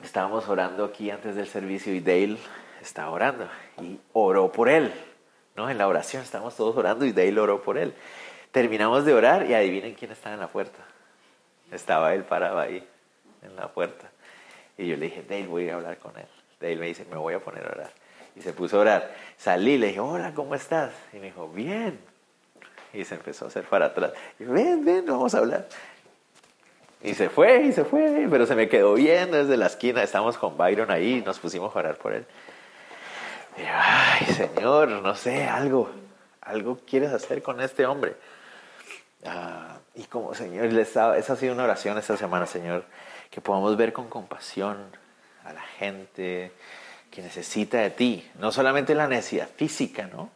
estábamos 0.04 0.48
orando 0.48 0.86
aquí 0.86 1.10
antes 1.10 1.36
del 1.36 1.48
servicio 1.48 1.94
y 1.94 2.00
Dale 2.00 2.38
estaba 2.82 3.10
orando 3.12 3.48
y 3.82 4.00
oró 4.14 4.52
por 4.52 4.70
él. 4.70 4.94
¿no? 5.56 5.70
En 5.70 5.78
la 5.78 5.88
oración 5.88 6.24
estábamos 6.24 6.56
todos 6.56 6.78
orando 6.78 7.06
y 7.06 7.12
Dale 7.12 7.40
oró 7.40 7.62
por 7.62 7.78
él. 7.78 7.94
Terminamos 8.52 9.06
de 9.06 9.14
orar 9.14 9.50
y 9.50 9.54
adivinen 9.54 9.96
quién 9.96 10.12
estaba 10.12 10.36
en 10.36 10.42
la 10.42 10.48
puerta. 10.48 10.80
Estaba 11.72 12.14
él 12.14 12.24
parado 12.24 12.60
ahí, 12.60 12.86
en 13.42 13.56
la 13.56 13.70
puerta. 13.70 14.10
Y 14.78 14.88
yo 14.88 14.96
le 14.96 15.06
dije, 15.06 15.24
Dale, 15.28 15.48
voy 15.48 15.70
a 15.70 15.74
a 15.74 15.76
hablar 15.78 15.98
con 15.98 16.18
él. 16.18 16.28
Dale 16.60 16.76
me 16.76 16.86
dice, 16.86 17.06
me 17.10 17.18
voy 17.18 17.34
a 17.34 17.40
poner 17.40 17.66
a 17.66 17.72
orar 17.72 18.01
y 18.36 18.42
se 18.42 18.54
puso 18.54 18.78
a 18.78 18.82
orar. 18.82 19.16
Salí, 19.38 19.78
le 19.78 19.88
dije, 19.88 20.00
hola, 20.00 20.34
¿cómo 20.34 20.56
estás? 20.56 20.94
Y 21.14 21.18
me 21.18 21.28
dijo, 21.28 21.50
bien. 21.50 22.00
Y 22.94 23.06
se 23.06 23.16
empezó 23.16 23.46
a 23.46 23.48
hacer 23.48 23.64
para 23.66 23.88
atrás. 23.88 24.12
Y 24.40 24.44
ven, 24.44 24.84
ven, 24.84 25.06
vamos 25.06 25.34
a 25.34 25.40
hablar. 25.40 25.68
Y 27.04 27.14
se 27.16 27.30
fue, 27.30 27.64
y 27.64 27.72
se 27.72 27.84
fue, 27.84 28.28
pero 28.30 28.46
se 28.46 28.56
me 28.56 28.70
quedó 28.70 28.94
viendo 28.94 29.38
desde 29.38 29.58
la 29.58 29.68
esquina. 29.68 30.04
Estábamos 30.04 30.38
con 30.38 30.56
Byron 30.58 30.92
ahí, 30.92 31.24
nos 31.26 31.40
pusimos 31.40 31.76
a 31.76 31.80
orar 31.80 31.96
por 31.96 32.14
él. 32.14 32.26
Y 33.58 33.62
ay, 33.62 34.26
Señor, 34.28 34.88
no 34.90 35.16
sé, 35.16 35.46
algo, 35.46 35.90
algo 36.42 36.78
quieres 36.86 37.12
hacer 37.12 37.42
con 37.42 37.60
este 37.60 37.86
hombre. 37.86 38.16
Ah, 39.26 39.78
y 39.96 40.04
como, 40.04 40.34
Señor, 40.34 40.66
esa 40.66 41.14
ha 41.14 41.36
sido 41.36 41.54
una 41.54 41.64
oración 41.64 41.98
esta 41.98 42.18
semana, 42.18 42.46
Señor, 42.46 42.86
que 43.30 43.42
podamos 43.42 43.76
ver 43.78 43.94
con 43.94 44.08
compasión 44.08 44.78
a 45.44 45.54
la 45.54 45.62
gente, 45.62 46.52
que 47.12 47.22
necesita 47.22 47.80
de 47.80 47.92
ti. 47.92 48.32
No 48.40 48.52
solamente 48.52 48.96
la 48.96 49.08
necesidad 49.08 49.50
física, 49.56 50.08
¿no? 50.12 50.32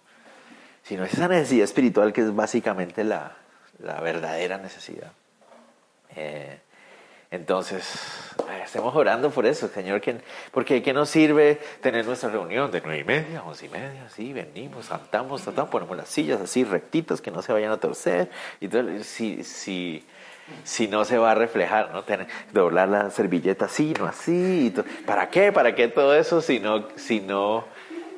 Sino 0.83 1.03
esa 1.05 1.27
necesidad 1.27 1.63
espiritual 1.63 2.13
que 2.13 2.21
es 2.21 2.35
básicamente 2.35 3.03
la, 3.03 3.37
verdadera 3.79 4.57
necesidad. 4.57 5.11
Eh, 6.15 6.59
entonces, 7.31 7.83
estemos 8.63 8.95
orando 8.95 9.31
por 9.31 9.45
eso, 9.45 9.67
Señor, 9.67 9.99
que, 9.99 10.17
porque 10.51 10.83
¿qué 10.83 10.93
nos 10.93 11.09
sirve 11.09 11.59
tener 11.81 12.05
nuestra 12.05 12.29
reunión 12.29 12.71
de 12.71 12.81
nueve 12.81 12.99
y 12.99 13.03
media, 13.03 13.43
once 13.43 13.65
y 13.65 13.69
media? 13.69 14.07
Sí, 14.09 14.31
venimos, 14.31 14.87
cantamos, 14.87 15.41
tratamos, 15.41 15.71
ponemos 15.71 15.97
las 15.97 16.07
sillas 16.07 16.39
así 16.39 16.63
rectitas, 16.63 17.21
que 17.21 17.31
no 17.31 17.41
se 17.41 17.51
vayan 17.51 17.71
a 17.71 17.77
torcer. 17.77 18.29
Y 18.59 18.67
todo, 18.67 19.03
si, 19.03 19.43
si, 19.43 20.05
si 20.63 20.87
no 20.87 21.05
se 21.05 21.17
va 21.17 21.31
a 21.31 21.35
reflejar, 21.35 21.91
¿no? 21.91 22.03
Tener, 22.03 22.27
doblar 22.51 22.89
la 22.89 23.09
servilleta 23.09 23.65
así, 23.65 23.93
no 23.97 24.05
así. 24.05 24.73
¿Para 25.05 25.29
qué? 25.29 25.51
¿Para 25.51 25.75
qué 25.75 25.87
todo 25.87 26.15
eso 26.15 26.41
si 26.41 26.59
no, 26.59 26.87
si, 26.95 27.19
no, 27.19 27.65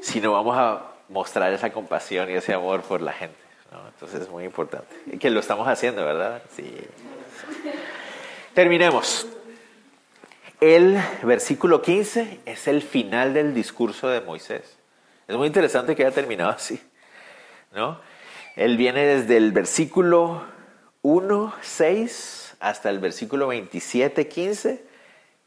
si 0.02 0.22
no 0.22 0.34
vamos 0.34 0.58
a 0.58 0.84
mostrar 1.10 1.54
esa 1.54 1.72
compasión 1.72 2.30
y 2.30 2.34
ese 2.34 2.54
amor 2.54 2.82
por 2.82 3.02
la 3.02 3.13
gente? 3.13 3.48
Entonces 3.94 4.22
es 4.22 4.30
muy 4.30 4.44
importante. 4.44 4.96
Y 5.08 5.18
que 5.18 5.30
lo 5.30 5.40
estamos 5.40 5.68
haciendo, 5.68 6.06
¿verdad? 6.06 6.42
Sí. 6.56 6.78
Terminemos. 8.54 9.28
El 10.60 11.00
versículo 11.24 11.82
15 11.82 12.40
es 12.46 12.68
el 12.68 12.82
final 12.82 13.34
del 13.34 13.54
discurso 13.54 14.08
de 14.08 14.22
Moisés. 14.22 14.78
Es 15.28 15.36
muy 15.36 15.48
interesante 15.48 15.96
que 15.96 16.04
haya 16.04 16.16
terminado 16.16 16.52
así, 16.52 16.82
¿no? 17.74 18.00
Él 18.56 18.78
viene 18.78 19.06
desde 19.06 19.38
el 19.38 19.52
versículo 19.52 20.44
1, 21.02 21.54
6 21.62 22.56
hasta 22.60 22.90
el 22.90 23.00
versículo 23.00 23.48
27, 23.48 24.28
15, 24.28 24.84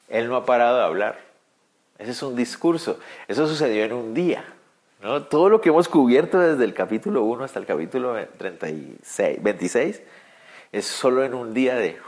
él 0.08 0.28
no 0.28 0.36
ha 0.36 0.44
parado 0.44 0.78
de 0.78 0.84
hablar. 0.84 1.18
Ese 1.98 2.12
es 2.12 2.22
un 2.22 2.34
discurso. 2.34 2.98
Eso 3.28 3.46
sucedió 3.46 3.84
en 3.84 3.92
un 3.92 4.14
día. 4.14 4.44
¿no? 5.02 5.22
Todo 5.24 5.48
lo 5.48 5.60
que 5.60 5.68
hemos 5.68 5.88
cubierto 5.88 6.38
desde 6.38 6.64
el 6.64 6.74
capítulo 6.74 7.22
1 7.24 7.44
hasta 7.44 7.58
el 7.58 7.66
capítulo 7.66 8.16
36, 8.38 9.42
26 9.42 10.02
es 10.72 10.86
solo 10.86 11.24
en 11.24 11.34
un 11.34 11.52
día 11.52 11.74
de... 11.76 11.98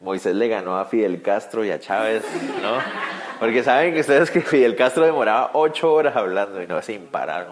Moisés 0.00 0.34
le 0.36 0.48
ganó 0.48 0.78
a 0.78 0.84
Fidel 0.84 1.22
Castro 1.22 1.64
y 1.64 1.70
a 1.70 1.80
Chávez, 1.80 2.22
¿no? 2.62 2.78
Porque 3.40 3.62
saben 3.62 3.98
ustedes 3.98 4.30
que 4.30 4.42
Fidel 4.42 4.76
Castro 4.76 5.04
demoraba 5.04 5.50
ocho 5.54 5.92
horas 5.92 6.14
hablando 6.14 6.62
y 6.62 6.66
no 6.66 6.80
sin 6.82 7.06
parar. 7.06 7.48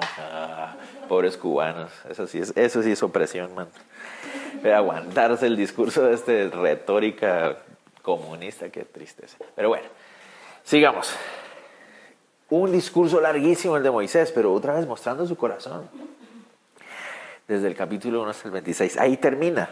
Pobres 1.09 1.37
cubanos, 1.37 1.93
eso 2.09 2.27
sí 2.27 2.39
es, 2.39 2.57
eso 2.57 2.83
sí 2.83 2.93
es 2.93 3.03
opresión, 3.03 3.55
man. 3.55 3.69
Pero 4.63 4.77
aguantarse 4.77 5.47
el 5.47 5.57
discurso 5.57 6.03
de 6.03 6.15
este 6.15 6.49
retórica 6.49 7.59
comunista, 8.03 8.71
qué 8.71 8.85
tristeza. 8.85 9.37
Pero 9.55 9.69
bueno, 9.69 9.87
sigamos. 10.63 11.15
Un 12.51 12.73
discurso 12.73 13.21
larguísimo 13.21 13.77
el 13.77 13.83
de 13.83 13.91
Moisés, 13.91 14.31
pero 14.33 14.53
otra 14.53 14.75
vez 14.75 14.87
mostrando 14.87 15.27
su 15.27 15.37
corazón. 15.37 15.89
Desde 17.49 17.67
el 17.67 17.75
capítulo 17.75 18.23
1 18.23 18.31
hasta 18.31 18.49
el 18.49 18.53
26. 18.53 18.99
Ahí 18.99 19.17
termina. 19.17 19.69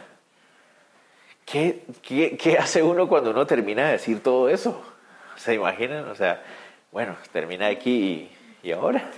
¿qué, 1.53 1.85
qué, 2.39 2.59
hace 2.59 2.83
uno 2.83 3.09
cuando 3.09 3.31
uno 3.31 3.47
termina 3.47 3.87
de 3.87 3.93
decir 3.93 4.23
todo 4.23 4.49
eso? 4.49 4.83
¿Se 5.37 5.55
imaginan? 5.55 6.09
O 6.09 6.15
sea, 6.15 6.43
bueno, 6.91 7.17
termina 7.33 7.67
aquí 7.67 8.31
y, 8.63 8.69
y 8.69 8.73
ahora. 8.73 9.11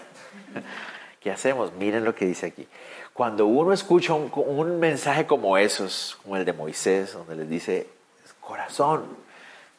¿Qué 1.25 1.31
hacemos? 1.31 1.73
Miren 1.73 2.05
lo 2.05 2.15
que 2.15 2.27
dice 2.27 2.45
aquí. 2.45 2.69
Cuando 3.15 3.47
uno 3.47 3.73
escucha 3.73 4.13
un, 4.13 4.79
mensaje 4.79 5.27
como 5.27 5.57
esos, 5.57 6.19
como 6.23 6.37
el 6.37 6.45
de 6.45 6.53
Moisés, 6.53 7.15
donde 7.15 7.35
les 7.35 7.49
dice 7.49 7.87
corazón, 8.43 9.07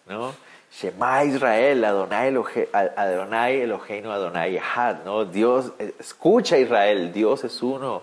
¿no? 0.07 0.33
Shema 0.71 1.23
Israel, 1.23 1.85
Adonai, 1.85 2.29
Elohe, 2.29 2.67
Adonai 2.73 3.61
Eloheinu, 3.61 4.09
Adonai 4.09 4.57
Ahad, 4.57 5.03
¿no? 5.05 5.23
Dios, 5.25 5.71
escucha 5.99 6.57
Israel, 6.57 7.13
Dios 7.13 7.43
es 7.43 7.61
uno, 7.61 8.01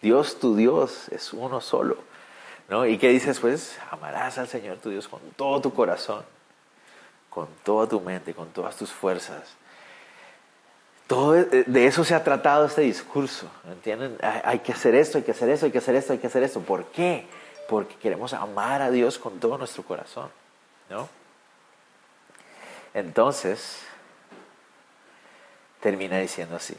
Dios 0.00 0.38
tu 0.38 0.54
Dios 0.54 1.08
es 1.08 1.32
uno 1.32 1.60
solo, 1.60 1.96
¿no? 2.68 2.86
¿Y 2.86 2.98
qué 2.98 3.08
dices 3.08 3.40
pues? 3.40 3.76
Amarás 3.90 4.38
al 4.38 4.46
Señor 4.46 4.76
tu 4.76 4.90
Dios 4.90 5.08
con 5.08 5.18
todo 5.34 5.60
tu 5.60 5.74
corazón, 5.74 6.22
con 7.30 7.48
toda 7.64 7.88
tu 7.88 8.00
mente, 8.00 8.32
con 8.32 8.46
todas 8.50 8.76
tus 8.76 8.92
fuerzas 8.92 9.56
todo 11.06 11.32
de 11.34 11.86
eso 11.86 12.04
se 12.04 12.14
ha 12.14 12.24
tratado 12.24 12.66
este 12.66 12.82
discurso, 12.82 13.48
¿entienden? 13.68 14.18
Hay 14.20 14.58
que 14.58 14.72
hacer 14.72 14.94
esto, 14.94 15.18
hay 15.18 15.24
que 15.24 15.30
hacer 15.30 15.48
esto, 15.48 15.66
hay 15.66 15.72
que 15.72 15.78
hacer 15.78 15.94
esto, 15.94 16.12
hay 16.12 16.18
que 16.18 16.26
hacer 16.26 16.42
esto. 16.42 16.60
¿Por 16.60 16.86
qué? 16.86 17.26
Porque 17.68 17.94
queremos 17.96 18.32
amar 18.32 18.82
a 18.82 18.90
Dios 18.90 19.18
con 19.18 19.38
todo 19.38 19.56
nuestro 19.56 19.84
corazón, 19.84 20.28
¿no? 20.90 21.08
Entonces, 22.92 23.82
termina 25.80 26.18
diciendo 26.18 26.56
así. 26.56 26.74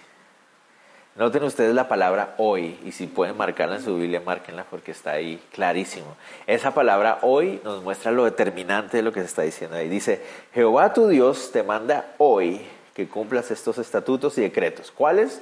Noten 1.15 1.43
ustedes 1.43 1.73
la 1.73 1.87
palabra 1.87 2.35
hoy, 2.37 2.79
y 2.83 2.91
si 2.91 3.07
pueden 3.07 3.37
marcarla 3.37 3.77
en 3.77 3.83
su 3.83 3.95
Biblia, 3.97 4.21
márquenla 4.23 4.65
porque 4.65 4.91
está 4.91 5.11
ahí 5.11 5.41
clarísimo. 5.51 6.15
Esa 6.45 6.73
palabra 6.73 7.19
hoy 7.21 7.59
nos 7.63 7.81
muestra 7.81 8.11
lo 8.11 8.25
determinante 8.25 8.97
de 8.97 9.03
lo 9.03 9.11
que 9.11 9.21
se 9.21 9.25
está 9.25 9.41
diciendo 9.41 9.77
ahí. 9.77 9.89
Dice, 9.89 10.21
Jehová 10.53 10.93
tu 10.93 11.07
Dios 11.07 11.51
te 11.51 11.63
manda 11.63 12.13
hoy 12.17 12.61
que 12.97 13.07
cumplas 13.07 13.51
estos 13.51 13.77
estatutos 13.77 14.39
y 14.39 14.41
decretos. 14.41 14.89
¿Cuáles? 14.89 15.39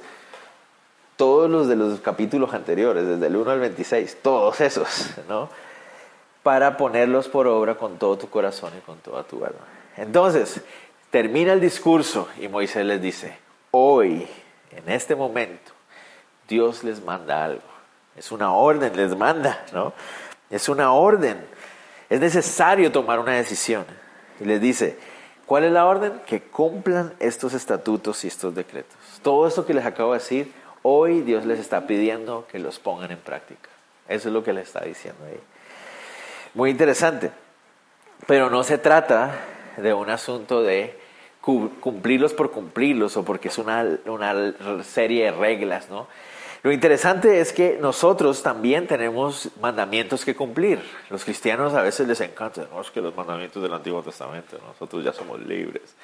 Todos 1.16 1.48
los 1.48 1.68
de 1.68 1.76
los 1.76 2.00
capítulos 2.00 2.52
anteriores, 2.52 3.06
desde 3.06 3.28
el 3.28 3.34
1 3.34 3.50
al 3.50 3.60
26, 3.60 4.18
todos 4.20 4.60
esos, 4.60 5.08
¿no? 5.26 5.48
Para 6.42 6.76
ponerlos 6.76 7.28
por 7.28 7.46
obra 7.46 7.76
con 7.76 7.96
todo 7.96 8.18
tu 8.18 8.28
corazón 8.28 8.74
y 8.76 8.82
con 8.82 8.98
toda 8.98 9.22
tu 9.22 9.42
alma. 9.42 9.64
Entonces, 9.96 10.60
termina 11.10 11.54
el 11.54 11.62
discurso 11.62 12.28
y 12.38 12.48
Moisés 12.48 12.84
les 12.84 13.00
dice, 13.00 13.38
hoy, 13.70 14.28
en 14.72 14.90
este 14.92 15.16
momento, 15.16 15.72
Dios 16.46 16.84
les 16.84 17.02
manda 17.02 17.42
algo. 17.42 17.62
Es 18.16 18.32
una 18.32 18.52
orden, 18.52 18.94
les 18.94 19.16
manda, 19.16 19.64
¿no? 19.72 19.94
Es 20.50 20.68
una 20.68 20.92
orden. 20.92 21.42
Es 22.10 22.20
necesario 22.20 22.92
tomar 22.92 23.18
una 23.18 23.32
decisión. 23.32 23.86
Y 24.40 24.44
les 24.44 24.60
dice, 24.60 24.98
¿Cuál 25.46 25.64
es 25.64 25.72
la 25.72 25.86
orden? 25.86 26.20
Que 26.26 26.42
cumplan 26.42 27.14
estos 27.20 27.54
estatutos 27.54 28.24
y 28.24 28.28
estos 28.28 28.54
decretos. 28.54 28.96
Todo 29.22 29.46
esto 29.46 29.64
que 29.64 29.74
les 29.74 29.86
acabo 29.86 30.12
de 30.12 30.18
decir, 30.18 30.52
hoy 30.82 31.20
Dios 31.22 31.46
les 31.46 31.60
está 31.60 31.86
pidiendo 31.86 32.46
que 32.50 32.58
los 32.58 32.80
pongan 32.80 33.12
en 33.12 33.18
práctica. 33.18 33.70
Eso 34.08 34.28
es 34.28 34.34
lo 34.34 34.42
que 34.42 34.52
les 34.52 34.66
está 34.66 34.80
diciendo 34.80 35.24
ahí. 35.24 35.40
Muy 36.54 36.70
interesante. 36.70 37.30
Pero 38.26 38.50
no 38.50 38.64
se 38.64 38.78
trata 38.78 39.38
de 39.76 39.94
un 39.94 40.10
asunto 40.10 40.62
de 40.62 40.98
cumplirlos 41.40 42.34
por 42.34 42.50
cumplirlos 42.50 43.16
o 43.16 43.24
porque 43.24 43.48
es 43.48 43.58
una, 43.58 43.84
una 44.06 44.82
serie 44.82 45.26
de 45.26 45.30
reglas, 45.30 45.88
¿no? 45.88 46.08
Lo 46.62 46.72
interesante 46.72 47.40
es 47.40 47.52
que 47.52 47.78
nosotros 47.80 48.42
también 48.42 48.86
tenemos 48.86 49.50
mandamientos 49.60 50.24
que 50.24 50.34
cumplir. 50.34 50.80
Los 51.10 51.24
cristianos 51.24 51.74
a 51.74 51.82
veces 51.82 52.08
les 52.08 52.20
encanta, 52.20 52.66
no, 52.72 52.80
es 52.80 52.90
que 52.90 53.00
los 53.00 53.14
mandamientos 53.16 53.62
del 53.62 53.72
Antiguo 53.72 54.02
Testamento, 54.02 54.58
nosotros 54.66 55.04
ya 55.04 55.12
somos 55.12 55.40
libres. 55.40 55.94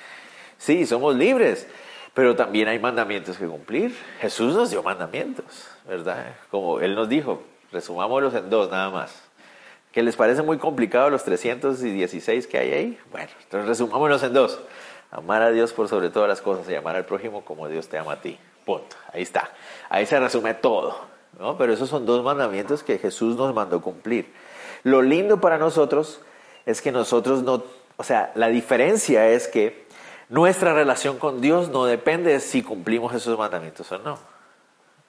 Sí, 0.59 0.87
somos 0.87 1.17
libres, 1.17 1.67
pero 2.15 2.37
también 2.37 2.69
hay 2.69 2.79
mandamientos 2.79 3.37
que 3.37 3.47
cumplir. 3.47 3.97
Jesús 4.21 4.55
nos 4.55 4.71
dio 4.71 4.83
mandamientos, 4.83 5.67
¿verdad? 5.89 6.37
Como 6.51 6.81
Él 6.81 6.95
nos 6.95 7.09
dijo, 7.09 7.43
resumámoslos 7.73 8.35
en 8.35 8.51
dos 8.51 8.71
nada 8.71 8.91
más. 8.91 9.23
¿Que 9.91 10.03
les 10.03 10.17
parece 10.17 10.43
muy 10.43 10.59
complicado 10.59 11.11
los 11.11 11.25
316 11.25 12.47
que 12.47 12.59
hay 12.59 12.73
ahí? 12.73 12.99
Bueno, 13.11 13.31
entonces 13.43 13.69
resumámoslos 13.69 14.23
en 14.23 14.33
dos. 14.33 14.59
Amar 15.11 15.43
a 15.43 15.51
Dios 15.51 15.73
por 15.73 15.89
sobre 15.89 16.09
todas 16.09 16.29
las 16.29 16.41
cosas 16.41 16.69
y 16.71 16.75
amar 16.75 16.97
al 16.97 17.05
prójimo 17.05 17.45
como 17.45 17.69
Dios 17.69 17.89
te 17.89 17.99
ama 17.99 18.13
a 18.13 18.21
ti. 18.21 18.39
Punto. 18.65 18.97
Ahí 19.13 19.23
está. 19.23 19.51
Ahí 19.89 20.07
se 20.07 20.19
resume 20.19 20.55
todo. 20.55 21.13
¿no? 21.39 21.57
Pero 21.57 21.73
esos 21.73 21.89
son 21.89 22.07
dos 22.07 22.23
mandamientos 22.25 22.83
que 22.83 22.99
Jesús 22.99 23.37
nos 23.37 23.55
mandó 23.55 23.81
cumplir. 23.81 24.33
Lo 24.85 25.03
lindo 25.03 25.41
para 25.41 25.59
nosotros 25.59 26.21
es 26.67 26.83
que 26.83 26.93
nosotros 26.93 27.43
no, 27.43 27.65
o 27.97 28.05
sea, 28.05 28.33
la 28.35 28.49
diferencia 28.49 29.29
es 29.29 29.49
que 29.49 29.87
nuestra 30.29 30.75
relación 30.75 31.19
con 31.19 31.41
Dios 31.41 31.69
no 31.69 31.85
depende 31.85 32.33
de 32.33 32.41
si 32.41 32.63
cumplimos 32.63 33.15
esos 33.15 33.39
mandamientos 33.39 33.91
o 33.93 33.99
no. 33.99 34.19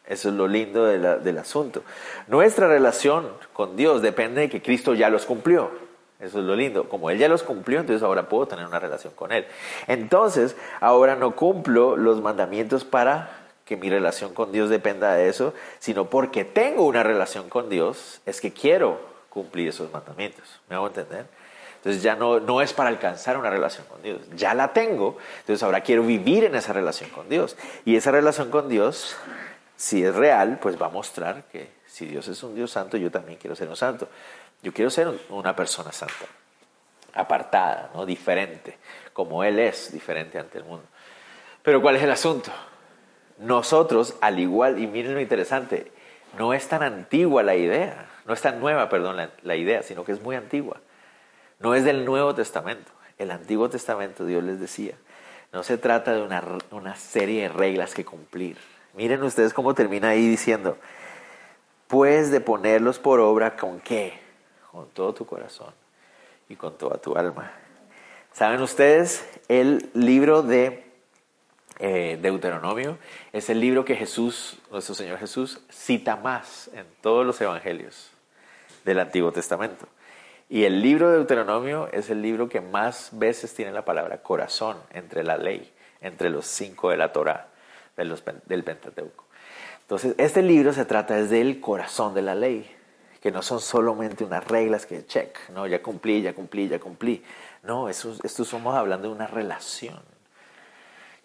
Eso 0.06 0.30
es 0.30 0.36
lo 0.36 0.50
lindo 0.50 0.86
del 0.86 1.38
asunto. 1.38 1.82
Nuestra 2.28 2.68
relación 2.68 3.30
con 3.54 3.78
Dios 3.78 4.02
depende 4.02 4.42
de 4.42 4.50
que 4.50 4.62
Cristo 4.62 4.94
ya 4.94 5.10
los 5.10 5.26
cumplió. 5.26 5.72
Eso 6.20 6.40
es 6.40 6.46
lo 6.46 6.56
lindo. 6.56 6.90
Como 6.90 7.10
Él 7.10 7.18
ya 7.18 7.30
los 7.30 7.42
cumplió, 7.42 7.80
entonces 7.80 8.04
ahora 8.04 8.28
puedo 8.28 8.46
tener 8.48 8.66
una 8.66 8.80
relación 8.80 9.14
con 9.14 9.32
Él. 9.32 9.46
Entonces, 9.88 10.58
ahora 10.82 11.16
no 11.16 11.36
cumplo 11.36 11.96
los 11.96 12.22
mandamientos 12.22 12.84
para 12.84 13.43
que 13.74 13.82
mi 13.82 13.90
relación 13.90 14.34
con 14.34 14.52
Dios 14.52 14.70
dependa 14.70 15.16
de 15.16 15.30
eso, 15.30 15.54
sino 15.80 16.10
porque 16.10 16.46
tengo 16.46 16.86
una 16.86 17.02
relación 17.02 17.50
con 17.50 17.70
Dios, 17.70 18.22
es 18.26 18.40
que 18.40 18.54
quiero 18.54 19.02
cumplir 19.30 19.70
esos 19.70 19.92
mandamientos. 19.92 20.62
¿Me 20.70 20.76
hago 20.76 20.88
entender? 20.88 21.26
Entonces 21.78 22.04
ya 22.04 22.16
no, 22.16 22.40
no 22.40 22.62
es 22.62 22.72
para 22.72 22.90
alcanzar 22.90 23.38
una 23.38 23.50
relación 23.50 23.86
con 23.88 24.02
Dios, 24.02 24.22
ya 24.36 24.54
la 24.54 24.72
tengo, 24.72 25.18
entonces 25.40 25.64
ahora 25.64 25.82
quiero 25.82 26.04
vivir 26.04 26.46
en 26.46 26.56
esa 26.56 26.72
relación 26.72 27.10
con 27.10 27.28
Dios. 27.28 27.58
Y 27.84 27.96
esa 27.96 28.12
relación 28.12 28.52
con 28.52 28.70
Dios, 28.70 29.18
si 29.76 30.06
es 30.06 30.16
real, 30.16 30.60
pues 30.62 30.82
va 30.82 30.86
a 30.86 30.90
mostrar 30.90 31.46
que 31.52 31.72
si 31.88 32.06
Dios 32.06 32.28
es 32.28 32.42
un 32.44 32.56
Dios 32.56 32.72
santo, 32.72 32.96
yo 32.98 33.10
también 33.10 33.40
quiero 33.40 33.56
ser 33.56 33.68
un 33.70 33.76
santo. 33.76 34.08
Yo 34.62 34.72
quiero 34.72 34.92
ser 34.92 35.12
una 35.30 35.56
persona 35.56 35.92
santa, 35.92 36.26
apartada, 37.16 37.90
¿no? 37.94 38.06
diferente, 38.06 38.78
como 39.12 39.44
Él 39.44 39.60
es 39.60 39.92
diferente 39.92 40.40
ante 40.40 40.60
el 40.60 40.64
mundo. 40.64 40.86
Pero 41.64 41.82
¿cuál 41.82 41.96
es 41.96 42.04
el 42.04 42.12
asunto? 42.12 42.52
Nosotros, 43.44 44.16
al 44.22 44.40
igual, 44.40 44.80
y 44.80 44.88
miren 44.88 45.16
lo 45.16 45.20
interesante, 45.20 45.92
no 46.38 46.54
es 46.54 46.70
tan 46.70 46.82
antigua 46.82 47.44
la 47.44 47.56
idea, 47.56 48.08
no 48.26 48.34
es 48.34 48.42
tan 48.42 48.62
nueva, 48.62 48.88
perdón, 48.88 49.18
la, 49.42 49.56
idea, 49.58 49.84
sino 49.84 50.06
que 50.06 50.14
es 50.14 50.22
muy 50.22 50.38
antigua. 50.38 50.78
No 51.60 51.76
es 51.76 51.84
del 51.84 52.06
Nuevo 52.06 52.34
Testamento. 52.34 52.90
El 53.18 53.32
Antiguo 53.32 53.70
Testamento, 53.70 54.26
Dios 54.26 54.46
les 54.46 54.62
decía, 54.62 54.96
no 55.52 55.62
se 55.64 55.78
trata 55.78 56.14
de 56.14 56.22
una, 56.22 56.42
una 56.72 56.96
serie 56.96 57.44
de 57.44 57.50
reglas 57.50 57.94
que 57.94 58.06
cumplir. 58.06 58.58
Miren 58.94 59.22
ustedes 59.24 59.54
cómo 59.54 59.74
termina 59.74 60.10
ahí 60.10 60.26
diciendo, 60.26 60.78
pues 61.88 62.32
de 62.32 62.40
ponerlos 62.40 62.98
por 62.98 63.20
obra 63.20 63.58
con 63.58 63.82
qué? 63.82 64.14
Con 64.72 64.88
todo 64.92 65.14
tu 65.14 65.26
corazón 65.26 65.74
y 66.48 66.56
con 66.56 66.78
toda 66.78 66.98
tu 66.98 67.18
alma. 67.18 67.52
¿Saben 68.32 68.62
ustedes? 68.62 69.28
El 69.50 69.90
libro 69.94 70.44
de 70.44 70.93
eh, 71.80 72.18
Deuteronomio 72.22 72.98
es 73.32 73.50
el 73.50 73.60
libro 73.60 73.86
que 73.86 73.96
Jesús, 73.96 74.58
nuestro 74.72 74.96
Señor 74.96 75.18
Jesús, 75.20 75.60
cita 75.70 76.16
más 76.16 76.70
en 76.74 76.86
todos 77.02 77.26
los 77.26 77.40
evangelios 77.42 78.12
del 78.86 79.00
Antiguo 79.00 79.32
Testamento. 79.32 79.88
Y 80.50 80.66
el 80.66 80.82
libro 80.82 81.10
de 81.10 81.18
Deuteronomio 81.18 81.90
es 81.92 82.10
el 82.10 82.22
libro 82.22 82.48
que 82.48 82.62
más 82.62 83.10
veces 83.14 83.54
tiene 83.56 83.72
la 83.72 83.86
palabra 83.86 84.22
corazón 84.22 84.78
entre 84.92 85.24
la 85.24 85.38
ley, 85.38 85.74
entre 86.02 86.30
los 86.30 86.46
cinco 86.46 86.90
de 86.90 86.98
la 86.98 87.12
Torah, 87.12 87.48
del 87.96 88.64
Pentateuco. 88.64 89.26
Entonces, 89.82 90.16
este 90.18 90.42
libro 90.42 90.74
se 90.74 90.86
trata 90.86 91.16
desde 91.16 91.42
el 91.42 91.60
corazón 91.60 92.14
de 92.14 92.22
la 92.22 92.36
ley, 92.36 92.70
que 93.22 93.32
no 93.32 93.42
son 93.42 93.60
solamente 93.60 94.24
unas 94.24 94.48
reglas 94.48 94.86
que 94.86 95.06
check, 95.06 95.50
no, 95.50 95.66
ya 95.66 95.82
cumplí, 95.82 96.22
ya 96.22 96.34
cumplí, 96.34 96.68
ya 96.68 96.80
cumplí. 96.80 97.24
No, 97.64 97.90
eso, 97.90 98.16
esto 98.24 98.44
somos 98.44 98.76
hablando 98.76 99.08
de 99.08 99.14
una 99.16 99.28
relación 99.28 100.13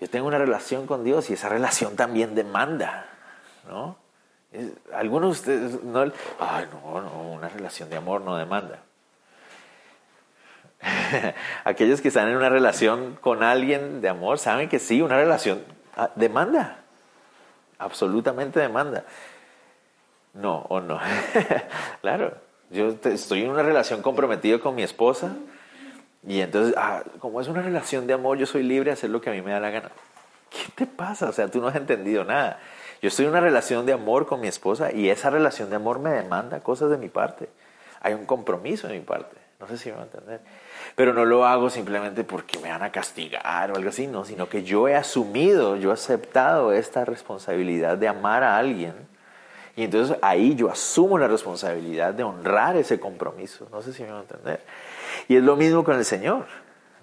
yo 0.00 0.08
tengo 0.08 0.26
una 0.26 0.38
relación 0.38 0.86
con 0.86 1.04
Dios 1.04 1.30
y 1.30 1.34
esa 1.34 1.48
relación 1.48 1.96
también 1.96 2.34
demanda, 2.34 3.06
¿no? 3.68 3.96
Algunos 4.94 5.44
de 5.44 5.66
ustedes 5.66 5.84
no, 5.84 6.12
ay, 6.38 6.66
no, 6.72 7.00
no, 7.02 7.22
una 7.32 7.48
relación 7.48 7.90
de 7.90 7.96
amor 7.96 8.22
no 8.22 8.36
demanda. 8.36 8.82
Aquellos 11.64 12.00
que 12.00 12.08
están 12.08 12.28
en 12.28 12.36
una 12.36 12.48
relación 12.48 13.18
con 13.20 13.42
alguien 13.42 14.00
de 14.00 14.08
amor 14.08 14.38
saben 14.38 14.68
que 14.68 14.78
sí, 14.78 15.02
una 15.02 15.16
relación 15.16 15.62
ah, 15.96 16.10
demanda, 16.14 16.78
absolutamente 17.78 18.60
demanda. 18.60 19.04
No, 20.34 20.60
o 20.68 20.80
no. 20.80 21.00
claro, 22.00 22.34
yo 22.70 22.94
estoy 23.04 23.42
en 23.42 23.50
una 23.50 23.62
relación 23.62 24.02
comprometida 24.02 24.60
con 24.60 24.74
mi 24.74 24.82
esposa 24.82 25.34
y 26.26 26.40
entonces, 26.40 26.74
ah, 26.76 27.02
como 27.20 27.40
es 27.40 27.48
una 27.48 27.62
relación 27.62 28.06
de 28.06 28.14
amor, 28.14 28.38
yo 28.38 28.46
soy 28.46 28.62
libre 28.62 28.90
de 28.90 28.94
hacer 28.94 29.10
lo 29.10 29.20
que 29.20 29.30
a 29.30 29.32
mí 29.32 29.42
me 29.42 29.52
da 29.52 29.60
la 29.60 29.70
gana. 29.70 29.90
¿Qué 30.50 30.72
te 30.74 30.86
pasa? 30.86 31.28
O 31.28 31.32
sea, 31.32 31.48
tú 31.48 31.60
no 31.60 31.68
has 31.68 31.76
entendido 31.76 32.24
nada. 32.24 32.58
Yo 33.00 33.08
estoy 33.08 33.26
en 33.26 33.30
una 33.30 33.40
relación 33.40 33.86
de 33.86 33.92
amor 33.92 34.26
con 34.26 34.40
mi 34.40 34.48
esposa 34.48 34.92
y 34.92 35.08
esa 35.08 35.30
relación 35.30 35.70
de 35.70 35.76
amor 35.76 36.00
me 36.00 36.10
demanda 36.10 36.60
cosas 36.60 36.90
de 36.90 36.98
mi 36.98 37.08
parte. 37.08 37.48
hay 38.00 38.14
un 38.14 38.26
compromiso 38.26 38.88
de 38.88 38.94
mi 38.94 39.04
parte. 39.04 39.36
No 39.60 39.66
sé 39.66 39.76
si 39.76 39.90
me 39.90 39.96
va 39.96 40.02
a 40.02 40.04
entender. 40.04 40.40
Pero 40.94 41.12
no 41.12 41.24
lo 41.24 41.44
hago 41.44 41.68
simplemente 41.68 42.22
porque 42.24 42.58
me 42.58 42.70
van 42.70 42.82
a 42.82 42.92
castigar 42.92 43.72
o 43.72 43.76
algo 43.76 43.88
así, 43.88 44.06
no, 44.06 44.24
sino 44.24 44.48
que 44.48 44.62
yo 44.62 44.88
he 44.88 44.94
asumido, 44.94 45.76
yo 45.76 45.90
he 45.90 45.94
aceptado 45.94 46.72
esta 46.72 47.04
responsabilidad 47.04 47.98
de 47.98 48.08
amar 48.08 48.44
a 48.44 48.56
alguien. 48.56 48.94
Y 49.74 49.84
entonces 49.84 50.16
ahí 50.22 50.54
yo 50.54 50.70
asumo 50.70 51.18
la 51.18 51.28
responsabilidad 51.28 52.14
de 52.14 52.24
honrar 52.24 52.76
ese 52.76 52.98
compromiso. 52.98 53.68
No 53.70 53.82
sé 53.82 53.92
si 53.92 54.02
me 54.02 54.10
va 54.10 54.18
a 54.18 54.22
entender. 54.22 54.60
Y 55.28 55.36
es 55.36 55.42
lo 55.42 55.56
mismo 55.56 55.84
con 55.84 55.96
el 55.96 56.04
Señor, 56.04 56.46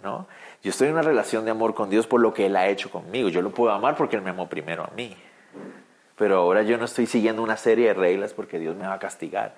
¿no? 0.04 0.28
Yo 0.64 0.72
estoy 0.72 0.88
en 0.88 0.94
una 0.94 1.04
relación 1.04 1.46
de 1.46 1.52
amor 1.52 1.76
con 1.76 1.92
Dios 1.92 2.08
por 2.08 2.20
lo 2.20 2.34
que 2.34 2.48
Él 2.48 2.56
ha 2.56 2.68
hecho 2.68 2.90
conmigo. 2.90 3.30
Yo 3.30 3.44
lo 3.44 3.52
puedo 3.52 3.72
amar 3.72 3.96
porque 3.96 4.16
Él 4.16 4.24
me 4.24 4.32
amó 4.32 4.50
primero 4.50 4.84
a 4.84 4.90
mí. 4.96 5.16
Pero 6.18 6.38
ahora 6.38 6.64
yo 6.64 6.78
no 6.78 6.86
estoy 6.86 7.06
siguiendo 7.06 7.44
una 7.44 7.56
serie 7.56 7.90
de 7.90 7.94
reglas 7.94 8.34
porque 8.34 8.58
Dios 8.58 8.76
me 8.76 8.88
va 8.88 8.94
a 8.94 9.00
castigar, 9.00 9.54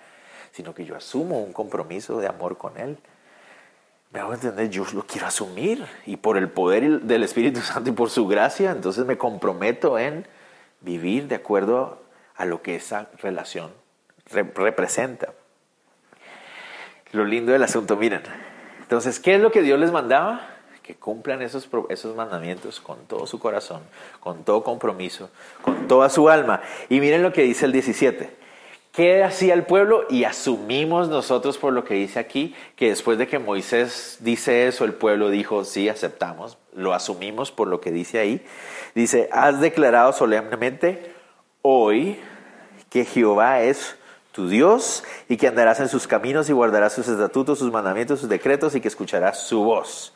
sino 0.52 0.74
que 0.74 0.84
yo 0.84 0.98
asumo 0.98 1.42
un 1.42 1.54
compromiso 1.54 2.20
de 2.20 2.28
amor 2.28 2.58
con 2.58 2.78
Él. 2.78 2.98
Me 4.12 4.20
hago 4.20 4.34
entender, 4.34 4.70
yo 4.70 4.86
lo 4.94 5.04
quiero 5.04 5.28
asumir 5.28 5.86
y 6.06 6.18
por 6.18 6.38
el 6.38 6.50
poder 6.50 7.02
del 7.02 7.24
Espíritu 7.24 7.62
Santo 7.62 7.90
y 7.90 7.94
por 7.94 8.10
su 8.10 8.28
gracia, 8.28 8.72
entonces 8.72 9.06
me 9.06 9.18
comprometo 9.18 9.98
en 9.98 10.28
vivir 10.82 11.28
de 11.28 11.36
acuerdo 11.36 12.02
a 12.36 12.44
lo 12.44 12.62
que 12.62 12.76
esa 12.76 13.10
relación 13.22 13.72
representa. 14.26 15.34
Lo 17.12 17.24
lindo 17.24 17.54
del 17.54 17.64
asunto, 17.64 17.96
miren. 17.96 18.24
Entonces, 18.88 19.20
¿qué 19.20 19.36
es 19.36 19.42
lo 19.42 19.52
que 19.52 19.62
Dios 19.62 19.78
les 19.80 19.92
mandaba? 19.92 20.54
que 20.88 20.96
cumplan 20.96 21.42
esos, 21.42 21.68
esos 21.90 22.16
mandamientos 22.16 22.80
con 22.80 22.98
todo 23.08 23.28
su 23.28 23.40
corazón, 23.40 23.82
con 24.22 24.46
todo 24.46 24.64
compromiso, 24.64 25.30
con 25.62 25.86
toda 25.86 26.08
su 26.08 26.30
alma. 26.30 26.62
Y 26.88 27.02
miren 27.02 27.24
lo 27.24 27.34
que 27.34 27.42
dice 27.42 27.66
el 27.66 27.74
17. 27.74 28.30
¿Qué 28.94 29.22
hacía 29.22 29.54
el 29.54 29.64
pueblo? 29.64 30.06
Y 30.10 30.24
asumimos 30.24 31.10
nosotros 31.10 31.58
por 31.58 31.74
lo 31.74 31.84
que 31.84 31.96
dice 31.96 32.20
aquí, 32.20 32.56
que 32.78 32.88
después 32.88 33.18
de 33.18 33.28
que 33.28 33.38
Moisés 33.38 34.20
dice 34.22 34.70
eso, 34.70 34.86
el 34.86 34.94
pueblo 34.94 35.30
dijo, 35.30 35.66
sí, 35.66 35.90
aceptamos, 35.90 36.58
lo 36.74 36.94
asumimos 36.94 37.52
por 37.52 37.68
lo 37.68 37.82
que 37.82 37.92
dice 37.92 38.20
ahí. 38.20 38.46
Dice, 38.96 39.28
has 39.34 39.60
declarado 39.60 40.14
solemnemente 40.14 41.14
hoy 41.64 42.18
que 42.90 43.04
Jehová 43.04 43.62
es 43.62 43.98
tu 44.38 44.48
Dios 44.48 45.04
y 45.28 45.36
que 45.36 45.48
andarás 45.48 45.80
en 45.80 45.90
sus 45.90 46.06
caminos 46.06 46.48
y 46.48 46.54
guardarás 46.54 46.94
sus 46.94 47.08
estatutos, 47.08 47.58
sus 47.58 47.72
mandamientos, 47.72 48.20
sus 48.20 48.30
decretos 48.30 48.76
y 48.76 48.82
que 48.82 48.88
escucharás 48.88 49.40
su 49.48 49.64
voz. 49.64 50.14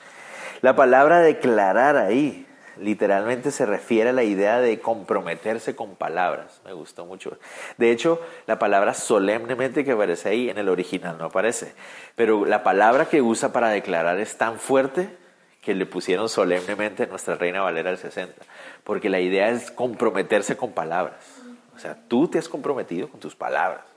La 0.61 0.75
palabra 0.75 1.21
declarar 1.21 1.97
ahí 1.97 2.45
literalmente 2.77 3.49
se 3.49 3.65
refiere 3.65 4.11
a 4.11 4.13
la 4.13 4.21
idea 4.21 4.59
de 4.59 4.79
comprometerse 4.79 5.75
con 5.75 5.95
palabras. 5.95 6.61
Me 6.65 6.71
gustó 6.73 7.07
mucho. 7.07 7.35
De 7.79 7.89
hecho, 7.89 8.21
la 8.45 8.59
palabra 8.59 8.93
solemnemente 8.93 9.83
que 9.83 9.93
aparece 9.93 10.29
ahí 10.29 10.51
en 10.51 10.59
el 10.59 10.69
original 10.69 11.17
no 11.17 11.25
aparece. 11.25 11.73
Pero 12.15 12.45
la 12.45 12.61
palabra 12.61 13.05
que 13.05 13.23
usa 13.23 13.51
para 13.51 13.69
declarar 13.69 14.19
es 14.19 14.37
tan 14.37 14.59
fuerte 14.59 15.17
que 15.63 15.73
le 15.73 15.87
pusieron 15.87 16.29
solemnemente 16.29 17.07
nuestra 17.07 17.33
Reina 17.33 17.61
Valera 17.61 17.89
del 17.89 17.97
60. 17.97 18.35
Porque 18.83 19.09
la 19.09 19.19
idea 19.19 19.49
es 19.49 19.71
comprometerse 19.71 20.55
con 20.55 20.73
palabras. 20.73 21.41
O 21.75 21.79
sea, 21.79 21.97
tú 22.07 22.27
te 22.27 22.37
has 22.37 22.47
comprometido 22.47 23.09
con 23.09 23.19
tus 23.19 23.35
palabras. 23.35 23.90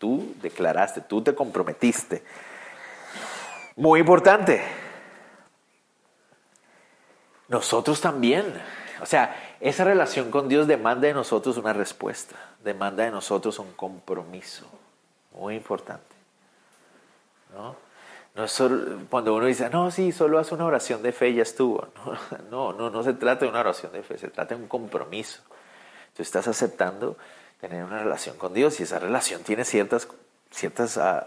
Tú 0.00 0.34
declaraste, 0.42 1.02
tú 1.02 1.22
te 1.22 1.32
comprometiste. 1.32 2.24
Muy 3.76 4.00
importante 4.00 4.60
nosotros 7.50 8.00
también. 8.00 8.54
O 9.02 9.06
sea, 9.06 9.36
esa 9.60 9.84
relación 9.84 10.30
con 10.30 10.48
Dios 10.48 10.66
demanda 10.66 11.06
de 11.08 11.14
nosotros 11.14 11.58
una 11.58 11.74
respuesta, 11.74 12.36
demanda 12.64 13.04
de 13.04 13.10
nosotros 13.10 13.58
un 13.58 13.72
compromiso, 13.72 14.66
muy 15.32 15.56
importante. 15.56 16.16
¿No? 17.52 17.76
No 18.36 18.46
solo, 18.46 19.00
cuando 19.10 19.34
uno 19.34 19.46
dice, 19.46 19.68
no, 19.68 19.90
sí, 19.90 20.12
solo 20.12 20.38
hace 20.38 20.54
una 20.54 20.64
oración 20.64 21.02
de 21.02 21.12
fe 21.12 21.30
y 21.30 21.34
ya 21.34 21.42
estuvo. 21.42 21.88
No, 22.50 22.72
no, 22.72 22.72
no, 22.72 22.90
no 22.90 23.02
se 23.02 23.12
trata 23.14 23.44
de 23.44 23.50
una 23.50 23.60
oración 23.60 23.92
de 23.92 24.02
fe, 24.02 24.16
se 24.16 24.28
trata 24.28 24.54
de 24.54 24.62
un 24.62 24.68
compromiso. 24.68 25.42
Tú 26.16 26.22
estás 26.22 26.46
aceptando 26.46 27.16
tener 27.60 27.84
una 27.84 28.02
relación 28.02 28.36
con 28.36 28.54
Dios 28.54 28.80
y 28.80 28.84
esa 28.84 28.98
relación 28.98 29.42
tiene 29.42 29.64
ciertas, 29.64 30.08
ciertas 30.50 30.96
uh, 30.96 31.24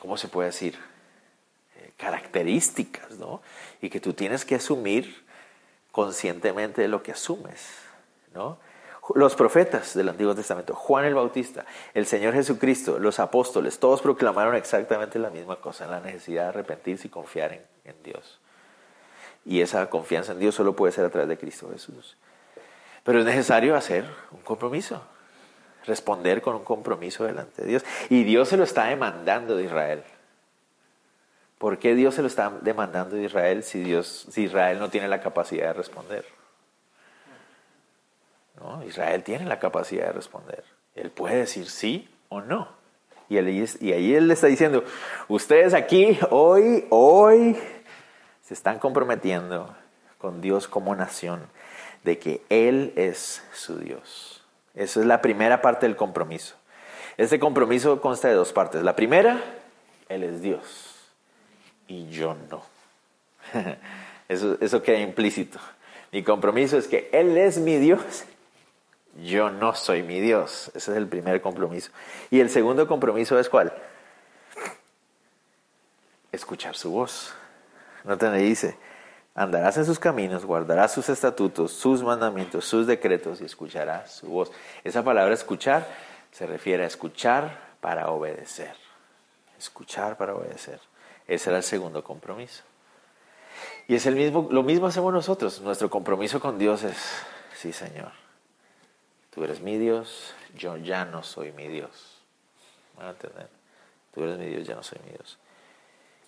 ¿cómo 0.00 0.16
se 0.16 0.28
puede 0.28 0.48
decir? 0.48 0.78
características, 1.96 3.12
¿no? 3.12 3.40
Y 3.80 3.90
que 3.90 4.00
tú 4.00 4.12
tienes 4.12 4.44
que 4.44 4.56
asumir 4.56 5.24
conscientemente 5.92 6.86
lo 6.88 7.02
que 7.02 7.12
asumes, 7.12 7.68
¿no? 8.34 8.58
Los 9.14 9.36
profetas 9.36 9.94
del 9.94 10.08
Antiguo 10.08 10.34
Testamento, 10.34 10.74
Juan 10.74 11.04
el 11.04 11.14
Bautista, 11.14 11.64
el 11.94 12.06
Señor 12.06 12.34
Jesucristo, 12.34 12.98
los 12.98 13.20
apóstoles, 13.20 13.78
todos 13.78 14.02
proclamaron 14.02 14.56
exactamente 14.56 15.18
la 15.18 15.30
misma 15.30 15.56
cosa, 15.56 15.86
la 15.86 16.00
necesidad 16.00 16.42
de 16.42 16.48
arrepentirse 16.48 17.06
y 17.06 17.10
confiar 17.10 17.52
en, 17.52 17.62
en 17.84 18.02
Dios. 18.02 18.40
Y 19.44 19.60
esa 19.60 19.88
confianza 19.88 20.32
en 20.32 20.40
Dios 20.40 20.56
solo 20.56 20.74
puede 20.74 20.92
ser 20.92 21.04
a 21.04 21.10
través 21.10 21.28
de 21.28 21.38
Cristo 21.38 21.70
Jesús. 21.72 22.16
Pero 23.06 23.20
es 23.20 23.24
necesario 23.24 23.76
hacer 23.76 24.04
un 24.32 24.40
compromiso, 24.40 25.00
responder 25.86 26.42
con 26.42 26.56
un 26.56 26.64
compromiso 26.64 27.24
delante 27.24 27.62
de 27.62 27.68
Dios. 27.68 27.84
Y 28.10 28.24
Dios 28.24 28.48
se 28.48 28.56
lo 28.56 28.64
está 28.64 28.86
demandando 28.86 29.56
de 29.56 29.62
Israel. 29.62 30.02
¿Por 31.56 31.78
qué 31.78 31.94
Dios 31.94 32.16
se 32.16 32.22
lo 32.22 32.26
está 32.26 32.50
demandando 32.60 33.14
a 33.14 33.20
Israel 33.20 33.62
si, 33.62 33.80
Dios, 33.80 34.26
si 34.30 34.42
Israel 34.42 34.80
no 34.80 34.90
tiene 34.90 35.06
la 35.06 35.20
capacidad 35.20 35.68
de 35.68 35.72
responder? 35.74 36.26
¿No? 38.56 38.82
Israel 38.82 39.22
tiene 39.22 39.44
la 39.44 39.60
capacidad 39.60 40.06
de 40.06 40.12
responder. 40.12 40.64
Él 40.96 41.10
puede 41.10 41.36
decir 41.36 41.70
sí 41.70 42.12
o 42.28 42.40
no. 42.40 42.68
Y, 43.28 43.38
y 43.38 43.92
ahí 43.92 44.14
él 44.14 44.26
le 44.26 44.34
está 44.34 44.48
diciendo, 44.48 44.82
ustedes 45.28 45.74
aquí 45.74 46.18
hoy, 46.30 46.86
hoy, 46.90 47.56
se 48.42 48.54
están 48.54 48.80
comprometiendo 48.80 49.72
con 50.18 50.40
Dios 50.40 50.66
como 50.66 50.96
nación, 50.96 51.46
de 52.06 52.18
que 52.18 52.40
Él 52.48 52.92
es 52.96 53.42
su 53.52 53.78
Dios. 53.78 54.42
Esa 54.74 55.00
es 55.00 55.06
la 55.06 55.20
primera 55.20 55.60
parte 55.60 55.86
del 55.86 55.96
compromiso. 55.96 56.54
Este 57.18 57.38
compromiso 57.38 58.00
consta 58.00 58.28
de 58.28 58.34
dos 58.34 58.52
partes. 58.52 58.82
La 58.82 58.96
primera, 58.96 59.42
Él 60.08 60.22
es 60.22 60.40
Dios 60.40 60.94
y 61.88 62.08
yo 62.08 62.36
no. 62.48 62.62
Eso, 64.28 64.56
eso 64.60 64.82
queda 64.82 64.98
implícito. 64.98 65.60
Mi 66.10 66.24
compromiso 66.24 66.76
es 66.76 66.88
que 66.88 67.08
Él 67.12 67.36
es 67.36 67.58
mi 67.58 67.76
Dios, 67.76 68.24
yo 69.22 69.50
no 69.50 69.72
soy 69.74 70.02
mi 70.02 70.20
Dios. 70.20 70.72
Ese 70.74 70.90
es 70.90 70.96
el 70.96 71.06
primer 71.06 71.40
compromiso. 71.40 71.92
Y 72.28 72.40
el 72.40 72.50
segundo 72.50 72.88
compromiso 72.88 73.38
es 73.38 73.48
cuál? 73.48 73.72
Escuchar 76.32 76.74
su 76.74 76.90
voz. 76.90 77.34
No 78.02 78.18
te 78.18 78.30
dice, 78.32 78.76
andarás 79.36 79.76
en 79.76 79.84
sus 79.84 79.98
caminos, 79.98 80.44
guardarás 80.44 80.92
sus 80.92 81.08
estatutos, 81.10 81.70
sus 81.70 82.02
mandamientos, 82.02 82.64
sus 82.64 82.86
decretos 82.86 83.40
y 83.42 83.44
escucharás 83.44 84.14
su 84.14 84.28
voz. 84.28 84.50
Esa 84.82 85.04
palabra 85.04 85.34
escuchar 85.34 85.86
se 86.32 86.46
refiere 86.46 86.84
a 86.84 86.86
escuchar 86.86 87.76
para 87.80 88.08
obedecer. 88.08 88.74
Escuchar 89.58 90.16
para 90.16 90.34
obedecer. 90.34 90.80
Ese 91.28 91.50
era 91.50 91.58
el 91.58 91.62
segundo 91.62 92.02
compromiso. 92.02 92.64
Y 93.86 93.94
es 93.94 94.06
el 94.06 94.16
mismo, 94.16 94.48
lo 94.50 94.62
mismo 94.62 94.86
hacemos 94.86 95.12
nosotros. 95.12 95.60
Nuestro 95.60 95.90
compromiso 95.90 96.40
con 96.40 96.58
Dios 96.58 96.82
es, 96.82 96.96
sí 97.54 97.72
Señor, 97.72 98.12
tú 99.34 99.44
eres 99.44 99.60
mi 99.60 99.76
Dios, 99.76 100.34
yo 100.56 100.78
ya 100.78 101.04
no 101.04 101.22
soy 101.22 101.52
mi 101.52 101.68
Dios. 101.68 102.22
¿Me 102.98 103.04
a 103.04 103.10
entender? 103.10 103.48
Tú 104.14 104.24
eres 104.24 104.38
mi 104.38 104.46
Dios, 104.46 104.66
ya 104.66 104.74
no 104.74 104.82
soy 104.82 104.98
mi 105.04 105.10
Dios. 105.10 105.38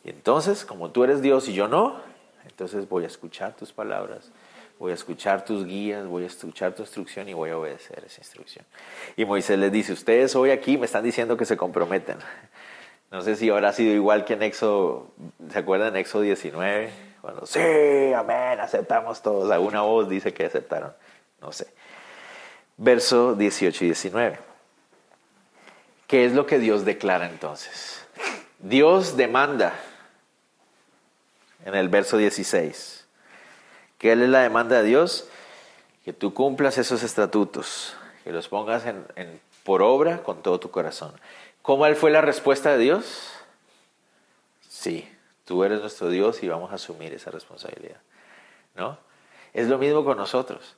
Y 0.05 0.11
entonces, 0.11 0.67
como 0.67 0.91
tú 0.91 1.05
eres 1.05 1.23
Dios 1.23 1.49
y 1.49 1.55
yo 1.55 1.69
no, 1.69 2.01
entonces 2.49 2.89
voy 2.89 3.05
a 3.05 3.07
escuchar 3.07 3.55
tus 3.55 3.73
palabras, 3.73 4.31
voy 4.79 4.93
a 4.93 4.95
escuchar 4.95 5.45
tus 5.45 5.65
guías, 5.65 6.07
voy 6.07 6.25
a 6.25 6.27
escuchar 6.27 6.75
tu 6.75 6.83
instrucción 6.83 7.29
y 7.29 7.35
voy 7.35 7.51
a 7.51 7.59
obedecer 7.59 8.03
esa 8.07 8.21
instrucción. 8.21 8.65
Y 9.17 9.25
Moisés 9.25 9.59
les 9.59 9.73
dice, 9.73 9.93
ustedes 9.93 10.35
hoy 10.37 10.51
aquí 10.51 10.79
me 10.79 10.87
están 10.87 11.05
diciendo 11.05 11.37
que 11.37 11.45
se 11.45 11.57
comprometen. 11.57 12.19
No 13.11 13.23
sé 13.23 13.37
si 13.37 13.49
habrá 13.49 13.73
sido 13.73 13.95
igual 13.95 14.27
que 14.27 14.35
en 14.35 14.43
Éxodo, 14.43 15.13
¿se 15.51 15.59
acuerdan 15.59 15.89
en 15.89 15.97
Éxodo 15.97 16.21
19? 16.21 16.91
Cuando, 17.23 17.47
sí, 17.47 18.13
amén, 18.15 18.61
aceptamos 18.61 19.23
todos. 19.23 19.51
Alguna 19.51 19.81
voz 19.81 20.11
dice 20.11 20.35
que 20.35 20.45
aceptaron. 20.45 20.93
No 21.41 21.51
sé. 21.51 21.69
Verso 22.77 23.35
18 23.35 23.85
y 23.85 23.87
19. 23.87 24.39
¿Qué 26.07 26.27
es 26.27 26.33
lo 26.33 26.45
que 26.45 26.59
Dios 26.59 26.85
declara 26.85 27.31
entonces? 27.31 28.07
Dios 28.59 29.17
demanda 29.17 29.73
en 31.65 31.75
el 31.75 31.89
verso 31.89 32.17
16. 32.17 33.07
¿Qué 33.99 34.13
es 34.13 34.19
la 34.19 34.41
demanda 34.41 34.79
de 34.79 34.85
Dios? 34.85 35.29
Que 36.05 36.13
tú 36.13 36.35
cumplas 36.35 36.79
esos 36.79 37.03
estatutos, 37.03 37.97
que 38.25 38.33
los 38.33 38.49
pongas 38.49 38.85
en, 38.87 39.41
por 39.65 39.83
obra 39.83 40.23
con 40.23 40.43
todo 40.43 40.61
tu 40.61 40.71
corazón. 40.71 41.13
¿Cómo 41.63 41.85
fue 41.95 42.11
la 42.11 42.21
respuesta 42.21 42.73
de 42.73 42.79
Dios? 42.79 43.33
Sí, 44.69 45.09
tú 45.45 45.65
eres 45.65 45.81
nuestro 45.81 46.09
Dios 46.09 46.43
y 46.43 46.49
vamos 46.49 46.71
a 46.73 46.77
asumir 46.77 47.13
esa 47.13 47.31
responsabilidad. 47.31 48.01
¿No? 48.77 48.99
Es 49.53 49.69
lo 49.69 49.79
mismo 49.79 50.05
con 50.05 50.17
nosotros. 50.17 50.77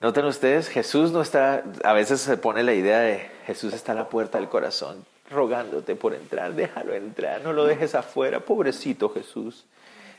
Noten 0.00 0.24
ustedes, 0.26 0.68
Jesús 0.68 1.12
no 1.12 1.22
está, 1.22 1.64
a 1.84 1.92
veces 1.92 2.20
se 2.20 2.36
pone 2.36 2.62
la 2.62 2.74
idea 2.74 3.00
de 3.00 3.30
Jesús 3.46 3.72
está 3.72 3.92
a 3.92 3.94
la 3.94 4.08
puerta 4.08 4.38
del 4.38 4.48
corazón 4.48 5.04
rogándote 5.32 5.96
por 5.96 6.14
entrar, 6.14 6.54
déjalo 6.54 6.94
entrar, 6.94 7.40
no 7.42 7.52
lo 7.52 7.64
dejes 7.64 7.94
afuera, 7.94 8.40
pobrecito 8.40 9.08
Jesús. 9.08 9.64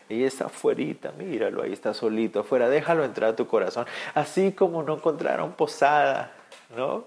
Ella 0.10 0.28
está 0.28 0.46
afuera, 0.46 1.12
míralo, 1.18 1.64
ahí 1.64 1.74
está 1.74 1.94
solito 1.94 2.42
afuera, 2.42 2.70
déjalo 2.70 3.04
entrar 3.04 3.32
a 3.32 3.36
tu 3.36 3.48
corazón. 3.48 3.86
Así 4.14 4.52
como 4.52 4.84
no 4.84 4.96
encontraron 4.96 5.54
posada, 5.54 6.32
¿no? 6.76 7.06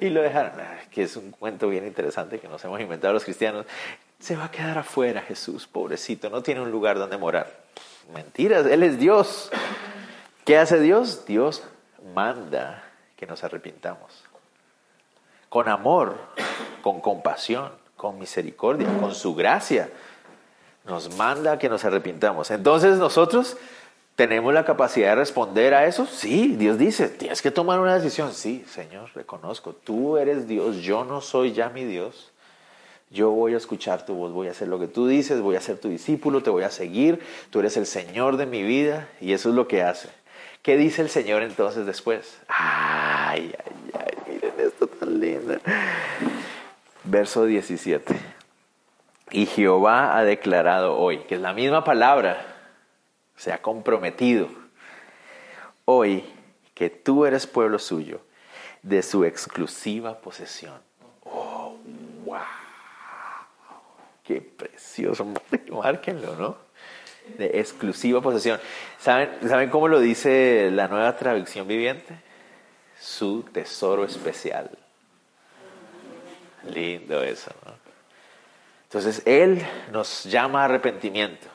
Y 0.00 0.10
lo 0.10 0.22
dejaron, 0.22 0.60
ah, 0.60 0.80
que 0.90 1.02
es 1.02 1.16
un 1.16 1.30
cuento 1.30 1.68
bien 1.68 1.86
interesante 1.86 2.38
que 2.38 2.48
nos 2.48 2.64
hemos 2.64 2.80
inventado 2.80 3.14
los 3.14 3.24
cristianos. 3.24 3.66
Se 4.18 4.36
va 4.36 4.46
a 4.46 4.50
quedar 4.50 4.78
afuera 4.78 5.22
Jesús, 5.22 5.66
pobrecito, 5.66 6.30
no 6.30 6.42
tiene 6.42 6.60
un 6.60 6.70
lugar 6.70 6.98
donde 6.98 7.16
morar. 7.16 7.52
Mentiras, 8.14 8.66
Él 8.66 8.82
es 8.82 8.98
Dios. 8.98 9.50
¿Qué 10.44 10.58
hace 10.58 10.80
Dios? 10.80 11.26
Dios 11.26 11.64
manda 12.14 12.84
que 13.16 13.26
nos 13.26 13.42
arrepintamos. 13.42 14.24
Con 15.48 15.68
amor, 15.68 16.16
con 16.82 17.00
compasión, 17.00 17.72
con 17.96 18.18
misericordia, 18.18 18.86
con 19.00 19.14
su 19.14 19.34
gracia 19.34 19.88
nos 20.86 21.14
manda 21.16 21.58
que 21.58 21.68
nos 21.68 21.84
arrepintamos. 21.84 22.50
Entonces 22.50 22.98
nosotros 22.98 23.56
tenemos 24.14 24.54
la 24.54 24.64
capacidad 24.64 25.10
de 25.10 25.16
responder 25.16 25.74
a 25.74 25.86
eso. 25.86 26.06
Sí, 26.06 26.56
Dios 26.56 26.78
dice, 26.78 27.08
tienes 27.08 27.42
que 27.42 27.50
tomar 27.50 27.80
una 27.80 27.94
decisión. 27.94 28.32
Sí, 28.32 28.64
Señor, 28.68 29.10
reconozco, 29.14 29.74
tú 29.74 30.16
eres 30.16 30.48
Dios, 30.48 30.76
yo 30.78 31.04
no 31.04 31.20
soy 31.20 31.52
ya 31.52 31.68
mi 31.68 31.84
Dios. 31.84 32.32
Yo 33.10 33.30
voy 33.30 33.54
a 33.54 33.56
escuchar 33.56 34.04
tu 34.04 34.14
voz, 34.14 34.32
voy 34.32 34.48
a 34.48 34.50
hacer 34.50 34.66
lo 34.66 34.80
que 34.80 34.88
tú 34.88 35.06
dices, 35.06 35.40
voy 35.40 35.54
a 35.54 35.60
ser 35.60 35.78
tu 35.78 35.88
discípulo, 35.88 36.42
te 36.42 36.50
voy 36.50 36.64
a 36.64 36.70
seguir, 36.70 37.20
tú 37.50 37.60
eres 37.60 37.76
el 37.76 37.86
Señor 37.86 38.36
de 38.36 38.46
mi 38.46 38.64
vida 38.64 39.08
y 39.20 39.32
eso 39.32 39.50
es 39.50 39.54
lo 39.54 39.68
que 39.68 39.82
hace. 39.82 40.08
¿Qué 40.62 40.76
dice 40.76 41.02
el 41.02 41.10
Señor 41.10 41.44
entonces 41.44 41.86
después? 41.86 42.38
Ay, 42.48 43.54
ay, 43.64 43.90
ay, 43.94 44.32
miren 44.34 44.54
esto 44.58 44.88
tan 44.88 45.20
lindo. 45.20 45.54
Verso 47.04 47.44
17. 47.44 48.35
Y 49.30 49.46
Jehová 49.46 50.16
ha 50.16 50.24
declarado 50.24 50.96
hoy, 50.96 51.18
que 51.20 51.34
es 51.34 51.40
la 51.40 51.52
misma 51.52 51.82
palabra, 51.82 52.46
se 53.34 53.52
ha 53.52 53.60
comprometido 53.60 54.48
hoy 55.84 56.24
que 56.74 56.90
tú 56.90 57.24
eres 57.24 57.46
pueblo 57.46 57.78
suyo, 57.78 58.20
de 58.82 59.02
su 59.02 59.24
exclusiva 59.24 60.18
posesión. 60.20 60.80
Oh, 61.24 61.76
wow. 62.24 62.38
Qué 64.22 64.40
precioso. 64.40 65.26
Márquenlo, 65.72 66.36
¿no? 66.36 66.56
De 67.36 67.58
exclusiva 67.58 68.20
posesión. 68.20 68.60
¿Saben, 68.98 69.30
¿Saben 69.48 69.70
cómo 69.70 69.88
lo 69.88 69.98
dice 69.98 70.70
la 70.70 70.86
nueva 70.86 71.16
traducción 71.16 71.66
viviente? 71.66 72.14
Su 73.00 73.42
tesoro 73.42 74.04
especial. 74.04 74.70
Lindo 76.72 77.22
eso, 77.22 77.50
¿no? 77.64 77.85
Entonces 78.96 79.26
Él 79.26 79.62
nos 79.92 80.24
llama 80.24 80.62
a 80.62 80.64
arrepentimiento. 80.64 81.48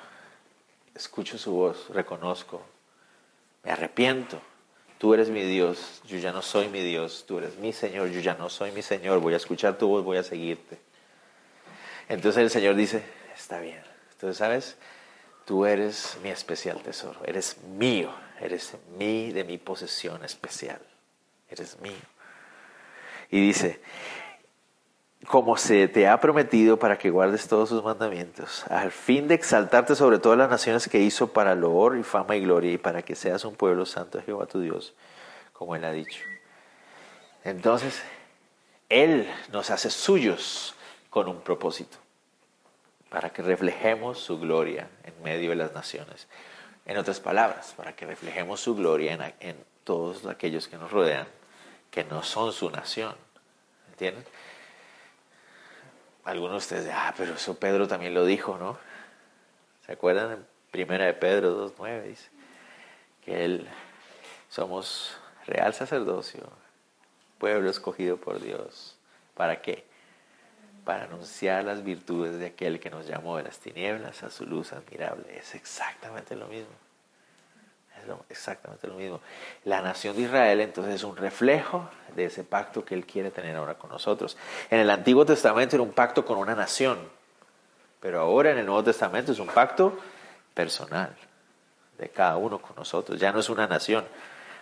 Escucho 0.94 1.40
su 1.40 1.52
voz, 1.54 1.90
reconozco, 1.90 2.62
me 3.64 3.72
arrepiento. 3.72 4.40
Tú 5.00 5.16
eres 5.16 5.30
mi 5.30 5.42
Dios, 5.42 6.04
yo 6.06 6.20
ya 6.20 6.32
no 6.32 6.44
soy 6.44 6.68
mi 6.68 6.82
Dios, 6.82 7.26
tú 7.28 7.40
eres 7.40 7.58
mi 7.58 7.74
Señor, 7.74 8.10
yo 8.10 8.20
ya 8.20 8.36
no 8.36 8.48
soy 8.48 8.72
mi 8.72 8.84
Señor, 8.84 9.22
voy 9.22 9.34
a 9.34 9.38
escuchar 9.38 9.80
tu 9.80 9.88
voz, 9.88 10.04
voy 10.04 10.18
a 10.18 10.24
seguirte. 10.24 10.78
Entonces 12.10 12.44
el 12.44 12.52
Señor 12.52 12.76
dice, 12.76 13.04
está 13.36 13.60
bien. 13.60 13.82
Entonces, 14.12 14.38
¿sabes? 14.38 14.78
Tú 15.44 15.66
eres 15.66 16.20
mi 16.22 16.30
especial 16.30 16.80
tesoro, 16.84 17.22
eres 17.26 17.58
mío, 17.64 18.14
eres 18.40 18.76
mí 19.00 19.32
de 19.32 19.46
mi 19.46 19.58
posesión 19.58 20.24
especial, 20.24 20.80
eres 21.50 21.80
mío. 21.80 22.06
Y 23.32 23.42
dice, 23.42 23.82
como 25.28 25.56
se 25.58 25.88
te 25.88 26.08
ha 26.08 26.20
prometido 26.20 26.78
para 26.78 26.98
que 26.98 27.10
guardes 27.10 27.48
todos 27.48 27.70
sus 27.70 27.84
mandamientos, 27.84 28.66
al 28.70 28.92
fin 28.92 29.28
de 29.28 29.36
exaltarte 29.36 29.96
sobre 29.96 30.20
todas 30.20 30.38
las 30.38 30.50
naciones 30.50 30.88
que 30.88 31.00
hizo 31.00 31.28
para 31.28 31.56
loor 31.56 31.98
y 31.98 32.04
fama 32.04 32.36
y 32.36 32.42
gloria, 32.42 32.72
y 32.72 32.78
para 32.78 33.02
que 33.04 33.16
seas 33.16 33.46
un 33.46 33.56
pueblo 33.56 33.86
santo 33.86 34.18
de 34.18 34.24
Jehová 34.24 34.48
tu 34.48 34.60
Dios, 34.60 34.94
como 35.54 35.76
Él 35.76 35.86
ha 35.86 35.92
dicho. 35.92 36.22
Entonces, 37.44 38.02
Él 38.90 39.30
nos 39.52 39.70
hace 39.70 39.90
suyos 39.90 40.76
con 41.10 41.28
un 41.28 41.42
propósito, 41.42 41.98
para 43.10 43.30
que 43.30 43.44
reflejemos 43.44 44.20
su 44.20 44.40
gloria 44.40 44.90
en 45.04 45.14
medio 45.24 45.52
de 45.52 45.58
las 45.58 45.74
naciones. 45.74 46.28
En 46.86 46.98
otras 46.98 47.20
palabras, 47.20 47.74
para 47.78 47.96
que 47.96 48.08
reflejemos 48.08 48.60
su 48.60 48.76
gloria 48.76 49.14
en, 49.14 49.50
en 49.50 49.56
todos 49.84 50.26
aquellos 50.26 50.68
que 50.68 50.78
nos 50.78 50.92
rodean, 50.92 51.28
que 51.92 52.04
no 52.06 52.24
son 52.24 52.54
su 52.54 52.72
nación. 52.72 53.14
¿Entienden? 53.92 54.26
Algunos 56.24 56.52
de 56.52 56.58
ustedes, 56.58 56.94
ah, 56.96 57.14
pero 57.18 57.34
eso 57.34 57.56
Pedro 57.60 57.88
también 57.88 58.14
lo 58.14 58.26
dijo, 58.26 58.58
¿no? 58.58 58.78
¿Se 59.86 59.92
acuerdan? 59.92 60.32
En 60.32 60.48
primera 60.72 61.06
de 61.06 61.14
Pedro 61.14 61.70
2.9 61.76 62.04
dice 62.04 62.30
que 63.26 63.46
él 63.46 63.68
somos 64.50 65.18
real 65.46 65.74
sacerdocio, 65.74 66.42
pueblo 67.38 67.70
escogido 67.70 68.18
por 68.18 68.42
Dios. 68.42 68.98
¿Para 69.36 69.62
qué? 69.62 69.86
Para 70.86 71.06
anunciar 71.06 71.64
las 71.64 71.84
virtudes 71.84 72.38
de 72.40 72.48
aquel 72.48 72.80
que 72.80 72.90
nos 72.90 73.08
llamó 73.08 73.38
de 73.38 73.44
las 73.44 73.60
tinieblas 73.60 74.24
a 74.24 74.30
su 74.30 74.46
luz 74.46 74.74
admirable. 74.74 75.38
Es 75.38 75.56
exactamente 75.56 76.36
lo 76.36 76.48
mismo. 76.48 76.74
Exactamente 78.30 78.88
lo 78.88 78.96
mismo. 78.96 79.20
La 79.66 79.82
nación 79.82 80.16
de 80.16 80.24
Israel 80.24 80.62
entonces 80.62 80.96
es 80.96 81.04
un 81.04 81.16
reflejo 81.16 81.90
de 82.16 82.26
ese 82.26 82.44
pacto 82.44 82.84
que 82.84 82.96
Él 82.96 83.06
quiere 83.06 83.32
tener 83.32 83.56
ahora 83.56 83.76
con 83.76 83.90
nosotros. 83.90 84.38
En 84.70 84.80
el 84.80 84.90
Antiguo 84.90 85.26
Testamento 85.26 85.76
era 85.76 85.84
un 85.84 85.92
pacto 85.92 86.26
con 86.26 86.38
una 86.38 86.56
nación, 86.56 87.00
pero 88.00 88.20
ahora 88.20 88.52
en 88.52 88.58
el 88.58 88.66
Nuevo 88.66 88.84
Testamento 88.84 89.32
es 89.32 89.40
un 89.40 89.48
pacto 89.48 89.98
personal 90.54 91.16
de 91.98 92.10
cada 92.10 92.38
uno 92.38 92.60
con 92.60 92.76
nosotros. 92.76 93.20
Ya 93.20 93.32
no 93.32 93.40
es 93.40 93.50
una 93.50 93.68
nación, 93.68 94.06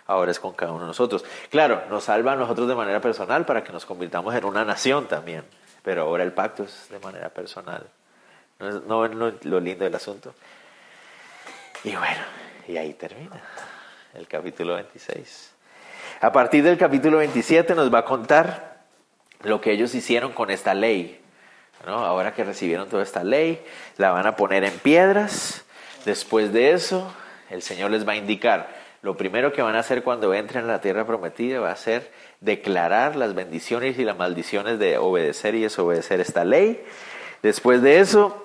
ahora 0.06 0.30
es 0.30 0.40
con 0.40 0.52
cada 0.52 0.72
uno 0.72 0.82
de 0.82 0.88
nosotros. 0.88 1.24
Claro, 1.50 1.82
nos 1.88 2.04
salva 2.04 2.32
a 2.32 2.36
nosotros 2.36 2.68
de 2.68 2.74
manera 2.74 3.00
personal 3.00 3.44
para 3.46 3.64
que 3.64 3.72
nos 3.72 3.86
convirtamos 3.86 4.34
en 4.34 4.44
una 4.44 4.64
nación 4.64 5.08
también, 5.08 5.44
pero 5.82 6.02
ahora 6.02 6.22
el 6.22 6.32
pacto 6.32 6.64
es 6.64 6.88
de 6.90 6.98
manera 6.98 7.30
personal. 7.30 7.86
No 8.58 9.08
no 9.08 9.32
lo 9.42 9.60
lindo 9.60 9.84
del 9.84 9.94
asunto. 9.94 10.34
Y 11.82 11.96
bueno, 11.96 12.20
y 12.68 12.76
ahí 12.76 12.94
termina 12.94 13.42
el 14.14 14.26
capítulo 14.26 14.74
26. 14.74 15.52
A 16.20 16.32
partir 16.32 16.62
del 16.62 16.76
capítulo 16.76 17.18
27 17.18 17.74
nos 17.74 17.92
va 17.92 18.00
a 18.00 18.04
contar 18.04 18.80
lo 19.42 19.60
que 19.60 19.72
ellos 19.72 19.94
hicieron 19.94 20.32
con 20.32 20.50
esta 20.50 20.74
ley. 20.74 21.20
Ahora 21.86 22.34
que 22.34 22.44
recibieron 22.44 22.88
toda 22.88 23.02
esta 23.02 23.24
ley, 23.24 23.62
la 23.96 24.10
van 24.10 24.26
a 24.26 24.36
poner 24.36 24.64
en 24.64 24.78
piedras. 24.80 25.64
Después 26.04 26.52
de 26.52 26.72
eso, 26.72 27.12
el 27.48 27.62
Señor 27.62 27.90
les 27.90 28.06
va 28.06 28.12
a 28.12 28.16
indicar, 28.16 28.68
lo 29.02 29.16
primero 29.16 29.52
que 29.52 29.62
van 29.62 29.76
a 29.76 29.78
hacer 29.78 30.02
cuando 30.02 30.34
entren 30.34 30.64
a 30.64 30.68
la 30.68 30.80
tierra 30.82 31.06
prometida 31.06 31.58
va 31.58 31.70
a 31.70 31.76
ser 31.76 32.10
declarar 32.40 33.16
las 33.16 33.34
bendiciones 33.34 33.98
y 33.98 34.04
las 34.04 34.18
maldiciones 34.18 34.78
de 34.78 34.98
obedecer 34.98 35.54
y 35.54 35.62
desobedecer 35.62 36.20
esta 36.20 36.44
ley. 36.44 36.84
Después 37.42 37.80
de 37.80 38.00
eso, 38.00 38.44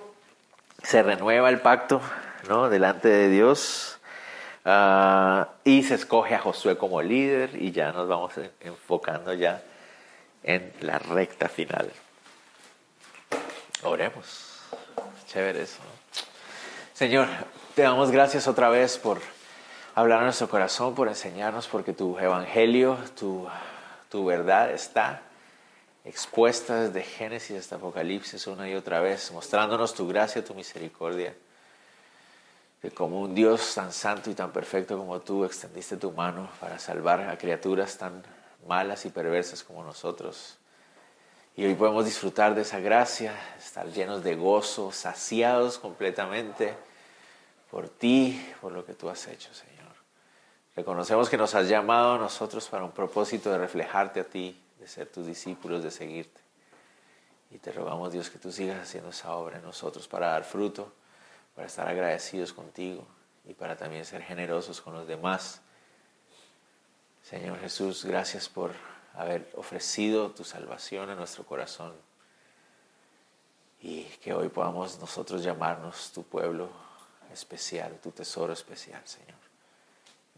se 0.81 1.03
renueva 1.03 1.49
el 1.49 1.59
pacto 1.59 2.01
¿no? 2.47 2.69
delante 2.69 3.09
de 3.09 3.29
Dios 3.29 3.94
Ah, 4.67 5.49
y 5.63 5.83
se 5.83 5.93
escoge 5.93 6.33
a 6.33 6.39
Josué 6.39 6.75
como 6.75 6.99
líder 6.99 7.51
y 7.61 7.71
ya 7.71 7.91
nos 7.91 8.07
vamos 8.07 8.33
enfocando 8.61 9.31
ya 9.33 9.61
en 10.41 10.73
la 10.81 10.97
recta 10.97 11.47
final. 11.47 11.91
Oremos. 13.83 14.59
Chévere 15.27 15.61
eso. 15.61 15.81
Señor, 16.93 17.27
te 17.75 17.83
damos 17.83 18.09
gracias 18.09 18.47
otra 18.47 18.69
vez 18.69 18.97
por 18.97 19.21
hablar 19.93 20.21
a 20.21 20.23
nuestro 20.23 20.49
corazón, 20.49 20.95
por 20.95 21.09
enseñarnos, 21.09 21.67
porque 21.67 21.93
tu 21.93 22.17
evangelio, 22.17 22.97
tu, 23.15 23.47
tu 24.09 24.25
verdad 24.25 24.71
está 24.71 25.21
expuesta 26.05 26.81
desde 26.81 27.03
Génesis 27.03 27.59
hasta 27.59 27.75
Apocalipsis 27.75 28.47
una 28.47 28.67
y 28.67 28.73
otra 28.73 28.99
vez, 28.99 29.31
mostrándonos 29.31 29.93
tu 29.93 30.07
gracia, 30.07 30.43
tu 30.43 30.55
misericordia 30.55 31.35
que 32.85 32.91
como 32.91 33.21
un 33.21 33.33
Dios 33.33 33.73
tan 33.73 33.91
santo 33.91 34.29
y 34.29 34.35
tan 34.35 34.51
perfecto 34.51 34.95
como 34.95 35.19
tú 35.19 35.43
extendiste 35.43 35.97
tu 35.97 36.11
mano 36.11 36.47
para 36.59 36.77
salvar 36.77 37.21
a 37.21 37.35
criaturas 37.35 37.97
tan 37.97 38.21
malas 38.67 39.07
y 39.07 39.09
perversas 39.09 39.63
como 39.63 39.83
nosotros. 39.83 40.57
Y 41.55 41.65
hoy 41.65 41.73
podemos 41.73 42.05
disfrutar 42.05 42.53
de 42.53 42.61
esa 42.61 42.79
gracia, 42.79 43.33
estar 43.57 43.87
llenos 43.87 44.23
de 44.23 44.35
gozo, 44.35 44.91
saciados 44.91 45.79
completamente 45.79 46.75
por 47.71 47.89
ti, 47.89 48.53
por 48.61 48.71
lo 48.71 48.85
que 48.85 48.93
tú 48.93 49.09
has 49.09 49.25
hecho, 49.29 49.51
Señor. 49.51 49.95
Reconocemos 50.75 51.27
que 51.27 51.37
nos 51.37 51.55
has 51.55 51.67
llamado 51.67 52.13
a 52.13 52.17
nosotros 52.19 52.67
para 52.67 52.83
un 52.83 52.91
propósito 52.91 53.49
de 53.49 53.57
reflejarte 53.57 54.19
a 54.19 54.25
ti, 54.25 54.61
de 54.77 54.87
ser 54.87 55.07
tus 55.07 55.25
discípulos, 55.25 55.81
de 55.81 55.89
seguirte. 55.89 56.39
Y 57.49 57.57
te 57.57 57.71
rogamos, 57.71 58.11
Dios, 58.11 58.29
que 58.29 58.37
tú 58.37 58.51
sigas 58.51 58.79
haciendo 58.79 59.09
esa 59.09 59.33
obra 59.33 59.57
en 59.57 59.63
nosotros 59.63 60.07
para 60.07 60.27
dar 60.27 60.43
fruto 60.43 60.93
para 61.55 61.67
estar 61.67 61.87
agradecidos 61.87 62.53
contigo 62.53 63.07
y 63.45 63.53
para 63.53 63.75
también 63.75 64.05
ser 64.05 64.21
generosos 64.21 64.81
con 64.81 64.93
los 64.93 65.07
demás. 65.07 65.61
Señor 67.23 67.59
Jesús, 67.59 68.05
gracias 68.05 68.49
por 68.49 68.73
haber 69.13 69.49
ofrecido 69.55 70.31
tu 70.31 70.43
salvación 70.43 71.09
a 71.09 71.15
nuestro 71.15 71.45
corazón. 71.45 71.93
y 73.81 74.03
que 74.21 74.33
hoy 74.33 74.49
podamos 74.49 74.99
nosotros 74.99 75.43
llamarnos 75.43 76.11
tu 76.11 76.23
pueblo 76.23 76.69
especial, 77.31 77.99
tu 78.01 78.09
tesoro 78.09 78.51
especial, 78.51 79.01
Señor. 79.05 79.37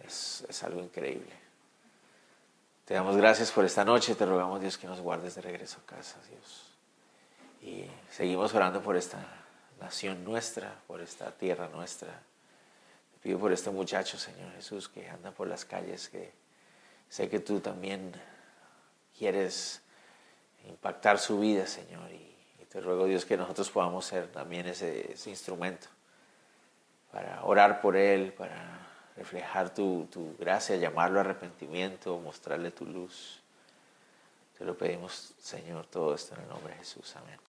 Es, 0.03 0.45
es 0.49 0.63
algo 0.63 0.81
increíble. 0.81 1.31
Te 2.83 2.95
damos 2.95 3.15
gracias 3.15 3.51
por 3.51 3.63
esta 3.63 3.85
noche, 3.85 4.15
te 4.15 4.25
rogamos 4.25 4.59
Dios 4.59 4.77
que 4.77 4.87
nos 4.87 4.99
guardes 4.99 5.35
de 5.35 5.41
regreso 5.41 5.79
a 5.81 5.85
casa, 5.85 6.17
Dios. 6.29 6.71
Y 7.61 7.89
seguimos 8.11 8.53
orando 8.53 8.81
por 8.81 8.97
esta 8.97 9.46
nación 9.79 10.23
nuestra, 10.23 10.81
por 10.87 11.01
esta 11.01 11.31
tierra 11.31 11.67
nuestra. 11.69 12.21
Te 13.13 13.19
pido 13.21 13.39
por 13.39 13.51
este 13.51 13.69
muchacho, 13.69 14.17
Señor 14.17 14.51
Jesús, 14.53 14.89
que 14.89 15.09
anda 15.09 15.31
por 15.31 15.47
las 15.47 15.65
calles, 15.65 16.09
que 16.09 16.31
sé 17.09 17.29
que 17.29 17.39
tú 17.39 17.59
también 17.59 18.11
quieres 19.17 19.81
impactar 20.67 21.19
su 21.19 21.39
vida, 21.39 21.65
Señor. 21.67 22.11
Y, 22.11 22.35
te 22.69 22.81
ruego, 22.81 23.05
Dios, 23.05 23.23
que 23.23 23.37
nosotros 23.37 23.71
podamos 23.71 24.05
ser 24.05 24.27
también 24.27 24.67
ese, 24.67 25.13
ese 25.13 25.29
instrumento 25.29 25.87
para 27.11 27.43
orar 27.45 27.79
por 27.79 27.95
él, 27.95 28.33
para 28.33 28.87
reflejar 29.15 29.73
tu, 29.73 30.07
tu 30.11 30.35
gracia, 30.37 30.75
llamarlo 30.75 31.19
a 31.19 31.21
arrepentimiento, 31.21 32.19
mostrarle 32.19 32.71
tu 32.71 32.85
luz. 32.85 33.41
Te 34.57 34.65
lo 34.65 34.77
pedimos, 34.77 35.33
Señor, 35.39 35.85
todo 35.87 36.13
esto 36.13 36.35
en 36.35 36.41
el 36.41 36.49
nombre 36.49 36.73
de 36.73 36.79
Jesús. 36.79 37.15
Amén. 37.15 37.39